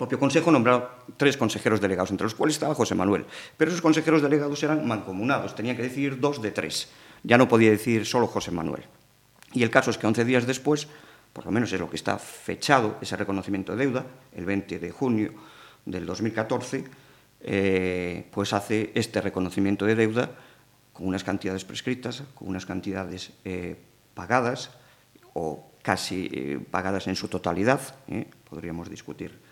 propio 0.01 0.19
consejo 0.19 0.51
nombró 0.51 1.05
tres 1.19 1.37
consejeros 1.37 1.79
delegados, 1.79 2.11
entre 2.11 2.25
los 2.25 2.35
cuales 2.35 2.57
estaba 2.57 2.75
José 2.75 2.95
Manuel. 2.95 3.27
Pero 3.59 3.71
esos 3.71 3.83
consejeros 3.83 4.23
delegados 4.23 4.63
eran 4.63 4.89
mancomunados, 4.89 5.55
tenían 5.55 5.77
que 5.77 5.83
decidir 5.83 6.19
dos 6.19 6.41
de 6.41 6.53
tres. 6.53 6.89
Ya 7.23 7.37
no 7.37 7.49
podía 7.49 7.69
decidir 7.69 8.07
solo 8.07 8.27
José 8.27 8.51
Manuel. 8.51 8.85
Y 9.53 9.63
el 9.63 9.69
caso 9.69 9.91
es 9.91 9.99
que 9.99 10.07
11 10.07 10.25
días 10.25 10.47
después, 10.47 10.89
por 11.35 11.45
lo 11.45 11.51
menos 11.51 11.71
es 11.75 11.79
lo 11.79 11.91
que 11.91 11.97
está 11.97 12.19
fechado, 12.19 12.97
ese 13.03 13.15
reconocimiento 13.15 13.77
de 13.77 13.85
deuda, 13.85 14.07
el 14.35 14.47
20 14.47 14.79
de 14.79 14.91
junio 14.91 15.35
del 15.85 16.07
2014, 16.07 16.85
eh, 17.43 18.27
pues 18.31 18.55
hace 18.55 18.93
este 18.95 19.21
reconocimiento 19.21 19.85
de 19.85 19.97
deuda 19.97 20.31
con 20.95 21.09
unas 21.09 21.25
cantidades 21.25 21.67
prescritas, 21.67 22.23
con 22.35 22.49
unas 22.49 22.65
cantidades 22.65 23.33
eh, 23.45 23.77
pagadas 24.15 24.71
o 25.35 25.73
casi 25.83 26.31
eh, 26.33 26.59
pagadas 26.71 27.07
en 27.07 27.17
su 27.17 27.29
totalidad, 27.29 27.81
podríamos 28.49 28.89
discutir 28.89 29.50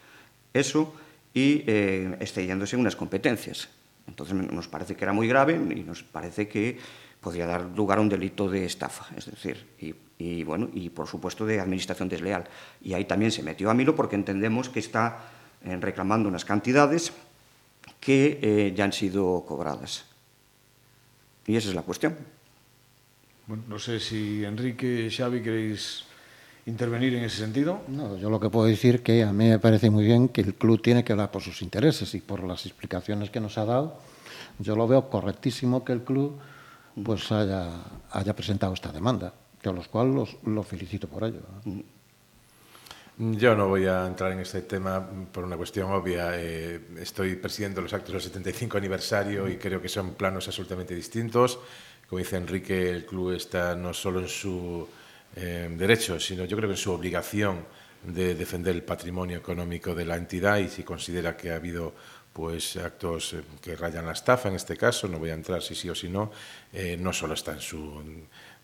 eso, 0.58 0.94
y 1.34 1.64
eh, 1.66 2.16
excediéndose 2.20 2.76
unas 2.76 2.96
competencias. 2.96 3.68
Entonces 4.06 4.34
nos 4.34 4.68
parece 4.68 4.96
que 4.96 5.04
era 5.04 5.12
muy 5.12 5.28
grave 5.28 5.54
y 5.54 5.84
nos 5.84 6.02
parece 6.02 6.48
que 6.48 6.78
podría 7.20 7.46
dar 7.46 7.62
lugar 7.76 7.98
a 7.98 8.00
un 8.00 8.08
delito 8.08 8.48
de 8.48 8.64
estafa, 8.64 9.06
es 9.16 9.26
decir, 9.26 9.66
y, 9.80 9.94
y, 10.18 10.44
bueno, 10.44 10.70
y 10.72 10.88
por 10.90 11.06
supuesto 11.06 11.44
de 11.44 11.60
administración 11.60 12.08
desleal. 12.08 12.44
Y 12.82 12.94
ahí 12.94 13.04
también 13.04 13.30
se 13.30 13.42
metió 13.42 13.70
a 13.70 13.74
Milo 13.74 13.94
porque 13.94 14.16
entendemos 14.16 14.68
que 14.68 14.80
está 14.80 15.30
eh, 15.64 15.76
reclamando 15.80 16.28
unas 16.28 16.44
cantidades 16.44 17.12
que 18.00 18.38
eh, 18.40 18.72
ya 18.74 18.84
han 18.84 18.92
sido 18.92 19.44
cobradas. 19.46 20.06
Y 21.46 21.56
esa 21.56 21.68
es 21.68 21.74
la 21.74 21.82
cuestión. 21.82 22.16
Bueno, 23.46 23.64
no 23.68 23.78
sé 23.78 23.98
si 23.98 24.44
Enrique, 24.44 25.08
Xavi, 25.10 25.42
queréis 25.42 26.04
intervenir 26.68 27.14
en 27.14 27.24
ese 27.24 27.38
sentido. 27.38 27.80
No, 27.88 28.16
yo 28.16 28.30
lo 28.30 28.38
que 28.38 28.50
puedo 28.50 28.66
decir 28.66 29.02
que 29.02 29.22
a 29.22 29.32
mí 29.32 29.48
me 29.48 29.58
parece 29.58 29.90
muy 29.90 30.04
bien 30.04 30.28
que 30.28 30.42
el 30.42 30.54
club 30.54 30.80
tiene 30.82 31.02
que 31.02 31.12
hablar 31.12 31.30
por 31.30 31.42
sus 31.42 31.62
intereses 31.62 32.14
y 32.14 32.20
por 32.20 32.44
las 32.44 32.66
explicaciones 32.66 33.30
que 33.30 33.40
nos 33.40 33.58
ha 33.58 33.64
dado. 33.64 33.98
Yo 34.58 34.76
lo 34.76 34.86
veo 34.86 35.08
correctísimo 35.08 35.84
que 35.84 35.92
el 35.92 36.02
club 36.02 36.38
pues 37.02 37.32
haya, 37.32 37.70
haya 38.10 38.34
presentado 38.34 38.74
esta 38.74 38.92
demanda, 38.92 39.32
de 39.62 39.72
los 39.72 39.88
cuales 39.88 40.14
los, 40.14 40.36
lo 40.44 40.62
felicito 40.62 41.08
por 41.08 41.24
ello. 41.24 41.40
Yo 43.16 43.56
no 43.56 43.68
voy 43.68 43.86
a 43.86 44.06
entrar 44.06 44.32
en 44.32 44.40
este 44.40 44.62
tema 44.62 45.08
por 45.32 45.44
una 45.44 45.56
cuestión 45.56 45.90
obvia. 45.90 46.32
Eh, 46.34 46.80
estoy 47.00 47.36
presidiendo 47.36 47.80
los 47.80 47.92
actos 47.92 48.12
del 48.12 48.22
75 48.22 48.76
aniversario 48.76 49.48
y 49.48 49.56
creo 49.56 49.80
que 49.80 49.88
son 49.88 50.10
planos 50.14 50.46
absolutamente 50.46 50.94
distintos. 50.94 51.58
Como 52.08 52.18
dice 52.18 52.36
Enrique, 52.36 52.90
el 52.90 53.06
club 53.06 53.32
está 53.32 53.74
no 53.74 53.92
solo 53.92 54.20
en 54.20 54.28
su 54.28 54.88
eh, 55.36 55.68
derecho, 55.70 56.18
sino 56.18 56.44
yo 56.44 56.56
creo 56.56 56.68
que 56.68 56.74
en 56.74 56.78
su 56.78 56.92
obligación 56.92 57.64
de 58.02 58.34
defender 58.34 58.74
el 58.74 58.82
patrimonio 58.82 59.38
económico 59.38 59.94
de 59.94 60.04
la 60.04 60.16
entidad 60.16 60.58
y 60.58 60.68
si 60.68 60.82
considera 60.82 61.36
que 61.36 61.50
ha 61.50 61.56
habido 61.56 61.94
pues 62.32 62.76
actos 62.76 63.34
eh, 63.34 63.42
que 63.60 63.74
rayan 63.76 64.06
la 64.06 64.12
estafa 64.12 64.48
en 64.48 64.54
este 64.54 64.76
caso, 64.76 65.08
no 65.08 65.18
voy 65.18 65.30
a 65.30 65.34
entrar 65.34 65.62
si 65.62 65.74
sí 65.74 65.88
o 65.90 65.94
si 65.94 66.08
no, 66.08 66.30
eh, 66.72 66.96
no 66.98 67.12
solo 67.12 67.34
está 67.34 67.52
en 67.52 67.60
su 67.60 67.78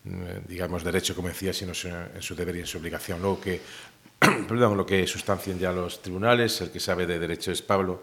mm, 0.03 0.47
digamos 0.47 0.83
derecho, 0.83 1.15
como 1.15 1.27
decía, 1.27 1.53
sino 1.53 1.73
en 1.73 2.21
su 2.21 2.35
deber 2.35 2.55
y 2.55 2.59
en 2.59 2.67
su 2.67 2.77
obligación. 2.77 3.21
Luego 3.21 3.41
que 3.41 3.61
perdón, 4.47 4.77
lo 4.77 4.85
que 4.85 5.05
sustancien 5.07 5.59
ya 5.59 5.71
los 5.71 6.01
tribunales, 6.01 6.61
el 6.61 6.71
que 6.71 6.79
sabe 6.79 7.05
de 7.05 7.19
derecho 7.19 7.51
es 7.51 7.61
Pablo, 7.61 8.01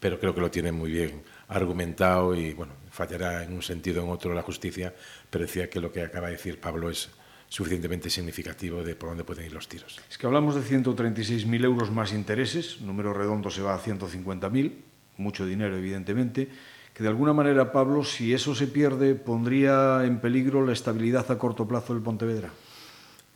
pero 0.00 0.18
creo 0.18 0.34
que 0.34 0.40
lo 0.40 0.50
tiene 0.50 0.72
muy 0.72 0.90
bien 0.90 1.22
argumentado 1.48 2.34
y 2.34 2.52
bueno, 2.54 2.72
fallará 2.90 3.44
en 3.44 3.52
un 3.52 3.62
sentido 3.62 4.02
o 4.02 4.06
en 4.06 4.10
otro 4.10 4.34
la 4.34 4.42
justicia, 4.42 4.92
pero 5.30 5.44
decía 5.44 5.70
que 5.70 5.80
lo 5.80 5.92
que 5.92 6.02
acaba 6.02 6.26
de 6.26 6.32
decir 6.32 6.60
Pablo 6.60 6.90
es 6.90 7.08
suficientemente 7.52 8.08
significativo 8.08 8.82
de 8.82 8.96
por 8.96 9.10
dónde 9.10 9.24
pueden 9.24 9.44
ir 9.44 9.52
los 9.52 9.68
tiros. 9.68 10.00
Es 10.08 10.16
que 10.16 10.26
hablamos 10.26 10.54
de 10.54 10.62
136.000 10.62 11.64
euros 11.64 11.90
más 11.90 12.14
intereses, 12.14 12.80
número 12.80 13.12
redondo 13.12 13.50
se 13.50 13.60
va 13.60 13.74
a 13.74 13.78
150.000, 13.78 14.72
mucho 15.18 15.44
dinero 15.44 15.76
evidentemente, 15.76 16.48
que 16.94 17.02
de 17.02 17.10
alguna 17.10 17.34
manera, 17.34 17.70
Pablo, 17.70 18.04
si 18.04 18.32
eso 18.32 18.54
se 18.54 18.68
pierde, 18.68 19.14
pondría 19.14 20.00
en 20.04 20.18
peligro 20.18 20.64
la 20.64 20.72
estabilidad 20.72 21.30
a 21.30 21.36
corto 21.36 21.68
plazo 21.68 21.92
del 21.92 22.02
Pontevedra. 22.02 22.48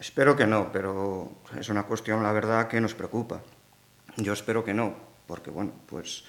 Espero 0.00 0.34
que 0.34 0.46
no, 0.46 0.72
pero 0.72 1.32
es 1.60 1.68
una 1.68 1.82
cuestión, 1.82 2.22
la 2.22 2.32
verdad, 2.32 2.68
que 2.68 2.80
nos 2.80 2.94
preocupa. 2.94 3.42
Yo 4.16 4.32
espero 4.32 4.64
que 4.64 4.72
no, 4.72 4.96
porque, 5.26 5.50
bueno, 5.50 5.72
pues 5.84 6.24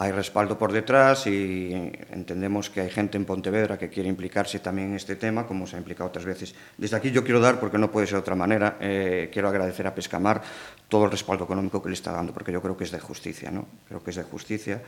hay 0.00 0.12
respaldo 0.12 0.56
por 0.56 0.70
detrás 0.70 1.26
y 1.26 1.72
entendemos 2.10 2.70
que 2.70 2.80
hay 2.82 2.90
gente 2.90 3.16
en 3.16 3.24
Pontevedra 3.24 3.76
que 3.76 3.88
quiere 3.88 4.08
implicarse 4.08 4.60
también 4.60 4.90
en 4.90 4.94
este 4.94 5.16
tema, 5.16 5.44
como 5.44 5.66
se 5.66 5.74
ha 5.74 5.78
implicado 5.80 6.08
otras 6.08 6.24
veces. 6.24 6.54
Desde 6.76 6.96
aquí 6.96 7.10
yo 7.10 7.24
quiero 7.24 7.40
dar, 7.40 7.58
porque 7.58 7.78
no 7.78 7.90
puede 7.90 8.06
ser 8.06 8.14
de 8.14 8.20
otra 8.20 8.36
manera, 8.36 8.76
eh, 8.80 9.28
quiero 9.32 9.48
agradecer 9.48 9.88
a 9.88 9.94
Pescamar 9.96 10.40
todo 10.88 11.04
el 11.06 11.10
respaldo 11.10 11.44
económico 11.44 11.82
que 11.82 11.88
le 11.88 11.94
está 11.94 12.12
dando, 12.12 12.32
porque 12.32 12.52
yo 12.52 12.62
creo 12.62 12.76
que 12.76 12.84
es 12.84 12.92
de 12.92 13.00
justicia, 13.00 13.50
¿no? 13.50 13.66
Creo 13.88 14.00
que 14.00 14.10
es 14.10 14.16
de 14.16 14.22
justicia. 14.22 14.80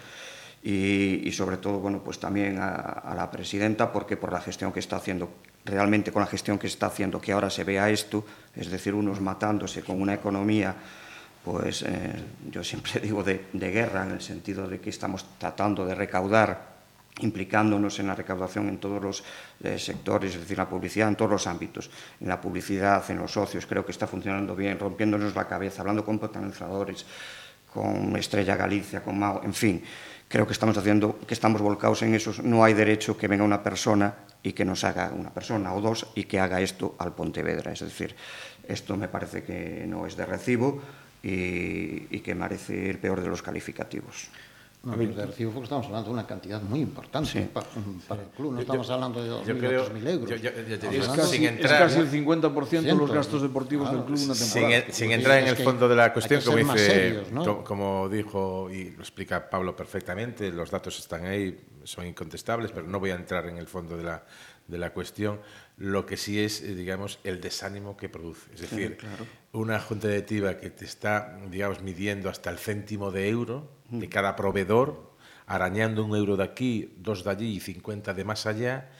Y, 0.63 1.27
y 1.27 1.33
sobre 1.33 1.57
todo, 1.57 1.81
bueno, 1.81 2.03
pues 2.05 2.21
también 2.21 2.59
a, 2.59 2.69
a 2.77 3.15
la 3.17 3.31
presidenta, 3.33 3.91
porque 3.91 4.17
por 4.17 4.31
la 4.31 4.41
gestión 4.41 4.73
que 4.73 4.79
está 4.79 4.97
haciendo, 4.97 5.31
realmente 5.65 6.13
con 6.13 6.21
la 6.21 6.27
gestión 6.27 6.57
que 6.57 6.69
está 6.69 6.87
haciendo, 6.87 7.21
que 7.21 7.33
ahora 7.33 7.51
se 7.51 7.65
vea 7.65 7.91
esto, 7.91 8.25
es 8.55 8.71
decir, 8.71 8.95
unos 8.95 9.21
matándose 9.21 9.83
con 9.83 10.01
una 10.01 10.15
economía, 10.15 10.77
pues 11.45 11.83
eh, 11.83 12.13
yo 12.51 12.63
siempre 12.65 13.01
digo 13.03 13.23
de, 13.23 13.47
guerra, 13.53 14.05
en 14.05 14.13
el 14.13 14.21
sentido 14.21 14.69
de 14.69 14.81
que 14.81 14.91
estamos 14.91 15.25
tratando 15.39 15.85
de 15.87 15.95
recaudar 15.95 16.71
implicándonos 17.21 17.99
en 17.99 18.07
la 18.07 18.15
recaudación 18.15 18.69
en 18.69 18.79
todos 18.79 19.03
los 19.03 19.25
eh, 19.63 19.79
sectores, 19.79 20.35
es 20.35 20.41
decir, 20.41 20.57
la 20.57 20.69
publicidad 20.69 21.09
en 21.09 21.17
todos 21.17 21.31
los 21.31 21.47
ámbitos, 21.47 21.91
en 22.19 22.29
la 22.29 22.41
publicidad, 22.41 23.03
en 23.11 23.19
los 23.19 23.33
socios, 23.33 23.67
creo 23.67 23.85
que 23.85 23.93
está 23.93 24.07
funcionando 24.07 24.57
bien, 24.57 24.79
rompiéndonos 24.79 25.35
la 25.35 25.47
cabeza, 25.47 25.83
hablando 25.83 26.05
con 26.05 26.19
potenciadores, 26.19 27.05
con 27.75 28.17
Estrella 28.17 28.57
Galicia, 28.57 29.03
con 29.03 29.19
Mao, 29.19 29.43
en 29.45 29.53
fin, 29.53 29.83
creo 30.29 30.47
que 30.47 30.53
estamos 30.53 30.79
haciendo, 30.79 31.19
que 31.27 31.35
estamos 31.35 31.61
volcados 31.61 32.01
en 32.03 32.15
eso, 32.15 32.33
no 32.43 32.65
hay 32.65 32.73
derecho 32.73 33.19
que 33.19 33.29
venga 33.29 33.45
una 33.45 33.63
persona 33.63 34.15
y 34.43 34.53
que 34.53 34.65
nos 34.65 34.85
haga 34.85 35.11
una 35.15 35.31
persona 35.31 35.75
o 35.75 35.81
dos 35.81 36.07
y 36.15 36.25
que 36.25 36.41
haga 36.41 36.61
esto 36.63 36.95
al 36.99 37.13
Pontevedra, 37.13 37.73
es 37.73 37.81
decir, 37.81 38.15
esto 38.67 38.97
me 38.97 39.09
parece 39.09 39.43
que 39.43 39.85
no 39.87 40.07
es 40.07 40.17
de 40.17 40.25
recibo 40.25 40.81
y, 41.23 42.15
y 42.15 42.21
que 42.21 42.35
merece 42.35 42.75
ir 42.75 43.01
peor 43.01 43.21
de 43.21 43.29
los 43.29 43.43
calificativos. 43.43 44.31
No, 44.83 44.97
de 44.97 45.27
recibo 45.27 45.51
porque 45.53 45.65
estamos 45.65 45.85
hablando 45.87 46.09
de 46.09 46.15
una 46.15 46.27
cantidad 46.27 46.63
muy 46.63 46.81
importante 46.81 47.29
sí. 47.29 47.51
para, 47.53 47.67
para, 48.09 48.23
el 48.23 48.29
club. 48.29 48.55
No 48.55 48.61
estamos 48.61 48.89
hablando 48.89 49.23
de 49.23 49.31
2.000 49.31 50.09
euros. 50.09 50.31
Yo, 50.31 50.37
yo, 50.37 50.51
yo, 50.53 50.91
es, 50.91 51.09
casi, 51.09 51.37
sin 51.37 51.45
entrar, 51.45 51.87
es 51.87 51.95
casi 51.95 52.01
el 52.01 52.11
50% 52.11 52.81
de 52.81 52.95
los 52.95 53.13
gastos 53.13 53.43
deportivos 53.43 53.91
claro, 53.91 53.99
del 53.99 54.07
club 54.07 54.25
una 54.25 54.35
temporada. 54.35 54.83
Sin, 54.87 54.95
sin 54.95 55.13
entrar 55.13 55.39
en 55.43 55.49
el 55.49 55.57
fondo 55.57 55.87
de 55.87 55.97
la 55.97 56.15
cuestión, 56.15 56.41
como, 56.41 56.57
dice, 56.57 56.79
serios, 56.79 57.31
¿no? 57.31 57.63
como 57.63 58.09
dijo 58.09 58.71
y 58.71 58.93
lo 58.93 59.01
explica 59.01 59.51
Pablo 59.51 59.77
perfectamente, 59.77 60.51
los 60.51 60.71
datos 60.71 60.99
están 60.99 61.27
ahí, 61.27 61.61
son 61.85 62.07
incontestables, 62.07 62.73
pero 62.73 62.87
no 62.87 62.99
voy 62.99 63.11
a 63.11 63.17
entrar 63.17 63.47
en 63.49 63.59
el 63.59 63.67
fondo 63.67 63.99
de 63.99 64.05
la, 64.05 64.25
de 64.67 64.79
la 64.79 64.95
cuestión. 64.95 65.41
Lo 65.81 66.05
que 66.05 66.19
sí 66.19 66.39
es, 66.39 66.61
eh, 66.61 66.75
digamos, 66.75 67.21
el 67.25 67.41
desánimo 67.41 67.97
que 67.97 68.11
produce. 68.11 68.53
Es 68.53 68.61
decir, 68.61 68.91
sí, 68.91 69.07
claro. 69.07 69.27
una 69.53 69.81
junta 69.81 70.09
directiva 70.09 70.59
que 70.59 70.69
te 70.69 70.85
está, 70.85 71.39
digamos, 71.51 71.83
midiendo 71.83 72.29
hasta 72.29 72.51
el 72.51 72.59
céntimo 72.59 73.11
de 73.11 73.31
euro 73.31 73.73
de 73.89 74.07
cada 74.11 74.37
proveedor, 74.37 75.17
arañando 75.47 76.05
un 76.05 76.15
euro 76.15 76.37
de 76.37 76.45
aquí, 76.45 76.95
dos 76.99 77.25
de 77.25 77.31
allí 77.31 77.57
y 77.57 77.61
50 77.61 78.13
de 78.13 78.25
más 78.25 78.45
allá, 78.45 78.91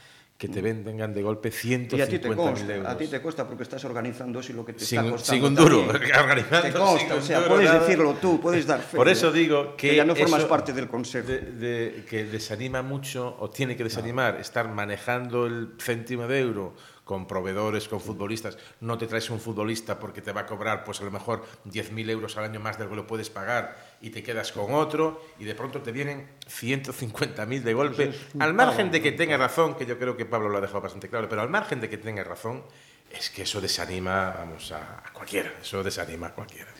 que 0.41 0.49
te 0.49 0.63
vengan 0.63 1.13
de 1.13 1.23
golpe 1.23 1.53
150.000 1.53 2.71
euros. 2.71 2.89
A 2.89 2.97
ti 2.97 3.09
te 3.09 3.21
cuesta 3.21 3.47
porque 3.47 3.63
estás 3.63 3.85
organizando 3.85 4.41
y 4.49 4.55
lo 4.55 4.65
que 4.65 4.73
te 4.73 4.87
sin, 4.87 5.01
está 5.01 5.11
costando 5.11 5.35
Sin 5.35 5.45
un 5.45 5.55
duro, 5.55 5.81
organizando 6.19 6.67
te 6.67 6.73
consta, 6.73 7.15
o 7.17 7.21
sea, 7.21 7.41
duro, 7.41 7.51
puedes 7.51 7.69
nada. 7.69 7.81
decirlo 7.81 8.15
tú, 8.15 8.41
puedes 8.41 8.67
dar 8.67 8.81
fe. 8.81 8.97
Por 8.97 9.11
eso 9.11 9.31
digo 9.31 9.77
que, 9.77 9.91
que 9.91 9.97
ya 9.97 10.05
no 10.07 10.17
formas 10.17 10.45
parte 10.45 10.73
del 10.73 10.89
consejo. 10.89 11.29
De, 11.29 11.41
de, 11.41 12.05
que 12.09 12.25
desanima 12.25 12.81
mucho, 12.81 13.37
o 13.39 13.51
tiene 13.51 13.77
que 13.77 13.85
desanimar, 13.85 14.37
no. 14.37 14.41
estar 14.41 14.67
manejando 14.73 15.45
el 15.45 15.75
céntimo 15.79 16.27
de 16.27 16.41
euro 16.41 16.75
con 17.11 17.27
proveedores, 17.27 17.89
con 17.89 18.01
futbolistas. 18.01 18.57
No 18.79 18.97
te 18.97 19.09
traes 19.09 19.31
un 19.31 19.41
futbolista 19.41 19.99
porque 19.99 20.23
te 20.23 20.31
va 20.31 20.43
a 20.43 20.47
cobrar, 20.47 20.85
pues 20.85 21.01
a 21.01 21.05
lo 21.05 21.11
mejor 21.11 21.45
10.000 21.67 22.09
euros 22.09 22.37
al 22.37 22.45
año 22.45 22.61
más 22.61 22.79
de 22.79 22.85
lo 22.85 22.91
que 22.91 22.95
lo 22.95 23.07
puedes 23.09 23.29
pagar 23.31 23.97
y 24.01 24.11
te 24.11 24.23
quedas 24.23 24.53
con 24.53 24.73
otro 24.73 25.21
y 25.37 25.43
de 25.43 25.57
pronto 25.57 25.83
te 25.83 25.91
vienen 25.91 26.31
150.000 26.47 27.63
de 27.63 27.75
golpe. 27.75 28.13
Al 28.39 28.55
margen 28.55 28.93
de 28.93 29.03
que 29.03 29.11
tenga 29.11 29.37
razón, 29.37 29.75
que 29.75 29.87
yo 29.87 29.99
creo 29.99 30.17
que 30.17 30.25
Pablo 30.25 30.51
lo 30.51 30.59
ha 30.59 30.61
dejado 30.61 30.83
bastante 30.83 31.09
claro, 31.09 31.29
pero 31.29 31.43
al 31.43 31.49
margen 31.49 31.81
de 31.81 31.91
que 31.91 31.99
tenga 31.99 32.23
razón, 32.23 32.63
es 33.11 33.29
que 33.31 33.43
eso 33.43 33.61
desanima 33.61 34.31
vamos, 34.31 34.71
a, 34.71 35.03
a 35.05 35.13
cualquiera. 35.13 35.53
Eso 35.61 35.83
desanima 35.83 36.29
a 36.29 36.33
cualquiera. 36.33 36.71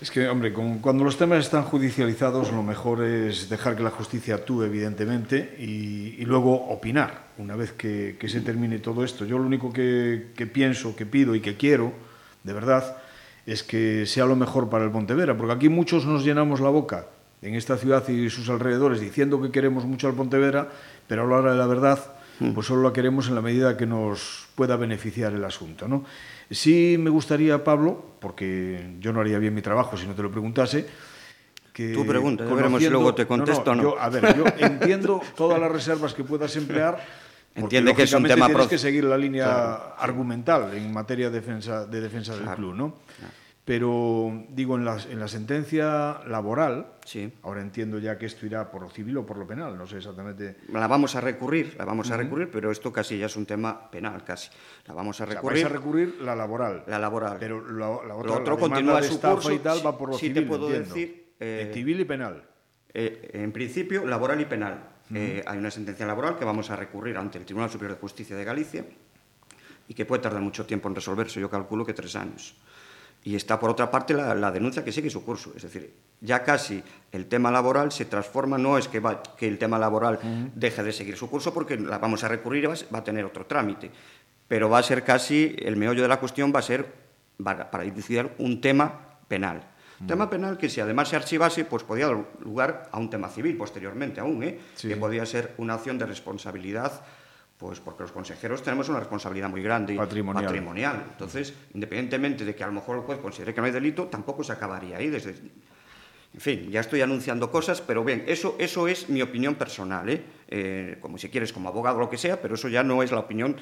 Es 0.00 0.12
que, 0.12 0.28
hombre, 0.28 0.52
con, 0.52 0.78
cuando 0.78 1.02
los 1.02 1.18
temas 1.18 1.40
están 1.40 1.64
judicializados, 1.64 2.52
lo 2.52 2.62
mejor 2.62 3.02
es 3.02 3.48
dejar 3.48 3.74
que 3.74 3.82
la 3.82 3.90
justicia 3.90 4.36
actúe, 4.36 4.62
evidentemente, 4.62 5.56
y, 5.58 6.14
y 6.18 6.24
luego 6.24 6.54
opinar 6.68 7.26
una 7.38 7.56
vez 7.56 7.72
que, 7.72 8.16
que, 8.18 8.28
se 8.28 8.40
termine 8.40 8.78
todo 8.78 9.02
esto. 9.02 9.24
Yo 9.24 9.38
lo 9.38 9.44
único 9.44 9.72
que, 9.72 10.28
que, 10.36 10.46
pienso, 10.46 10.94
que 10.94 11.04
pido 11.04 11.34
y 11.34 11.40
que 11.40 11.56
quiero, 11.56 11.92
de 12.44 12.52
verdad, 12.52 12.96
es 13.44 13.64
que 13.64 14.06
sea 14.06 14.24
lo 14.24 14.36
mejor 14.36 14.70
para 14.70 14.84
el 14.84 14.92
Pontevera, 14.92 15.36
porque 15.36 15.54
aquí 15.54 15.68
muchos 15.68 16.06
nos 16.06 16.24
llenamos 16.24 16.60
la 16.60 16.68
boca 16.68 17.06
en 17.42 17.56
esta 17.56 17.76
ciudad 17.76 18.08
y 18.08 18.30
sus 18.30 18.48
alrededores 18.50 19.00
diciendo 19.00 19.42
que 19.42 19.50
queremos 19.50 19.84
mucho 19.84 20.06
al 20.06 20.14
Pontevera, 20.14 20.68
pero 21.08 21.24
a 21.24 21.26
la 21.26 21.36
hora 21.36 21.52
de 21.52 21.58
la 21.58 21.66
verdad, 21.66 21.98
pues 22.54 22.68
solo 22.68 22.82
la 22.82 22.92
queremos 22.92 23.28
en 23.28 23.34
la 23.34 23.42
medida 23.42 23.76
que 23.76 23.86
nos 23.86 24.46
pueda 24.54 24.76
beneficiar 24.76 25.32
el 25.32 25.44
asunto, 25.44 25.88
¿no? 25.88 26.04
Sí 26.50 26.96
me 26.98 27.10
gustaría, 27.10 27.62
Pablo, 27.62 28.16
porque 28.20 28.96
yo 29.00 29.12
no 29.12 29.20
haría 29.20 29.38
bien 29.38 29.54
mi 29.54 29.62
trabajo 29.62 29.96
si 29.96 30.06
no 30.06 30.14
te 30.14 30.22
lo 30.22 30.30
preguntase, 30.30 30.86
que 31.72 31.92
Tú 31.92 32.06
pregunta, 32.06 32.44
ya 32.44 32.54
veremos 32.54 32.82
si 32.82 32.88
luego 32.88 33.14
te 33.14 33.26
contesto 33.26 33.74
no, 33.74 33.82
no, 33.82 33.82
no. 33.82 33.94
Yo, 33.94 34.00
a 34.00 34.08
ver, 34.08 34.36
yo 34.36 34.44
entiendo 34.58 35.20
todas 35.36 35.60
las 35.60 35.70
reservas 35.70 36.14
que 36.14 36.24
puedas 36.24 36.56
emplear, 36.56 36.98
Entiende 37.54 37.94
que 37.94 38.02
es 38.02 38.12
un 38.12 38.24
tema 38.24 38.46
tienes 38.46 38.66
que 38.68 38.78
seguir 38.78 39.04
la 39.04 39.18
línea 39.18 39.44
claro. 39.44 39.94
argumental 39.98 40.74
en 40.74 40.92
materia 40.92 41.30
de 41.30 41.40
defensa, 41.40 41.86
de 41.86 42.00
defensa 42.00 42.36
del 42.36 42.48
club, 42.54 42.74
¿no? 42.74 42.94
Claro. 43.18 43.32
Pero 43.68 44.46
digo, 44.48 44.76
en 44.78 44.86
la, 44.86 44.96
en 45.10 45.20
la 45.20 45.28
sentencia 45.28 46.22
laboral, 46.26 46.94
sí. 47.04 47.30
ahora 47.42 47.60
entiendo 47.60 47.98
ya 47.98 48.16
que 48.16 48.24
esto 48.24 48.46
irá 48.46 48.70
por 48.70 48.80
lo 48.80 48.88
civil 48.88 49.18
o 49.18 49.26
por 49.26 49.36
lo 49.36 49.46
penal, 49.46 49.76
no 49.76 49.86
sé 49.86 49.98
exactamente. 49.98 50.56
La 50.72 50.86
vamos 50.86 51.14
a 51.16 51.20
recurrir, 51.20 51.74
la 51.76 51.84
vamos 51.84 52.10
a 52.10 52.16
recurrir, 52.16 52.48
pero 52.50 52.70
esto 52.70 52.90
casi 52.90 53.18
ya 53.18 53.26
es 53.26 53.36
un 53.36 53.44
tema 53.44 53.90
penal, 53.90 54.24
casi. 54.24 54.48
La 54.86 54.94
vamos 54.94 55.20
a 55.20 55.26
recurrir. 55.26 55.44
O 55.52 55.54
sea, 55.60 55.68
vais 55.68 55.76
a 55.76 55.78
recurrir 55.78 56.14
la 56.22 56.34
laboral. 56.34 56.84
La 56.86 56.98
laboral. 56.98 57.36
Pero 57.38 57.60
la, 57.70 57.88
la 58.06 58.14
otra, 58.14 58.34
lo 58.36 58.40
otro 58.40 58.54
la 58.54 58.60
continúa 58.60 59.02
su 59.02 59.20
curso. 59.20 59.52
y 59.52 59.58
tal 59.58 59.84
va 59.84 59.98
por 59.98 60.08
lo 60.08 60.14
sí, 60.14 60.28
civil, 60.28 60.42
te 60.44 60.48
puedo 60.48 60.66
entiendo. 60.68 60.94
decir. 60.94 61.34
Eh, 61.38 61.70
civil 61.74 62.00
y 62.00 62.04
penal. 62.06 62.42
Eh, 62.94 63.32
en 63.34 63.52
principio, 63.52 64.06
laboral 64.06 64.40
y 64.40 64.46
penal. 64.46 64.82
Uh 65.10 65.12
-huh. 65.12 65.18
eh, 65.18 65.44
hay 65.46 65.58
una 65.58 65.70
sentencia 65.70 66.06
laboral 66.06 66.38
que 66.38 66.46
vamos 66.46 66.70
a 66.70 66.76
recurrir 66.76 67.18
ante 67.18 67.36
el 67.36 67.44
Tribunal 67.44 67.68
Superior 67.68 67.96
de 67.96 68.00
Justicia 68.00 68.34
de 68.34 68.44
Galicia 68.44 68.86
y 69.88 69.92
que 69.92 70.06
puede 70.06 70.22
tardar 70.22 70.40
mucho 70.40 70.64
tiempo 70.64 70.88
en 70.88 70.94
resolverse, 70.94 71.38
yo 71.38 71.50
calculo 71.50 71.84
que 71.84 71.92
tres 71.92 72.16
años. 72.16 72.56
Y 73.28 73.36
está, 73.36 73.60
por 73.60 73.68
otra 73.68 73.90
parte, 73.90 74.14
la, 74.14 74.34
la, 74.34 74.50
denuncia 74.50 74.82
que 74.82 74.90
sigue 74.90 75.10
su 75.10 75.22
curso. 75.22 75.52
Es 75.54 75.60
decir, 75.60 75.92
ya 76.22 76.42
casi 76.42 76.82
el 77.12 77.26
tema 77.26 77.50
laboral 77.50 77.92
se 77.92 78.06
transforma, 78.06 78.56
no 78.56 78.78
es 78.78 78.88
que, 78.88 79.00
va, 79.00 79.22
que 79.22 79.46
el 79.46 79.58
tema 79.58 79.78
laboral 79.78 80.18
uh 80.22 80.26
-huh. 80.26 80.50
deje 80.54 80.82
de 80.82 80.94
seguir 80.94 81.14
su 81.14 81.28
curso 81.28 81.52
porque 81.52 81.76
la 81.76 81.98
vamos 81.98 82.24
a 82.24 82.28
recurrir 82.28 82.64
y 82.64 82.66
va, 82.68 82.74
va, 82.94 83.00
a 83.00 83.04
tener 83.04 83.26
otro 83.26 83.44
trámite, 83.44 83.90
pero 84.48 84.70
va 84.70 84.78
a 84.78 84.82
ser 84.82 85.04
casi, 85.04 85.54
el 85.58 85.76
meollo 85.76 86.00
de 86.00 86.08
la 86.08 86.18
cuestión 86.18 86.54
va 86.54 86.60
a 86.60 86.62
ser, 86.62 86.86
va, 87.46 87.70
para 87.70 87.84
dilucidar 87.84 88.34
un 88.38 88.62
tema 88.62 89.18
penal. 89.28 89.60
Tema 90.06 90.30
penal 90.30 90.56
que 90.56 90.70
si 90.70 90.80
además 90.80 91.10
se 91.10 91.16
archivase, 91.16 91.66
pues 91.66 91.82
podía 91.82 92.06
dar 92.06 92.24
lugar 92.40 92.88
a 92.92 92.98
un 92.98 93.10
tema 93.10 93.28
civil 93.28 93.58
posteriormente 93.58 94.20
aún, 94.20 94.42
¿eh? 94.42 94.58
sí. 94.74 94.88
que 94.88 94.96
podía 94.96 95.26
ser 95.26 95.52
una 95.58 95.74
acción 95.74 95.98
de 95.98 96.06
responsabilidad 96.06 97.02
pues 97.58 97.80
porque 97.80 98.04
los 98.04 98.12
consejeros 98.12 98.62
tenemos 98.62 98.88
una 98.88 99.00
responsabilidad 99.00 99.48
muy 99.48 99.62
grande 99.62 99.94
patrimonial. 99.96 100.44
patrimonial. 100.44 101.06
Entonces, 101.10 101.52
independientemente 101.74 102.44
de 102.44 102.54
que 102.54 102.62
a 102.62 102.68
lo 102.68 102.72
mejor 102.72 102.98
el 102.98 103.02
juez 103.02 103.18
considere 103.18 103.52
que 103.52 103.60
no 103.60 103.66
hay 103.66 103.72
delito, 103.72 104.04
tampoco 104.04 104.44
se 104.44 104.52
acabaría 104.52 104.96
ahí. 104.96 105.08
Desde... 105.08 105.34
En 106.34 106.40
fin, 106.40 106.70
ya 106.70 106.80
estoy 106.80 107.00
anunciando 107.00 107.50
cosas, 107.50 107.80
pero 107.80 108.04
bien, 108.04 108.24
eso, 108.28 108.54
eso 108.58 108.86
es 108.86 109.08
mi 109.08 109.22
opinión 109.22 109.56
personal, 109.56 110.08
¿eh? 110.08 110.22
Eh, 110.48 110.98
como 111.00 111.18
si 111.18 111.30
quieres, 111.30 111.52
como 111.52 111.68
abogado 111.68 111.96
o 111.96 112.00
lo 112.00 112.10
que 112.10 112.16
sea, 112.18 112.40
pero 112.40 112.54
eso 112.54 112.68
ya 112.68 112.84
no 112.84 113.02
es 113.02 113.10
la 113.10 113.18
opinión 113.18 113.56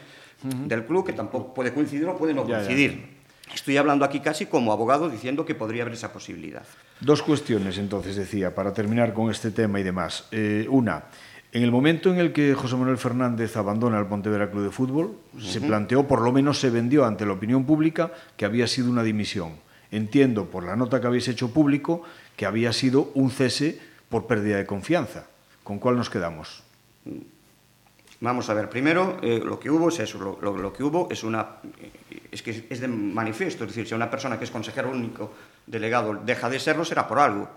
uh 0.45 0.47
-huh. 0.49 0.67
del 0.67 0.85
club, 0.85 1.07
que 1.07 1.13
tampoco 1.13 1.55
puede 1.55 1.73
coincidir 1.73 2.07
o 2.07 2.19
puede 2.19 2.35
no 2.35 2.47
ya, 2.47 2.57
coincidir. 2.57 3.17
Ya. 3.49 3.55
Estoy 3.55 3.77
hablando 3.77 4.05
aquí 4.05 4.21
casi 4.21 4.47
como 4.47 4.73
abogado 4.73 5.09
diciendo 5.09 5.47
que 5.47 5.55
podría 5.55 5.83
haber 5.83 5.95
esa 5.95 6.13
posibilidad. 6.13 6.65
Dos 7.01 7.23
cuestiones, 7.23 7.79
entonces, 7.79 8.17
decía, 8.17 8.55
para 8.55 8.73
terminar 8.73 9.15
con 9.15 9.31
este 9.31 9.53
tema 9.53 9.79
y 9.81 9.85
demás. 9.85 10.27
Eh, 10.33 10.67
una, 10.69 11.05
en 11.57 11.63
el 11.63 11.71
momento 11.71 12.13
en 12.13 12.19
el 12.19 12.35
que 12.35 12.53
José 12.53 12.77
Manuel 12.77 12.99
Fernández 12.99 13.57
abandona 13.57 13.99
el 13.99 14.05
Pontevedra 14.05 14.51
Club 14.51 14.65
de 14.65 14.71
Fútbol, 14.71 15.07
uh 15.07 15.39
-huh. 15.39 15.41
se 15.41 15.63
planteó, 15.63 16.07
por 16.07 16.21
lo 16.21 16.31
menos 16.31 16.61
se 16.61 16.69
vendió 16.69 17.07
ante 17.07 17.25
la 17.25 17.33
opinión 17.33 17.65
pública, 17.65 18.13
que 18.37 18.45
había 18.45 18.67
sido 18.67 18.91
una 18.91 19.03
dimisión. 19.03 19.53
Entiendo, 19.91 20.51
por 20.51 20.65
la 20.65 20.77
nota 20.77 21.01
que 21.01 21.07
habéis 21.07 21.29
hecho 21.29 21.55
público, 21.55 22.03
que 22.37 22.45
había 22.45 22.75
sido 22.75 23.11
un 23.15 23.31
cese 23.31 23.81
por 24.11 24.27
pérdida 24.27 24.59
de 24.59 24.67
confianza. 24.67 25.29
¿Con 25.65 25.79
cuál 25.79 25.97
nos 25.97 26.11
quedamos? 26.11 26.63
Vamos 28.21 28.51
a 28.51 28.55
ver, 28.55 28.69
primero, 28.69 29.17
eh, 29.23 29.41
lo 29.43 29.59
que 29.59 29.71
hubo 29.71 29.89
es 29.89 29.99
eso, 30.01 30.19
lo, 30.19 30.39
lo, 30.43 30.59
lo, 30.59 30.75
que 30.75 30.85
hubo 30.85 31.09
es 31.11 31.25
una, 31.25 31.57
es 32.31 32.43
que 32.43 32.67
es 32.69 32.81
de 32.81 32.89
manifiesto, 32.89 33.65
es 33.65 33.71
decir, 33.71 33.89
si 33.89 33.95
una 33.95 34.11
persona 34.11 34.37
que 34.37 34.45
es 34.45 34.51
consejero 34.51 34.91
único 34.91 35.33
delegado 35.67 36.21
deja 36.23 36.51
de 36.51 36.61
serlo, 36.61 36.85
será 36.85 37.09
por 37.09 37.19
algo. 37.19 37.49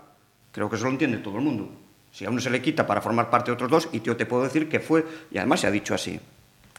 Creo 0.52 0.70
que 0.70 0.76
eso 0.76 0.86
lo 0.86 0.90
entiende 0.90 1.18
todo 1.18 1.36
el 1.36 1.44
mundo. 1.44 1.89
Si 2.12 2.24
a 2.24 2.30
uno 2.30 2.40
se 2.40 2.50
le 2.50 2.60
quita 2.60 2.86
para 2.86 3.00
formar 3.00 3.30
parte 3.30 3.50
de 3.50 3.54
otros 3.54 3.70
dos, 3.70 3.88
y 3.92 4.00
yo 4.00 4.16
te 4.16 4.26
puedo 4.26 4.42
decir 4.42 4.68
que 4.68 4.80
fue, 4.80 5.04
y 5.30 5.38
además 5.38 5.60
se 5.60 5.66
ha 5.66 5.70
dicho 5.70 5.94
así, 5.94 6.20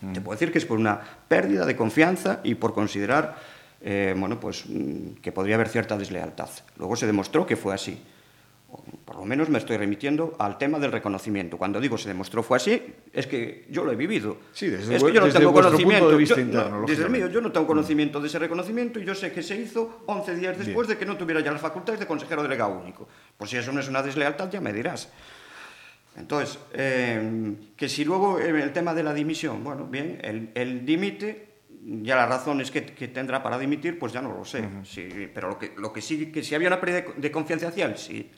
mm. 0.02 0.14
te 0.14 0.22
puedo 0.22 0.38
decir 0.38 0.52
que 0.52 0.58
es 0.58 0.66
por 0.66 0.78
una 0.78 1.00
pérdida 1.28 1.66
de 1.66 1.76
confianza 1.76 2.40
y 2.44 2.56
por 2.56 2.74
considerar, 2.74 3.38
eh, 3.82 4.14
bueno, 4.18 4.40
pues 4.40 4.66
mm, 4.68 5.22
que 5.22 5.32
podría 5.32 5.56
haber 5.56 5.70
cierta 5.70 5.98
deslealtad. 5.98 6.50
Luego 6.78 6.96
se 6.96 7.08
demostró 7.08 7.46
que 7.46 7.56
fue 7.56 7.74
así. 7.74 8.02
Por 9.06 9.16
lo 9.18 9.26
menos 9.26 9.50
me 9.50 9.58
estoy 9.58 9.78
remitiendo 9.78 10.36
al 10.40 10.58
tema 10.58 10.80
del 10.80 10.92
reconocimiento. 10.92 11.58
Cuando 11.58 11.80
digo 11.80 11.98
se 11.98 12.08
demostró 12.08 12.44
fue 12.44 12.58
así, 12.58 12.82
es 13.12 13.28
que 13.28 13.66
yo 13.70 13.84
lo 13.84 13.92
he 13.92 13.96
vivido. 13.96 14.38
Sí, 14.54 14.68
desde 14.68 14.96
es 14.96 15.04
que 15.04 15.12
yo 15.12 15.22
no 15.22 15.34
tengo 15.34 15.54
conocimiento. 15.54 16.10
De 16.10 16.18
vista 16.18 16.36
yo, 16.36 16.42
interno, 16.42 16.82
no, 16.82 16.88
desde 16.88 17.04
el 17.04 17.10
mío, 17.10 17.28
yo 17.28 17.42
no 17.42 17.52
tengo 17.52 17.68
conocimiento 17.68 18.22
de 18.22 18.28
ese 18.28 18.40
reconocimiento 18.40 19.00
y 19.00 19.06
yo 19.06 19.14
sé 19.14 19.32
que 19.32 19.44
se 19.44 19.58
hizo 19.58 20.04
11 20.06 20.36
días 20.36 20.58
después 20.58 20.88
Bien. 20.88 20.98
de 20.98 20.98
que 20.98 21.06
no 21.06 21.18
tuviera 21.18 21.42
ya 21.42 21.52
las 21.52 21.62
facultades 21.62 22.00
de 22.00 22.08
consejero 22.08 22.44
delegado 22.44 22.80
único. 22.80 23.08
Pues 23.38 23.50
si 23.50 23.58
eso 23.58 23.72
no 23.72 23.80
es 23.80 23.90
una 23.90 24.02
deslealtad, 24.02 24.50
ya 24.50 24.62
me 24.62 24.72
dirás. 24.72 25.10
Entonces, 26.18 26.60
eh, 26.74 27.54
que 27.76 27.88
si 27.88 28.04
luego 28.04 28.40
eh, 28.40 28.50
el 28.50 28.74
tema 28.74 28.94
de 28.94 29.04
la 29.04 29.14
dimisión, 29.14 29.64
bueno, 29.64 29.88
bien, 29.88 30.20
él, 30.24 30.52
él 30.56 30.86
dimite, 30.86 31.52
ya 31.84 32.16
las 32.16 32.30
razones 32.30 32.70
que, 32.70 32.86
que, 32.86 33.08
tendrá 33.08 33.42
para 33.42 33.58
dimitir, 33.58 33.98
pues 33.98 34.14
ya 34.14 34.22
no 34.22 34.34
lo 34.34 34.46
sé. 34.46 34.60
Uh 34.60 34.64
-huh. 34.64 34.86
sí, 34.86 35.30
pero 35.34 35.50
lo 35.50 35.58
que, 35.58 35.74
lo 35.78 35.92
que 35.92 36.02
sí, 36.02 36.32
que 36.32 36.44
si 36.44 36.54
había 36.54 36.68
una 36.68 36.80
pérdida 36.80 37.02
de, 37.02 37.14
de 37.18 37.32
confianza 37.32 37.70
hacia 37.70 37.86
él, 37.86 37.98
sí. 37.98 38.30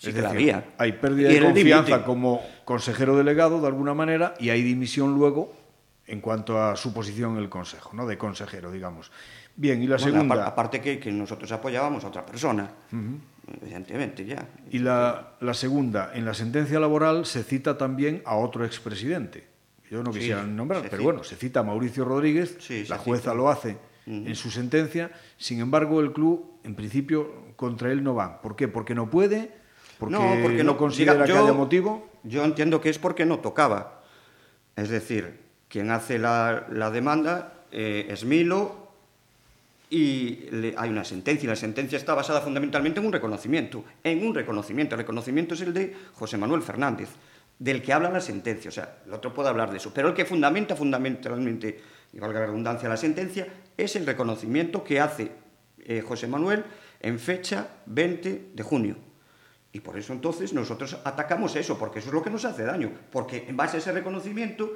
Sí 0.00 0.08
Es 0.08 0.14
que 0.14 0.22
la 0.22 0.32
decir, 0.32 0.54
había. 0.54 0.74
Hay 0.78 0.92
pérdida 0.92 1.30
Y 1.30 1.34
de 1.34 1.42
confianza 1.42 2.04
como 2.04 2.40
consejero 2.64 3.16
delegado, 3.18 3.60
de 3.60 3.66
alguna 3.66 3.92
manera, 3.92 4.32
y 4.40 4.48
hay 4.48 4.62
dimisión 4.62 5.14
luego 5.14 5.52
en 6.06 6.20
cuanto 6.22 6.60
a 6.60 6.74
su 6.76 6.94
posición 6.94 7.32
en 7.36 7.42
el 7.42 7.48
Consejo, 7.50 7.90
¿no? 7.94 8.06
de 8.06 8.16
consejero, 8.16 8.72
digamos. 8.72 9.12
Bien, 9.56 9.82
y 9.82 9.86
la 9.86 9.96
Bueno, 9.96 10.12
segunda... 10.12 10.34
apar- 10.36 10.48
aparte 10.48 10.80
que, 10.80 10.98
que 10.98 11.12
nosotros 11.12 11.52
apoyábamos 11.52 12.02
a 12.04 12.08
otra 12.08 12.24
persona, 12.24 12.70
evidentemente, 13.62 14.24
ya. 14.24 14.46
Y 14.70 14.78
la, 14.78 15.34
la 15.40 15.54
segunda, 15.54 16.12
en 16.14 16.24
la 16.24 16.34
sentencia 16.34 16.80
laboral 16.80 17.26
se 17.26 17.42
cita 17.42 17.76
también 17.76 18.22
a 18.24 18.36
otro 18.36 18.64
expresidente. 18.64 19.46
Yo 19.90 20.02
no 20.02 20.12
Sí, 20.12 20.20
quisiera 20.20 20.42
nombrar, 20.44 20.82
se 20.82 20.88
pero 20.88 21.00
cita. 21.02 21.12
bueno, 21.12 21.24
se 21.24 21.36
cita 21.36 21.60
a 21.60 21.62
Mauricio 21.64 22.04
Rodríguez, 22.04 22.56
Sí, 22.60 22.84
la 22.88 22.98
jueza 22.98 23.22
cita. 23.22 23.34
lo 23.34 23.48
hace 23.50 23.76
en 24.06 24.34
su 24.34 24.50
sentencia, 24.50 25.12
sin 25.36 25.60
embargo 25.60 26.00
el 26.00 26.12
club, 26.12 26.58
en 26.64 26.74
principio, 26.74 27.52
contra 27.54 27.92
él 27.92 28.02
no 28.02 28.14
va. 28.14 28.40
¿Por 28.40 28.56
qué? 28.56 28.66
Porque 28.66 28.92
no 28.94 29.08
puede, 29.10 29.52
porque 30.00 30.14
no, 30.16 30.42
porque 30.42 30.64
no- 30.64 30.76
considera 30.76 31.12
diga, 31.12 31.26
que 31.26 31.32
yo- 31.32 31.44
haya 31.44 31.52
motivo. 31.52 32.08
Yo 32.24 32.44
entiendo 32.44 32.80
que 32.80 32.88
es 32.90 32.98
porque 32.98 33.24
no 33.24 33.38
tocaba. 33.38 34.02
Es 34.76 34.88
decir, 34.88 35.38
quien 35.68 35.90
hace 35.92 36.18
la, 36.18 36.66
la 36.70 36.90
demanda 36.90 37.52
eh, 37.70 38.06
es 38.10 38.24
Milo 38.24 38.88
y 39.88 40.46
le- 40.50 40.74
hay 40.76 40.90
una 40.90 41.04
sentencia 41.04 41.46
y 41.46 41.48
la 41.48 41.56
sentencia 41.56 41.96
está 41.98 42.14
basada 42.14 42.40
fundamentalmente 42.40 43.00
en 43.00 43.06
un 43.06 43.12
reconocimiento. 43.12 43.84
En 44.04 44.24
un 44.26 44.34
reconocimiento. 44.34 44.94
El 44.94 45.00
reconocimiento 45.00 45.54
es 45.54 45.60
el 45.62 45.74
de 45.74 45.94
José 46.14 46.36
Manuel 46.38 46.62
Fernández, 46.62 47.08
del 47.58 47.82
que 47.82 47.92
habla 47.92 48.10
la 48.10 48.20
sentencia. 48.20 48.68
O 48.68 48.72
sea, 48.72 48.98
el 49.06 49.12
otro 49.12 49.34
puede 49.34 49.48
hablar 49.48 49.70
de 49.70 49.78
eso. 49.78 49.92
Pero 49.92 50.08
el 50.08 50.14
que 50.14 50.24
fundamenta 50.24 50.76
fundamentalmente, 50.76 51.80
y 52.12 52.18
valga 52.20 52.40
la 52.40 52.46
redundancia, 52.46 52.88
la 52.88 52.96
sentencia 52.96 53.46
es 53.76 53.96
el 53.96 54.06
reconocimiento 54.06 54.84
que 54.84 55.00
hace 55.00 55.32
eh, 55.84 56.02
José 56.06 56.26
Manuel 56.28 56.64
en 57.00 57.18
fecha 57.18 57.66
20 57.86 58.50
de 58.54 58.62
junio. 58.62 58.96
Y 59.72 59.80
por 59.80 59.96
eso 59.96 60.12
entonces 60.12 60.52
nosotros 60.52 60.98
atacamos 61.04 61.54
eso, 61.56 61.78
porque 61.78 62.00
eso 62.00 62.08
es 62.08 62.14
lo 62.14 62.22
que 62.22 62.30
nos 62.30 62.44
hace 62.44 62.64
daño. 62.64 62.90
Porque 63.12 63.46
en 63.48 63.56
base 63.56 63.76
a 63.76 63.80
ese 63.80 63.92
reconocimiento 63.92 64.72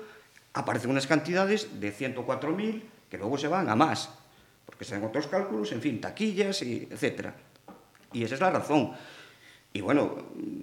aparecen 0.53 0.90
unas 0.90 1.07
cantidades 1.07 1.80
de 1.80 1.92
104.000 1.92 2.82
que 3.11 3.18
luego 3.18 3.36
se 3.36 3.49
van 3.49 3.68
a 3.68 3.74
más. 3.74 4.11
Porque 4.64 4.84
se 4.84 4.95
dan 4.95 5.05
otros 5.05 5.26
cálculos, 5.26 5.72
en 5.72 5.80
fin, 5.80 6.01
taquillas, 6.01 6.62
y 6.62 6.88
etcétera. 6.90 7.34
Y 8.12 8.22
esa 8.22 8.34
es 8.36 8.40
la 8.40 8.51
razón. 8.51 8.92
Y 9.72 9.80
bueno, 9.80 10.16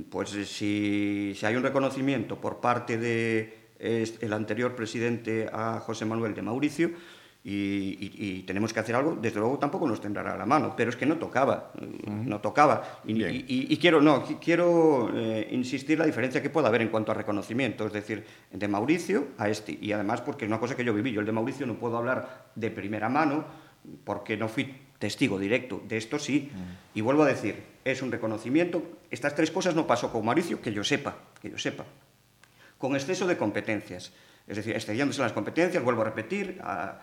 pues 0.09 0.33
eh, 0.35 0.45
si, 0.45 1.33
si 1.35 1.45
hay 1.45 1.55
un 1.57 1.63
reconocimiento 1.63 2.39
por 2.39 2.61
parte 2.61 2.97
del 2.97 3.53
el 3.77 4.33
anterior 4.33 4.75
presidente 4.75 5.49
a 5.51 5.81
José 5.81 6.05
Manuel 6.05 6.33
de 6.33 6.41
Mauricio, 6.41 6.91
y, 7.43 7.51
y- 7.51 8.11
y 8.19 8.43
tenemos 8.43 8.71
que 8.71 8.79
hacer 8.79 8.93
algo, 8.95 9.17
desde 9.19 9.39
luego 9.39 9.57
tampoco 9.57 9.87
nos 9.87 9.99
temblará 9.99 10.37
la 10.37 10.45
mano, 10.45 10.75
pero 10.77 10.91
es 10.91 10.95
que 10.95 11.05
no 11.07 11.17
tocaba, 11.17 11.71
no 12.07 12.39
tocaba. 12.39 12.99
Y, 13.05 13.13
y- 13.73 13.77
quiero, 13.77 13.99
no, 14.01 14.23
qui- 14.25 14.37
quiero 14.39 15.09
eh, 15.15 15.47
insistir 15.51 15.97
la 15.97 16.05
diferencia 16.05 16.41
que 16.41 16.49
pueda 16.51 16.67
haber 16.67 16.81
en 16.83 16.89
cuanto 16.89 17.11
a 17.11 17.15
reconocimiento, 17.15 17.87
es 17.87 17.93
decir, 17.93 18.23
de 18.51 18.67
Mauricio 18.67 19.29
a 19.39 19.49
este. 19.49 19.77
Y 19.81 19.91
además 19.91 20.21
porque 20.21 20.45
es 20.45 20.49
una 20.49 20.59
cosa 20.59 20.75
que 20.75 20.83
yo 20.83 20.93
viví, 20.93 21.11
yo 21.11 21.19
el 21.21 21.25
de 21.25 21.31
Mauricio 21.31 21.65
no 21.65 21.75
puedo 21.75 21.97
hablar 21.97 22.51
de 22.55 22.69
primera 22.69 23.09
mano 23.09 23.43
porque 24.03 24.37
no 24.37 24.47
fui 24.47 24.75
testigo 24.99 25.39
directo, 25.39 25.81
de 25.87 25.97
esto 25.97 26.19
sí. 26.19 26.51
Y 26.93 27.01
vuelvo 27.01 27.23
a 27.23 27.27
decir, 27.27 27.55
es 27.83 28.03
un 28.03 28.11
reconocimiento, 28.11 28.83
estas 29.09 29.33
tres 29.33 29.49
cosas 29.49 29.73
no 29.75 29.87
pasó 29.87 30.11
con 30.11 30.23
Mauricio, 30.23 30.61
que 30.61 30.71
yo 30.71 30.83
sepa, 30.83 31.15
que 31.41 31.49
yo 31.49 31.57
sepa 31.57 31.85
con 32.77 32.95
exceso 32.95 33.25
de 33.27 33.37
competencias. 33.37 34.11
Es 34.47 34.57
decir, 34.57 34.75
excediéndose 34.75 35.21
las 35.21 35.33
competencias, 35.33 35.83
vuelvo 35.83 36.01
a 36.01 36.05
repetir, 36.05 36.59
a, 36.63 36.99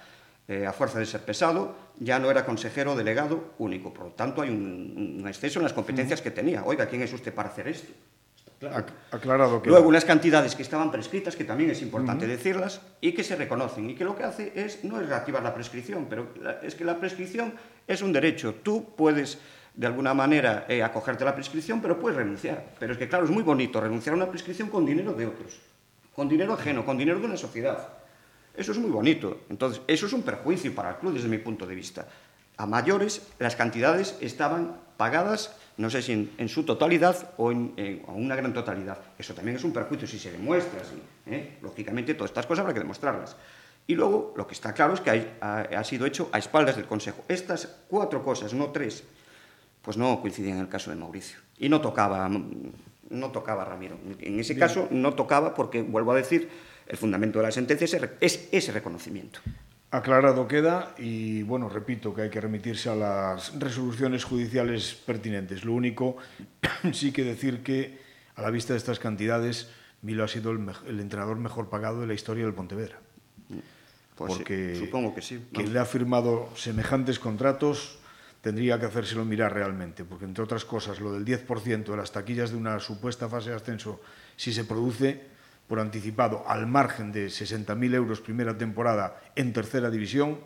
eh, 0.49 0.67
a 0.67 0.73
fuerza 0.73 0.99
de 0.99 1.07
ser 1.07 1.21
pesado, 1.23 1.77
ya 2.01 2.19
no 2.19 2.31
era 2.31 2.45
consejero 2.45 2.97
delegado 2.97 3.53
único. 3.59 3.93
Por 3.93 4.07
lo 4.07 4.13
tanto, 4.13 4.43
hay 4.43 4.49
un, 4.49 5.19
un 5.21 5.29
exceso 5.29 5.59
en 5.61 5.65
las 5.65 5.73
competencias 5.75 6.21
que 6.23 6.31
tenía. 6.31 6.65
Oiga, 6.65 6.87
¿quién 6.87 7.03
es 7.03 7.13
usted 7.13 7.33
para 7.35 7.51
hacer 7.51 7.69
esto? 7.69 7.93
Ac- 8.61 8.87
Aclarado 9.13 9.63
que 9.63 9.69
Luego, 9.71 9.89
unas 9.89 10.05
cantidades 10.05 10.57
que 10.57 10.63
estaban 10.63 10.91
prescritas, 10.91 11.37
que 11.37 11.45
también 11.45 11.71
es 11.71 11.81
importante 11.81 12.27
decirlas, 12.27 12.81
y 13.01 13.13
que 13.13 13.23
se 13.23 13.37
reconocen, 13.37 13.89
y 13.91 13.95
que 13.95 14.03
lo 14.05 14.17
que 14.17 14.25
hace 14.25 14.53
es, 14.57 14.83
no 14.83 15.01
es 15.01 15.09
reactivar 15.09 15.43
la 15.45 15.55
prescripción, 15.55 16.07
pero 16.11 16.29
es 16.63 16.75
que 16.75 16.85
la 16.85 16.99
prescripción 16.99 17.53
es 17.87 18.03
un 18.03 18.13
derecho. 18.13 18.55
Tú 18.63 18.95
puedes, 18.97 19.39
de 19.75 19.87
alguna 19.87 20.13
manera, 20.13 20.65
eh, 20.69 20.83
acogerte 20.83 21.23
a 21.23 21.27
la 21.27 21.35
prescripción, 21.37 21.81
pero 21.81 22.01
puedes 22.01 22.17
renunciar. 22.17 22.65
Pero 22.81 22.95
es 22.95 22.99
que, 22.99 23.09
claro, 23.09 23.27
es 23.27 23.31
muy 23.31 23.45
bonito 23.45 23.81
renunciar 23.81 24.15
a 24.15 24.17
una 24.17 24.27
prescripción 24.29 24.71
con 24.71 24.85
dinero 24.85 25.13
de 25.13 25.27
otros, 25.27 25.61
con 26.17 26.29
dinero 26.29 26.55
ajeno, 26.55 26.85
con 26.85 26.99
dinero 26.99 27.21
de 27.21 27.27
una 27.27 27.37
sociedad. 27.37 27.98
Eso 28.59 28.73
es 28.73 28.79
muy 28.79 28.91
bonito. 28.91 29.43
Entonces, 29.49 29.81
eso 29.87 30.07
es 30.07 30.13
un 30.13 30.23
perjuicio 30.23 30.75
para 30.75 30.91
el 30.91 30.97
club 30.97 31.15
desde 31.15 31.29
mi 31.29 31.39
punto 31.39 31.65
de 31.67 31.75
vista. 31.75 32.07
A 32.57 32.67
mayores, 32.67 33.23
las 33.39 33.55
cantidades 33.55 34.17
estaban 34.21 34.77
pagadas, 34.97 35.55
no 35.77 35.89
sé 35.91 36.03
si 36.03 36.11
en, 36.13 36.31
en 36.39 36.49
su 36.49 36.65
totalidad 36.65 37.31
o 37.37 37.53
en, 37.53 37.73
en- 37.77 38.03
o 38.09 38.13
una 38.15 38.35
gran 38.35 38.53
totalidad. 38.53 38.99
Eso 39.17 39.33
también 39.33 39.57
es 39.57 39.63
un 39.65 39.73
perjuicio 39.73 40.09
si 40.09 40.19
se 40.19 40.33
demuestra 40.33 40.81
así. 40.81 41.01
¿eh? 41.27 41.59
Lógicamente, 41.63 42.15
todas 42.15 42.31
estas 42.31 42.47
cosas 42.47 42.63
habrá 42.63 42.75
que 42.75 42.81
demostrarlas. 42.81 43.37
Y 43.87 43.95
luego, 43.95 44.35
lo 44.37 44.47
que 44.49 44.55
está 44.55 44.73
claro 44.75 44.95
es 44.95 45.01
que 45.01 45.11
hay- 45.11 45.37
ha, 45.41 45.61
ha 45.61 45.85
sido 45.85 46.05
hecho 46.05 46.29
a 46.33 46.39
espaldas 46.39 46.75
del 46.75 46.87
Consejo. 46.87 47.23
Estas 47.29 47.69
cuatro 47.89 48.25
cosas, 48.25 48.53
no 48.55 48.71
tres, 48.73 49.05
pues 49.83 49.97
no 49.97 50.21
coincidían 50.21 50.57
en 50.57 50.63
el 50.65 50.69
caso 50.69 50.91
de 50.91 50.97
Mauricio. 50.97 51.39
Y 51.59 51.69
no 51.69 51.81
tocaba, 51.81 52.29
no 52.29 53.31
tocaba 53.31 53.65
Ramiro. 53.65 53.97
En 54.19 54.41
ese 54.41 54.59
caso 54.59 54.89
no 54.91 55.15
tocaba 55.15 55.55
porque, 55.55 55.81
vuelvo 55.83 56.11
a 56.11 56.17
decir, 56.17 56.51
el 56.89 56.97
fundamento 56.97 57.39
de 57.39 57.45
la 57.45 57.53
sentencia 57.53 57.85
es 57.85 57.95
ese- 57.95 58.11
es 58.21 58.49
ese 58.51 58.73
reconocimiento. 58.73 59.41
Aclarado 59.91 60.47
queda 60.49 60.95
y 60.99 61.43
bueno, 61.45 61.69
repito 61.69 62.15
que 62.15 62.23
hay 62.23 62.31
que 62.31 62.41
remitirse 62.41 62.91
a 62.91 62.95
las 62.95 63.59
resoluciones 63.59 64.25
judiciales 64.25 64.95
pertinentes. 64.95 65.65
Lo 65.65 65.73
único, 65.73 66.17
sí 66.93 67.13
que 67.13 67.25
decir 67.25 67.63
que 67.63 67.99
a 68.35 68.43
la 68.43 68.51
vista 68.51 68.73
de 68.73 68.79
estas 68.79 68.99
cantidades, 68.99 69.71
Milo 70.03 70.25
ha 70.25 70.29
sido 70.29 70.53
el, 70.53 71.01
entrenador 71.01 71.39
mejor 71.39 71.69
pagado 71.69 72.01
de 72.01 72.07
la 72.07 72.15
historia 72.15 72.45
del 72.45 72.55
Pontevedra. 72.55 72.99
Pues 74.15 74.33
sí, 74.33 74.39
porque 74.39 74.77
supongo 74.77 75.15
que 75.15 75.23
sí. 75.23 75.41
quien 75.53 75.73
le 75.73 75.79
ha 75.79 75.85
firmado 75.85 76.51
semejantes 76.57 77.19
contratos 77.19 77.99
tendría 78.43 78.79
que 78.79 78.87
hacérselo 78.87 79.25
mirar 79.25 79.53
realmente, 79.55 80.05
porque 80.05 80.25
entre 80.25 80.45
otras 80.45 80.65
cosas, 80.65 81.01
lo 81.01 81.13
del 81.13 81.25
10% 81.25 81.85
de 81.85 81.97
las 81.97 82.13
taquillas 82.13 82.51
de 82.51 82.57
una 82.57 82.79
supuesta 82.79 83.29
fase 83.29 83.51
de 83.51 83.57
ascenso, 83.57 84.01
si 84.37 84.53
se 84.53 84.65
produce 84.65 85.38
por 85.69 85.79
anticipado 85.79 86.45
al 86.49 86.67
margen 86.67 87.13
de 87.13 87.27
60.000 87.27 87.95
euros 87.95 88.21
primera 88.21 88.57
temporada 88.57 89.21
en 89.37 89.53
tercera 89.53 89.91
división, 89.91 90.39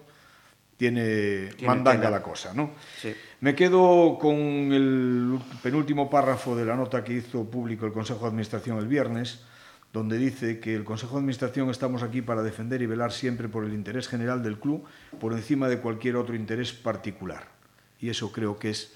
tiene, 0.76 1.50
Tiene 1.56 1.66
mandanga 1.68 2.10
la 2.10 2.22
cosa, 2.22 2.52
¿no? 2.54 2.72
Sí. 3.00 3.14
Me 3.40 3.54
quedo 3.54 4.18
con 4.18 4.36
el 4.36 5.38
penúltimo 5.62 6.10
párrafo 6.10 6.56
de 6.56 6.64
la 6.64 6.74
nota 6.74 7.04
que 7.04 7.12
hizo 7.12 7.48
público 7.48 7.86
el 7.86 7.92
Consejo 7.92 8.22
de 8.22 8.28
Administración 8.28 8.78
el 8.78 8.88
viernes, 8.88 9.44
donde 9.92 10.18
dice 10.18 10.58
que 10.58 10.74
el 10.74 10.82
Consejo 10.82 11.12
de 11.12 11.18
Administración 11.18 11.70
estamos 11.70 12.02
aquí 12.02 12.20
para 12.20 12.42
defender 12.42 12.82
y 12.82 12.86
velar 12.86 13.12
siempre 13.12 13.48
por 13.48 13.64
el 13.64 13.74
interés 13.74 14.08
general 14.08 14.42
del 14.42 14.58
club 14.58 14.84
por 15.20 15.34
encima 15.34 15.68
de 15.68 15.78
cualquier 15.78 16.16
otro 16.16 16.34
interés 16.34 16.72
particular. 16.72 17.46
Y 18.00 18.08
eso 18.08 18.32
creo 18.32 18.58
que 18.58 18.70
es 18.70 18.94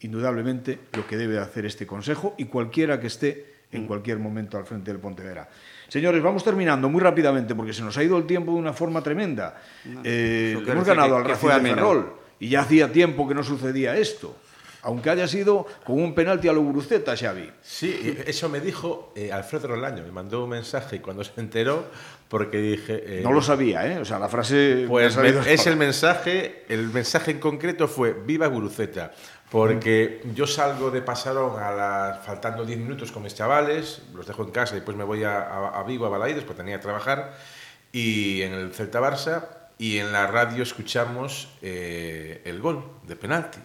indudablemente 0.00 0.80
lo 0.92 1.06
que 1.06 1.16
debe 1.16 1.38
hacer 1.38 1.64
este 1.64 1.86
Consejo 1.86 2.34
y 2.36 2.46
cualquiera 2.46 3.00
que 3.00 3.06
esté 3.06 3.55
en 3.72 3.86
cualquier 3.86 4.18
momento 4.18 4.56
al 4.56 4.64
frente 4.64 4.90
del 4.92 5.00
Pontevedra. 5.00 5.48
Señores, 5.88 6.22
vamos 6.22 6.42
terminando 6.44 6.88
muy 6.88 7.00
rápidamente 7.00 7.54
porque 7.54 7.72
se 7.72 7.82
nos 7.82 7.96
ha 7.98 8.02
ido 8.02 8.16
el 8.16 8.26
tiempo 8.26 8.52
de 8.52 8.58
una 8.58 8.72
forma 8.72 9.02
tremenda. 9.02 9.60
Eh, 10.04 10.56
hemos 10.66 10.84
ganado 10.86 11.10
que- 11.10 11.16
al 11.16 11.24
Racing 11.28 11.48
de. 11.48 11.74
Ferrol 11.74 12.12
y 12.40 12.48
ya 12.50 12.60
hacía 12.60 12.90
tiempo 12.92 13.26
que 13.28 13.34
no 13.34 13.42
sucedía 13.42 13.96
esto. 13.96 14.36
Aunque 14.82 15.10
haya 15.10 15.26
sido 15.26 15.66
con 15.84 16.00
un 16.00 16.14
penalti 16.14 16.46
a 16.46 16.52
lo 16.52 16.62
Guruceta, 16.62 17.16
Xavi. 17.16 17.50
Sí, 17.60 18.16
eso 18.24 18.48
me 18.48 18.60
dijo 18.60 19.12
eh, 19.16 19.32
Alfredo 19.32 19.66
Rolaño, 19.68 20.04
me 20.04 20.12
mandó 20.12 20.44
un 20.44 20.50
mensaje 20.50 20.96
y 20.96 20.98
cuando 21.00 21.24
se 21.24 21.32
enteró, 21.40 21.86
porque 22.28 22.58
dije... 22.58 23.02
eh, 23.04 23.20
No 23.24 23.32
lo 23.32 23.42
sabía, 23.42 23.84
¿eh? 23.84 23.98
O 23.98 24.04
sea, 24.04 24.20
la 24.20 24.28
frase... 24.28 24.84
Pues 24.86 25.16
me- 25.16 25.52
es 25.52 25.66
el 25.66 25.76
mensaje, 25.76 26.62
el 26.68 26.88
mensaje 26.90 27.32
en 27.32 27.40
concreto 27.40 27.88
fue 27.88 28.12
Viva 28.12 28.46
Guruceta, 28.46 29.10
porque 29.50 30.22
yo 30.34 30.46
salgo 30.46 30.90
de 30.90 31.02
Pasarón 31.02 31.60
a 31.62 31.70
las, 31.72 32.24
faltando 32.26 32.64
10 32.64 32.78
minutos 32.78 33.12
con 33.12 33.22
mis 33.22 33.34
chavales, 33.34 34.02
los 34.14 34.26
dejo 34.26 34.42
en 34.44 34.50
casa 34.50 34.74
y 34.74 34.76
después 34.76 34.96
me 34.96 35.04
voy 35.04 35.24
a, 35.24 35.38
a, 35.42 35.80
a 35.80 35.82
Vigo, 35.84 36.06
a 36.06 36.08
Balaidos, 36.08 36.44
pues 36.44 36.56
tenía 36.56 36.76
que 36.76 36.82
trabajar, 36.82 37.34
y 37.92 38.42
en 38.42 38.52
el 38.54 38.74
Celta 38.74 39.00
Barça, 39.00 39.44
y 39.78 39.98
en 39.98 40.12
la 40.12 40.26
radio 40.26 40.62
escuchamos 40.62 41.48
eh, 41.62 42.42
el 42.44 42.60
gol 42.60 42.84
de 43.06 43.16
penalti. 43.16 43.58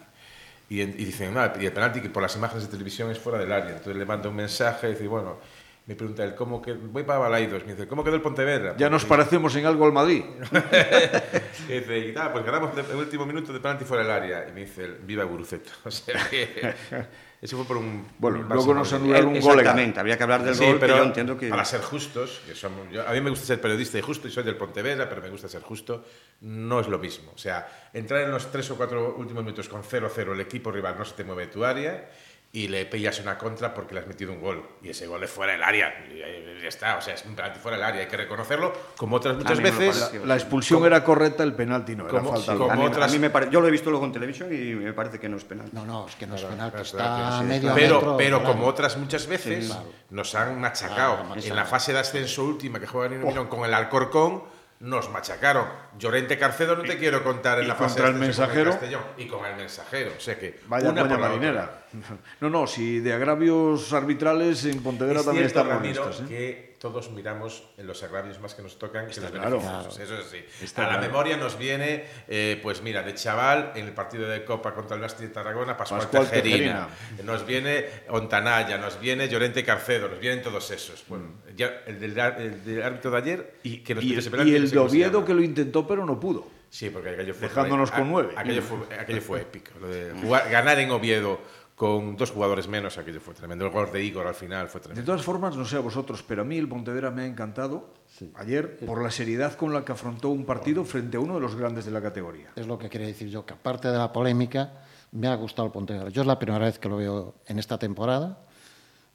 Y, 0.68 0.80
en- 0.82 0.90
y 0.90 1.04
dicen, 1.04 1.34
no, 1.34 1.40
y 1.60 1.66
el 1.66 1.72
penalti 1.72 2.00
que 2.00 2.10
por 2.10 2.22
las 2.22 2.34
imágenes 2.36 2.64
de 2.64 2.70
televisión 2.70 3.10
es 3.10 3.18
fuera 3.18 3.38
del 3.38 3.52
área. 3.52 3.70
Entonces 3.70 3.96
le 3.96 4.06
mando 4.06 4.30
un 4.30 4.36
mensaje 4.36 4.88
y 4.88 4.92
dice, 4.92 5.06
bueno, 5.08 5.38
me 5.84 5.96
pregunta 5.96 6.22
él, 6.22 6.34
¿cómo 6.36 6.62
que 6.62 6.72
voy 6.74 7.02
para 7.02 7.18
Balaidos? 7.18 7.64
Me 7.66 7.72
dice, 7.72 7.88
¿cómo 7.88 8.04
quedó 8.04 8.14
el 8.14 8.22
Pontevedra? 8.22 8.74
Ya 8.76 8.88
nos 8.88 9.04
parecemos 9.04 9.54
en 9.56 9.66
algo 9.66 9.84
al 9.84 9.92
Madrid. 9.92 10.22
y 11.68 11.72
dice, 11.72 11.98
y 11.98 12.12
tal, 12.12 12.32
pues 12.32 12.44
ganamos 12.44 12.70
el 12.78 12.96
último 12.96 13.26
minuto 13.26 13.52
de 13.52 13.58
penalti 13.60 13.84
fuera 13.84 14.02
del 14.04 14.12
área. 14.12 14.48
Y 14.48 14.52
me 14.52 14.60
dice, 14.60 14.86
viva 15.02 15.24
Guruceta. 15.24 15.70
O 15.84 15.90
sea 15.90 16.28
que 16.30 16.74
eso 17.42 17.56
fue 17.56 17.66
por 17.66 17.76
un... 17.78 18.06
Bueno, 18.18 18.38
un 18.40 18.48
luego 18.48 18.72
nos 18.74 18.92
anularon 18.92 19.28
un 19.34 19.40
gol. 19.40 19.58
Exactamente, 19.58 19.98
habría 19.98 20.16
que 20.16 20.22
hablar 20.22 20.44
del 20.44 20.54
Sí, 20.54 20.64
gol, 20.64 20.76
pero 20.78 20.94
que 20.94 20.98
yo 21.00 21.04
entiendo 21.06 21.36
que... 21.36 21.48
para 21.48 21.64
ser 21.64 21.80
justos, 21.82 22.40
que 22.46 22.54
somos- 22.54 22.88
yo- 22.92 23.06
a 23.06 23.12
mí 23.12 23.20
me 23.20 23.30
gusta 23.30 23.44
ser 23.46 23.60
periodista 23.60 23.98
y 23.98 24.02
justo 24.02 24.28
y 24.28 24.30
soy 24.30 24.44
del 24.44 24.56
Pontevedra, 24.56 25.08
pero 25.08 25.20
me 25.20 25.30
gusta 25.30 25.48
ser 25.48 25.62
justo, 25.62 26.04
no 26.42 26.78
es 26.78 26.86
lo 26.86 27.00
mismo. 27.00 27.32
O 27.34 27.38
sea, 27.38 27.88
entrar 27.92 28.20
en 28.22 28.30
los 28.30 28.50
tres 28.52 28.70
o 28.70 28.76
cuatro 28.76 29.16
últimos 29.18 29.42
minutos 29.42 29.68
con 29.68 29.82
0-0, 29.82 30.32
el 30.32 30.40
equipo 30.40 30.70
rival 30.70 30.94
no 30.96 31.04
se 31.04 31.14
te 31.14 31.24
mueve 31.24 31.46
de 31.46 31.52
tu 31.52 31.64
área 31.64 32.08
y 32.54 32.68
le 32.68 32.84
pillas 32.84 33.18
una 33.20 33.38
contra 33.38 33.72
porque 33.72 33.94
le 33.94 34.00
has 34.00 34.06
metido 34.06 34.30
un 34.30 34.38
gol 34.38 34.62
y 34.82 34.90
ese 34.90 35.06
gol 35.06 35.24
es 35.24 35.30
fuera 35.30 35.52
del 35.52 35.62
área 35.62 36.04
y 36.12 36.18
ya 36.62 36.68
está, 36.68 36.98
o 36.98 37.00
sea, 37.00 37.14
es 37.14 37.24
un 37.24 37.34
penalti 37.34 37.58
fuera 37.58 37.78
del 37.78 37.86
área, 37.86 38.02
hay 38.02 38.08
que 38.08 38.16
reconocerlo, 38.18 38.72
como 38.98 39.16
otras 39.16 39.36
muchas 39.38 39.58
veces. 39.58 39.98
pareció. 39.98 40.26
La 40.26 40.34
expulsión 40.34 40.76
Como- 40.80 40.86
era 40.86 41.02
correcta, 41.02 41.42
el 41.44 41.54
penalti 41.54 41.96
no, 41.96 42.04
era 42.04 42.18
como- 42.18 42.30
falta. 42.32 42.44
sí, 42.44 42.52
de- 42.52 42.58
como 42.58 42.70
a 42.70 42.76
mí, 42.76 42.84
otras- 42.84 43.10
a 43.10 43.12
mí 43.14 43.18
me 43.18 43.30
pare- 43.30 43.48
Yo 43.50 43.60
lo 43.62 43.68
he 43.68 43.70
visto 43.70 43.88
luego 43.90 44.04
en 44.04 44.12
televisión 44.12 44.52
y 44.52 44.74
me 44.74 44.92
parece 44.92 45.18
que 45.18 45.30
no 45.30 45.38
es 45.38 45.44
penal. 45.44 45.70
No, 45.72 45.86
no, 45.86 46.06
es 46.06 46.14
que 46.14 46.26
no 46.26 46.34
es 46.36 46.42
penal, 46.42 46.70
que 46.70 46.82
claro, 46.82 46.82
está 46.84 46.98
claro, 46.98 47.24
a 47.24 47.38
sí, 47.38 47.44
medio 47.46 47.74
Pero, 47.74 47.94
metro. 47.96 48.16
pero 48.18 48.38
claro. 48.40 48.52
como 48.54 48.66
otras 48.66 48.96
muchas 48.98 49.26
veces, 49.26 49.64
Sí, 49.64 49.70
claro. 49.72 49.88
nos 50.10 50.34
han 50.34 50.60
machacado. 50.60 51.18
Ah, 51.30 51.34
en 51.42 51.56
la 51.56 51.64
fase 51.64 51.94
de 51.94 52.00
ascenso 52.00 52.44
última 52.44 52.78
que 52.78 52.86
juega 52.86 53.08
Nino 53.08 53.26
Milón 53.28 53.46
con 53.48 53.64
el 53.64 53.72
Alcorcón, 53.72 54.44
nos 54.80 55.08
machacaron. 55.10 55.66
Llorente 55.98 56.38
Carcedo 56.38 56.76
no 56.76 56.82
te 56.82 56.96
quiero 56.98 57.22
contar 57.22 57.58
en 57.58 57.64
y 57.64 57.68
la 57.68 57.74
fase 57.74 58.00
contra 58.00 58.06
el 58.08 58.12
con 58.14 58.22
el 58.22 58.28
Mensajero. 58.28 58.70
Castellón. 58.70 59.02
Y 59.18 59.26
con 59.26 59.44
el 59.46 59.56
mensajero. 59.56 60.12
O 60.16 60.20
sea 60.20 60.38
que 60.38 60.60
Vaya 60.66 60.90
una 60.90 61.02
coña 61.02 61.12
por 61.14 61.20
la 61.20 61.26
otra. 61.26 61.38
marinera. 61.38 61.78
No, 62.40 62.48
no, 62.48 62.66
si 62.66 63.00
de 63.00 63.12
agravios 63.12 63.92
arbitrales 63.92 64.64
en 64.64 64.82
Pontevedra 64.82 65.20
Es 65.20 65.26
también 65.26 65.46
están 65.46 65.68
molestos. 65.68 66.20
¿eh? 66.22 66.24
que 66.26 66.72
todos 66.80 67.10
miramos 67.12 67.62
en 67.76 67.86
los 67.86 68.02
agravios 68.02 68.40
más 68.40 68.54
que 68.54 68.62
nos 68.62 68.76
tocan 68.78 69.06
que 69.08 69.20
los 69.20 69.30
claro. 69.30 69.60
beneficios. 69.60 69.98
Eso 70.00 70.18
es 70.18 70.26
así. 70.26 70.38
Está 70.64 70.82
a 70.82 70.86
la 70.86 70.92
claro. 70.94 71.06
memoria 71.08 71.36
nos 71.36 71.56
viene, 71.58 72.06
eh, 72.26 72.58
pues 72.62 72.82
mira, 72.82 73.02
de 73.02 73.14
chaval, 73.14 73.72
en 73.76 73.84
el 73.86 73.92
partido 73.92 74.26
de 74.26 74.42
Copa 74.44 74.74
contra 74.74 74.96
el 74.96 75.02
Basti 75.02 75.24
de 75.24 75.28
Tarragona, 75.28 75.76
Pascual, 75.76 76.00
Pascual 76.00 76.30
Tejerina. 76.30 76.88
Nos 77.24 77.44
viene 77.46 77.84
Ontanaya, 78.08 78.78
nos 78.78 78.98
viene 78.98 79.28
Llorente 79.28 79.62
Carcedo, 79.62 80.08
nos 80.08 80.18
vienen 80.18 80.42
todos 80.42 80.70
esos. 80.70 81.04
Bueno, 81.08 81.26
ya 81.54 81.82
el 81.86 82.00
del, 82.00 82.18
el 82.18 82.64
del 82.64 82.82
árbitro 82.82 83.10
de 83.12 83.18
ayer 83.18 83.54
y 83.62 83.76
que 83.80 83.94
nos 83.94 84.02
Y, 84.02 84.14
y 84.14 84.54
el 84.56 84.70
de 84.70 84.78
Oviedo 84.78 85.24
que 85.26 85.34
lo 85.34 85.42
intentó 85.42 85.81
pero 85.86 86.04
no 86.06 86.18
pudo. 86.18 86.44
Sí, 86.70 86.88
porque 86.90 87.10
aquello 87.10 87.34
fue. 87.34 87.48
Dejándonos 87.48 87.90
con 87.90 88.10
nueve. 88.10 88.32
Aquello 88.36 88.62
fue, 88.62 88.78
aquello 88.98 89.20
fue 89.20 89.40
épico. 89.42 89.72
Lo 89.80 89.88
de 89.88 90.12
jugar- 90.22 90.50
ganar 90.50 90.78
en 90.78 90.90
Oviedo 90.90 91.38
con 91.74 92.16
dos 92.16 92.30
jugadores 92.30 92.68
menos, 92.68 92.96
aquello 92.98 93.20
fue 93.20 93.34
tremendo. 93.34 93.64
El 93.66 93.72
gol 93.72 93.90
de 93.92 94.02
Igor 94.04 94.26
al 94.26 94.34
final 94.34 94.68
fue 94.68 94.80
De 94.80 94.84
tremendo. 94.86 95.06
todas 95.12 95.22
formas, 95.24 95.56
no 95.56 95.64
sé 95.64 95.76
a 95.76 95.80
vosotros, 95.80 96.22
pero 96.26 96.42
a 96.42 96.44
mí 96.44 96.56
el 96.56 96.68
Pontevedra 96.68 97.10
me 97.10 97.22
ha 97.22 97.26
encantado 97.26 97.92
ayer 98.36 98.76
por 98.86 99.02
la 99.02 99.10
seriedad 99.10 99.54
con 99.54 99.72
la 99.72 99.84
que 99.84 99.92
afrontó 99.92 100.28
un 100.28 100.44
partido 100.44 100.84
frente 100.84 101.16
a 101.16 101.20
uno 101.20 101.34
de 101.34 101.40
los 101.40 101.56
grandes 101.56 101.84
de 101.84 101.90
la 101.90 102.00
categoría. 102.00 102.50
Es 102.56 102.66
lo 102.66 102.78
que 102.78 102.88
quería 102.88 103.08
decir 103.08 103.28
yo, 103.28 103.44
que 103.44 103.54
aparte 103.54 103.88
de 103.88 103.98
la 103.98 104.12
polémica, 104.12 104.84
me 105.10 105.26
ha 105.28 105.34
gustado 105.34 105.66
el 105.66 105.72
Pontevedra. 105.72 106.08
Yo 106.10 106.20
es 106.22 106.26
la 106.28 106.38
primera 106.38 106.64
vez 106.64 106.78
que 106.78 106.88
lo 106.88 106.96
veo 106.98 107.34
en 107.46 107.58
esta 107.58 107.78
temporada 107.78 108.38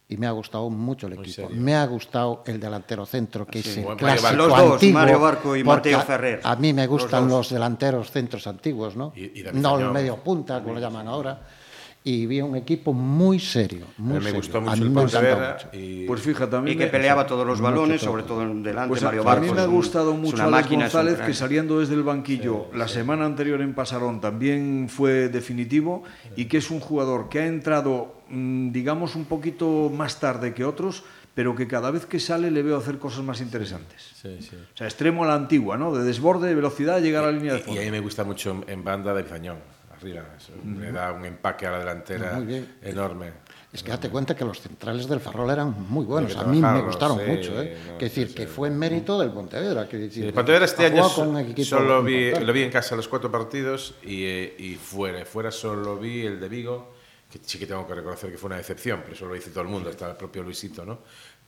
y 0.10 0.16
me 0.18 0.26
ha 0.28 0.32
gustado 0.32 0.70
mucho 0.70 1.08
el 1.08 1.14
equipo. 1.14 1.50
Me 1.52 1.76
ha 1.76 1.86
gustado 1.86 2.44
el 2.46 2.60
delantero 2.60 3.06
centro, 3.06 3.46
que 3.46 3.60
es 3.60 3.78
el 3.78 3.84
Mario 3.84 3.98
clásico. 3.98 4.32
Los 4.34 4.50
dos, 4.50 4.74
antiguo, 4.74 5.00
Mario 5.00 5.20
Barco 5.20 5.56
y 5.56 5.64
Mateo 5.64 6.00
a- 6.00 6.02
Ferrer. 6.02 6.40
A 6.44 6.56
mí 6.56 6.72
me 6.74 6.84
Los 6.84 6.92
gustan 6.92 7.24
dos. 7.28 7.38
los, 7.38 7.50
delanteros 7.50 8.10
centros 8.12 8.48
antiguos, 8.48 8.96
¿no? 8.96 9.12
Y- 9.16 9.40
y 9.42 9.44
no 9.44 9.50
el 9.50 9.62
Zañón. 9.82 9.94
medio 9.94 10.16
punta, 10.18 10.62
como 10.62 10.76
lo 10.76 10.80
llaman 10.80 11.08
ahora. 11.10 11.42
Y 12.10 12.26
vi 12.26 12.40
un 12.42 12.56
equipo 12.56 12.94
muy 12.94 13.38
serio, 13.38 13.86
A 13.98 14.02
muy 14.02 14.14
me 14.16 14.22
serio. 14.22 14.38
gustó 14.38 14.58
A 14.60 14.62
mucho 14.62 14.84
el 14.84 14.92
Pontevedra 14.94 15.58
y 15.74 16.06
Pues 16.06 16.22
fíjate, 16.22 16.56
a 16.56 16.62
mí 16.62 16.72
Y 16.72 16.76
que 16.78 16.86
me- 16.86 16.90
peleaba 16.90 17.28
todos 17.28 17.46
los 17.46 17.60
balones, 17.60 18.00
sobre 18.00 18.24
todo 18.24 18.44
en 18.44 18.64
delante. 18.64 18.88
Pues 18.90 19.02
a, 19.04 19.08
Mario 19.08 19.22
a 19.22 19.26
Barco 19.26 19.46
mí 19.46 19.52
me 19.52 19.60
ha 19.62 19.66
un- 19.66 19.72
gustado 19.76 20.14
es 20.14 20.18
mucho 20.20 20.42
Alex 20.42 20.72
un 20.72 20.80
González, 20.80 21.20
que 21.20 21.34
saliendo 21.34 21.80
desde 21.82 21.96
el 21.96 22.04
banquillo 22.04 22.68
la 22.74 22.88
semana 22.88 23.26
anterior 23.26 23.60
en 23.62 23.74
Pasarón 23.74 24.22
también 24.22 24.88
fue 24.90 25.28
definitivo 25.28 26.04
y 26.38 26.46
que 26.46 26.58
es 26.60 26.72
un 26.72 26.80
jugador 26.80 27.28
que 27.28 27.40
ha 27.40 27.46
entrado, 27.48 28.16
mm, 28.30 28.72
digamos, 28.72 29.16
un 29.16 29.26
poquito 29.26 29.92
más 29.94 30.20
tarde 30.22 30.54
que 30.54 30.64
otros, 30.64 31.04
pero 31.36 31.56
que 31.56 31.68
cada 31.68 31.92
vez 31.92 32.06
que 32.06 32.20
sale 32.22 32.50
le 32.52 32.64
veo 32.64 32.78
hacer 32.78 33.00
cosas 33.00 33.24
más 33.26 33.42
interesantes. 33.42 34.14
O 34.24 34.78
sea, 34.78 34.88
extremo 34.88 35.24
a 35.24 35.28
la 35.28 35.36
antigua, 35.36 35.78
¿no? 35.78 35.94
De 35.94 36.04
desborde, 36.06 36.48
de 36.48 36.56
velocidad, 36.56 37.02
llegar 37.02 37.24
a 37.26 37.28
la 37.28 37.34
línea 37.34 37.54
de 37.54 37.60
Y, 37.60 37.62
y 37.62 37.66
fondo. 37.66 37.82
a 37.82 37.84
mí 37.84 37.92
me 37.92 38.00
gusta 38.00 38.24
mucho 38.24 38.64
en, 38.66 38.84
banda 38.84 39.14
de 39.14 39.24
Fañón, 39.24 39.58
arriba. 39.98 40.24
Eso 40.38 40.54
Le 40.80 40.92
da 40.92 41.12
un 41.12 41.26
empaque 41.26 41.66
a 41.68 41.72
la 41.72 41.80
delantera 41.80 42.42
enorme. 42.82 43.32
Es 43.72 43.84
que 43.84 43.92
date 43.92 44.10
cuenta 44.10 44.36
que 44.36 44.46
los 44.46 44.62
centrales 44.62 45.08
del 45.08 45.20
Ferrol 45.20 45.50
eran 45.52 45.76
muy 45.90 46.06
buenos. 46.06 46.36
A 46.38 46.46
mí 46.46 46.62
me 46.62 46.82
gustaron 46.82 47.20
sí, 47.20 47.26
mucho. 47.28 47.62
¿eh? 47.62 47.78
no, 47.88 47.98
que 47.98 48.06
decir, 48.06 48.30
sí, 48.30 48.34
que 48.34 48.44
sí. 48.44 48.48
fue 48.48 48.70
en 48.70 48.80
mérito 48.80 49.20
del 49.20 49.32
Pontevedra. 49.32 49.88
Que 49.88 49.98
decir, 49.98 50.24
El 50.24 50.30
que 50.32 50.36
Pontevedra 50.36 50.66
este 50.66 50.86
año 50.86 51.08
solo 51.10 52.02
vi, 52.02 52.32
lo 52.32 52.54
vi 52.54 52.64
en 52.64 52.72
casa 52.72 52.96
los 52.96 53.08
cuatro 53.08 53.30
partidos 53.30 53.96
y, 54.04 54.24
eh, 54.26 54.56
y 54.58 54.76
fuera. 54.76 55.26
Fuera 55.26 55.52
solo 55.52 55.98
vi 55.98 56.26
el 56.26 56.40
de 56.40 56.50
Vigo, 56.50 56.94
que 57.30 57.40
sí 57.44 57.60
que 57.60 57.68
tengo 57.68 57.86
que 57.86 57.96
reconocer 57.96 58.32
que 58.32 58.38
fue 58.38 58.48
una 58.48 58.58
decepción, 58.58 59.02
pero 59.02 59.14
eso 59.14 59.26
lo 59.26 59.34
dice 59.34 59.50
todo 59.50 59.62
el 59.62 59.70
mundo, 59.70 59.90
hasta 59.90 60.10
el 60.10 60.16
propio 60.16 60.44
Luisito, 60.44 60.86
¿no? 60.86 61.00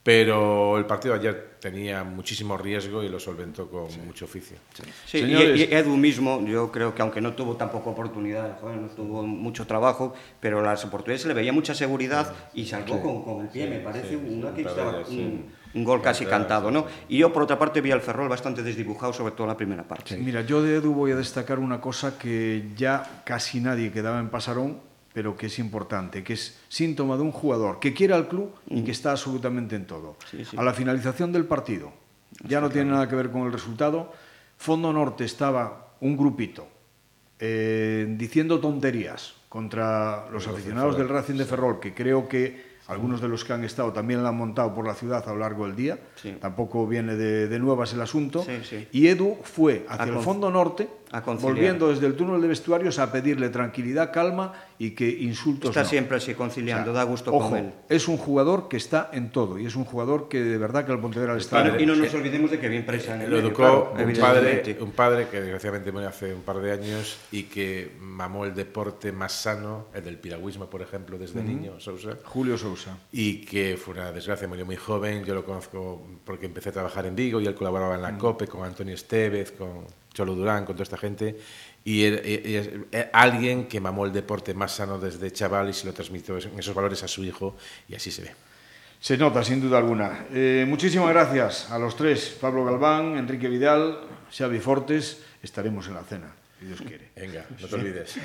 Pero 0.02 0.78
el 0.78 0.86
partido 0.86 1.14
de 1.14 1.20
ayer 1.20 1.58
tenía 1.60 2.06
muchísimo 2.06 2.58
riesgo 2.58 3.04
y 3.04 3.10
lo 3.10 3.20
solventó 3.20 3.70
con 3.70 3.88
mucho 4.06 4.26
oficio. 4.26 4.58
Sí, 5.06 5.18
y, 5.18 5.22
Señores. 5.22 5.60
y 5.60 5.64
Edu 5.74 5.98
mismo, 5.98 6.42
yo 6.46 6.72
creo 6.72 6.96
que 6.96 7.02
aunque 7.02 7.20
no 7.20 7.34
tuvo 7.34 7.58
tampoco 7.58 7.90
oportunidad, 7.90 8.60
joder, 8.62 8.78
no 8.78 8.88
tuvo 8.88 9.24
mucho 9.24 9.68
trabajo, 9.68 10.14
pero 10.40 10.62
las 10.62 10.86
oportunidades 10.86 11.24
se 11.24 11.28
le 11.28 11.34
veía 11.34 11.52
mucha 11.52 11.76
seguridad 11.76 12.34
y 12.54 12.66
salvó 12.66 13.02
con, 13.02 13.24
con 13.24 13.42
el 13.42 13.50
pie, 13.50 13.68
me 13.68 13.80
parece 13.80 14.16
una 14.16 14.54
que 14.54 14.62
estaba 14.62 15.00
un, 15.00 15.06
sí. 15.06 15.46
un 15.74 15.84
gol 15.84 16.02
casi 16.02 16.26
cantado, 16.26 16.72
¿no? 16.72 16.86
Y 17.10 17.18
yo 17.18 17.34
por 17.34 17.44
otra 17.44 17.60
parte 17.60 17.82
vi 17.82 17.92
al 17.92 18.02
Ferrol 18.02 18.30
bastante 18.30 18.64
desdibujado, 18.64 19.12
sobre 19.12 19.34
todo 19.34 19.44
en 19.44 19.50
la 19.50 19.58
primera 19.58 19.86
parte. 19.86 20.16
Mira, 20.16 20.42
yo 20.44 20.62
de 20.62 20.78
Edu 20.78 20.94
voy 20.94 21.12
a 21.12 21.18
destacar 21.18 21.60
una 21.60 21.82
cosa 21.82 22.18
que 22.18 22.70
ya 22.78 23.22
casi 23.26 23.60
nadie 23.60 23.92
quedaba 23.92 24.20
en 24.22 24.30
Pasarón, 24.30 24.89
pero 25.14 25.36
que 25.36 25.48
es 25.48 25.60
importante, 25.60 26.24
que 26.24 26.34
es 26.34 26.60
síntoma 26.70 27.16
de 27.18 27.24
un 27.24 27.32
jugador 27.32 27.80
que 27.80 27.94
quiere 27.94 28.14
al 28.14 28.28
club 28.28 28.54
y 28.68 28.84
que 28.84 28.92
está 28.92 29.12
absolutamente 29.12 29.76
en 29.76 29.86
todo. 29.88 30.16
Sí, 30.30 30.46
sí. 30.46 30.56
A 30.58 30.64
la 30.64 30.74
finalización 30.74 31.32
del 31.32 31.46
partido, 31.46 31.92
ya 32.48 32.62
no 32.62 32.70
tiene 32.70 32.92
nada 32.92 33.08
que 33.10 33.16
ver 33.16 33.32
con 33.32 33.42
el 33.44 33.52
resultado, 33.52 34.14
Fondo 34.58 34.92
Norte 34.94 35.26
estaba 35.26 35.94
un 36.02 36.16
grupito 36.18 36.68
eh, 37.40 38.06
diciendo 38.18 38.60
tonterías 38.60 39.34
contra 39.48 40.30
los 40.32 40.48
aficionados 40.48 40.98
del 40.98 41.10
Racing 41.10 41.36
de 41.36 41.46
Ferrol, 41.46 41.80
que 41.80 41.94
creo 41.94 42.28
que 42.28 42.68
algunos 42.88 43.22
de 43.22 43.28
los 43.28 43.46
que 43.46 43.54
han 43.54 43.64
estado 43.64 43.94
también 43.94 44.24
la 44.24 44.30
han 44.30 44.38
montado 44.38 44.74
por 44.74 44.86
la 44.86 44.96
ciudad 44.96 45.28
a 45.28 45.32
lo 45.32 45.40
largo 45.40 45.66
del 45.68 45.76
día, 45.76 46.00
Sí. 46.16 46.36
tampoco 46.42 46.88
viene 46.88 47.16
de, 47.16 47.48
de 47.48 47.60
nuevas 47.60 47.94
el 47.94 48.02
asunto, 48.02 48.44
Sí, 48.44 48.60
sí. 48.64 48.88
y 48.92 49.08
Edu 49.08 49.38
fue 49.44 49.86
hacia 49.88 50.06
A 50.12 50.18
el 50.18 50.24
fondo 50.24 50.50
norte. 50.52 50.88
Volviendo 51.42 51.90
desde 51.90 52.06
el 52.06 52.16
túnel 52.16 52.42
de 52.42 52.48
vestuarios 52.48 53.00
a 53.00 53.12
pedirle 53.12 53.50
tranquilidad, 53.50 54.12
calma 54.12 54.54
y 54.78 54.92
que 54.92 55.10
insultos 55.10 55.70
Está 55.72 55.84
no. 55.84 55.90
siempre 55.90 56.18
así 56.18 56.34
conciliando, 56.34 56.92
O 56.92 56.94
sea, 56.94 57.04
da 57.04 57.10
gusto 57.10 57.34
ojo, 57.34 57.50
con 57.50 57.58
él. 57.58 57.74
es 57.90 58.08
un 58.08 58.18
jugador 58.18 58.68
que 58.70 58.78
está 58.78 59.10
en 59.12 59.30
todo 59.32 59.60
y 59.60 59.66
es 59.66 59.76
un 59.76 59.84
jugador 59.86 60.30
que 60.30 60.42
de 60.42 60.58
verdad 60.58 60.86
que 60.86 60.92
al 60.92 61.00
Pontevedra 61.02 61.34
le 61.34 61.40
está 61.40 61.62
Y 61.62 61.72
no, 61.72 61.80
y 61.80 61.86
no 61.86 61.96
nos 61.96 62.14
olvidemos 62.14 62.52
de 62.52 62.60
que 62.60 62.70
bien 62.70 62.86
presa 62.86 63.16
en 63.16 63.22
el 63.24 63.30
Lo 63.30 63.36
medio, 63.38 63.50
educó 63.50 63.92
claro, 63.94 64.08
un, 64.08 64.14
padre, 64.16 64.78
un 64.80 64.92
padre 64.92 65.28
que 65.30 65.42
desgraciadamente 65.42 65.92
murió 65.92 66.08
hace 66.10 66.34
un 66.34 66.42
par 66.42 66.60
de 66.60 66.72
años 66.72 67.18
y 67.32 67.44
que 67.44 67.92
mamó 68.00 68.46
el 68.46 68.54
deporte 68.56 69.12
más 69.12 69.34
sano, 69.34 69.88
el 69.94 70.04
del 70.04 70.18
piragüismo, 70.18 70.70
por 70.70 70.82
ejemplo, 70.82 71.18
desde 71.18 71.44
niño, 71.44 71.80
Sousa. 71.80 72.18
Julio 72.24 72.58
Sousa. 72.58 72.98
y 73.12 73.42
que 73.42 73.78
fue 73.78 73.96
una 73.96 74.12
desgracia, 74.12 74.48
murió 74.48 74.66
muy 74.66 74.76
joven. 74.76 75.24
Yo 75.26 75.34
lo 75.36 75.44
conozco 75.44 76.02
porque 76.24 76.46
empecé 76.46 76.70
a 76.70 76.72
trabajar 76.74 77.06
en 77.06 77.16
Vigo 77.16 77.42
y 77.42 77.48
él 77.48 77.56
colaboraba 77.56 77.96
en 77.96 78.02
la 78.02 78.18
COPE 78.18 78.48
con 78.48 78.64
Antonio 78.64 78.96
Estevez, 78.96 79.52
con 79.52 79.86
Cholo 80.20 80.36
Durán, 80.36 80.66
con 80.66 80.76
toda 80.76 80.84
esta 80.84 80.98
gente. 80.98 81.40
Y 81.86 82.04
alguien 83.14 83.68
que 83.70 83.80
mamó 83.80 84.06
el 84.06 84.12
deporte 84.12 84.54
más 84.54 84.74
sano 84.74 85.00
desde 85.00 85.32
chaval 85.32 85.70
y 85.70 85.74
se 85.74 85.88
lo 85.88 85.94
transmitió 85.94 86.38
en 86.38 86.60
esos 86.60 86.76
valores 86.76 87.02
a 87.04 87.08
su 87.08 87.24
hijo 87.24 87.56
y 87.88 87.96
así 87.96 88.12
se 88.12 88.24
ve. 88.24 88.32
Se 89.00 89.16
nota, 89.16 89.46
sin 89.46 89.62
duda 89.62 89.78
alguna. 89.78 90.26
Eh, 90.34 90.66
muchísimas 90.68 91.08
gracias 91.08 91.72
a 91.72 91.80
los 91.80 91.96
tres, 91.96 92.36
Pablo 92.42 92.66
Galván, 92.66 93.16
Enrique 93.16 93.48
Vidal, 93.48 93.98
Xavi 94.30 94.60
Fortes. 94.60 95.24
Estaremos 95.42 95.88
en 95.88 95.94
la 95.94 96.04
cena, 96.04 96.36
Dios 96.62 96.82
quiere. 96.82 97.12
Venga, 97.16 97.46
no 97.60 97.68
te 97.68 97.76
olvides. 97.76 98.20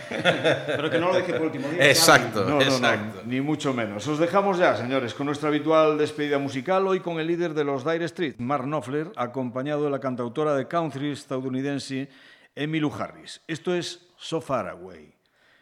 Pero 0.66 0.90
que 0.90 0.98
no 0.98 1.08
lo 1.08 1.14
deje 1.16 1.34
por 1.34 1.42
último 1.46 1.68
día. 1.68 1.88
Exacto, 1.88 2.44
No, 2.44 2.56
no, 2.56 2.62
exacto. 2.62 3.20
no, 3.22 3.30
ni 3.30 3.40
mucho 3.40 3.72
menos. 3.72 4.06
Os 4.08 4.18
dejamos 4.18 4.58
ya, 4.58 4.76
señores, 4.76 5.14
con 5.14 5.26
nuestra 5.26 5.48
habitual 5.50 5.96
despedida 5.98 6.38
musical, 6.38 6.86
hoy 6.86 7.00
con 7.00 7.20
el 7.20 7.26
líder 7.26 7.54
de 7.54 7.64
los 7.64 7.84
Dire 7.84 8.04
Street, 8.06 8.34
Mark 8.38 8.64
Knopfler, 8.64 9.12
acompañado 9.16 9.84
de 9.84 9.90
la 9.90 10.00
cantautora 10.00 10.54
de 10.56 10.66
country 10.66 11.12
estadounidense 11.12 12.08
Emmylou 12.56 12.92
Harris. 12.92 13.40
Esto 13.46 13.74
es 13.74 14.06
So 14.16 14.40
Far 14.40 14.68
Away. 14.68 15.14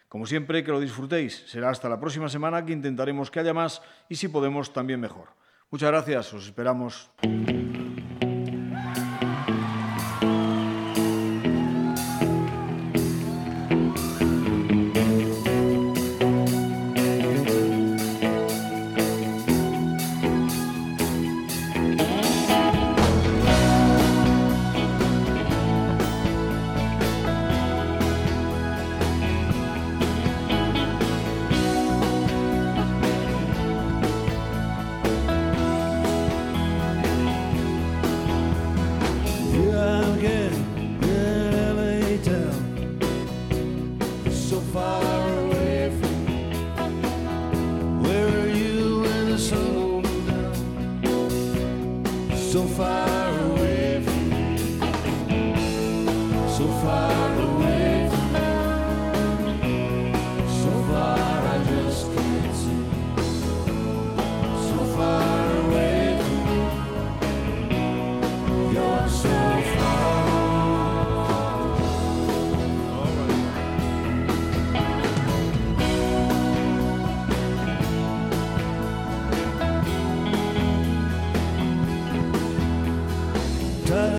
Como 0.08 0.26
siempre, 0.26 0.62
que 0.62 0.70
lo 0.70 0.80
disfrutéis. 0.80 1.44
Será 1.46 1.70
hasta 1.70 1.88
la 1.88 1.98
próxima 1.98 2.28
semana 2.28 2.64
que 2.66 2.72
intentaremos 2.72 3.30
que 3.30 3.40
haya 3.40 3.54
más 3.54 3.80
y 4.08 4.16
si 4.16 4.28
podemos 4.28 4.72
también 4.72 5.00
mejor. 5.00 5.28
Muchas 5.70 5.90
gracias, 5.90 6.34
os 6.34 6.44
esperamos. 6.46 7.10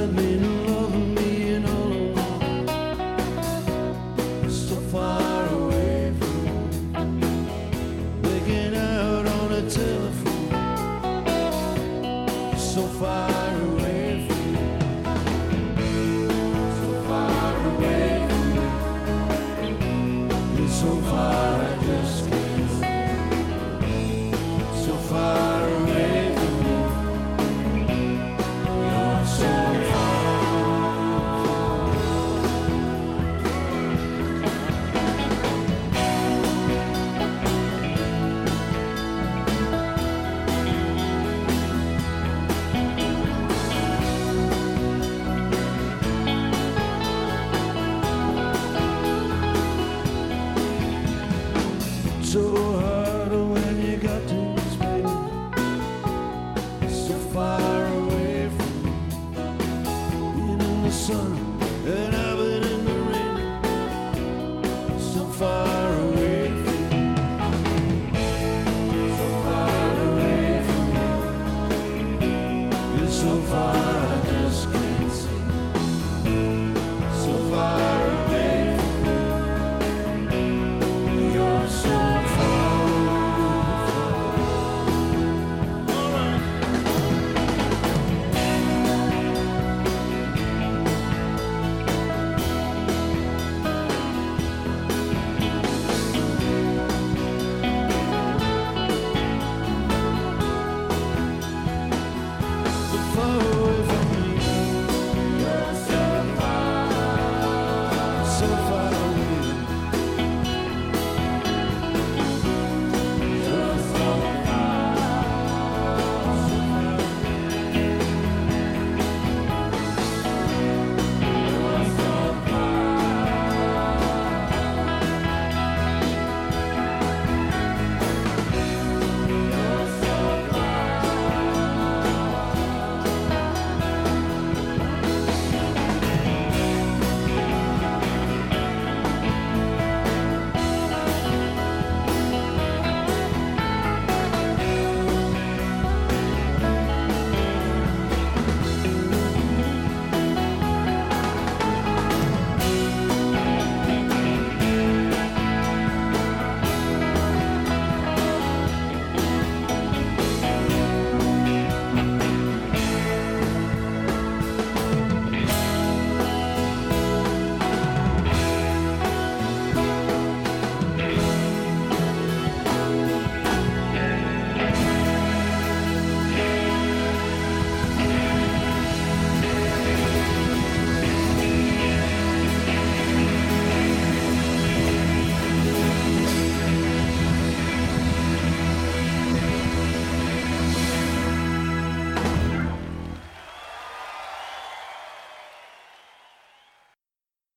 let 0.03 0.11
me. 0.15 0.52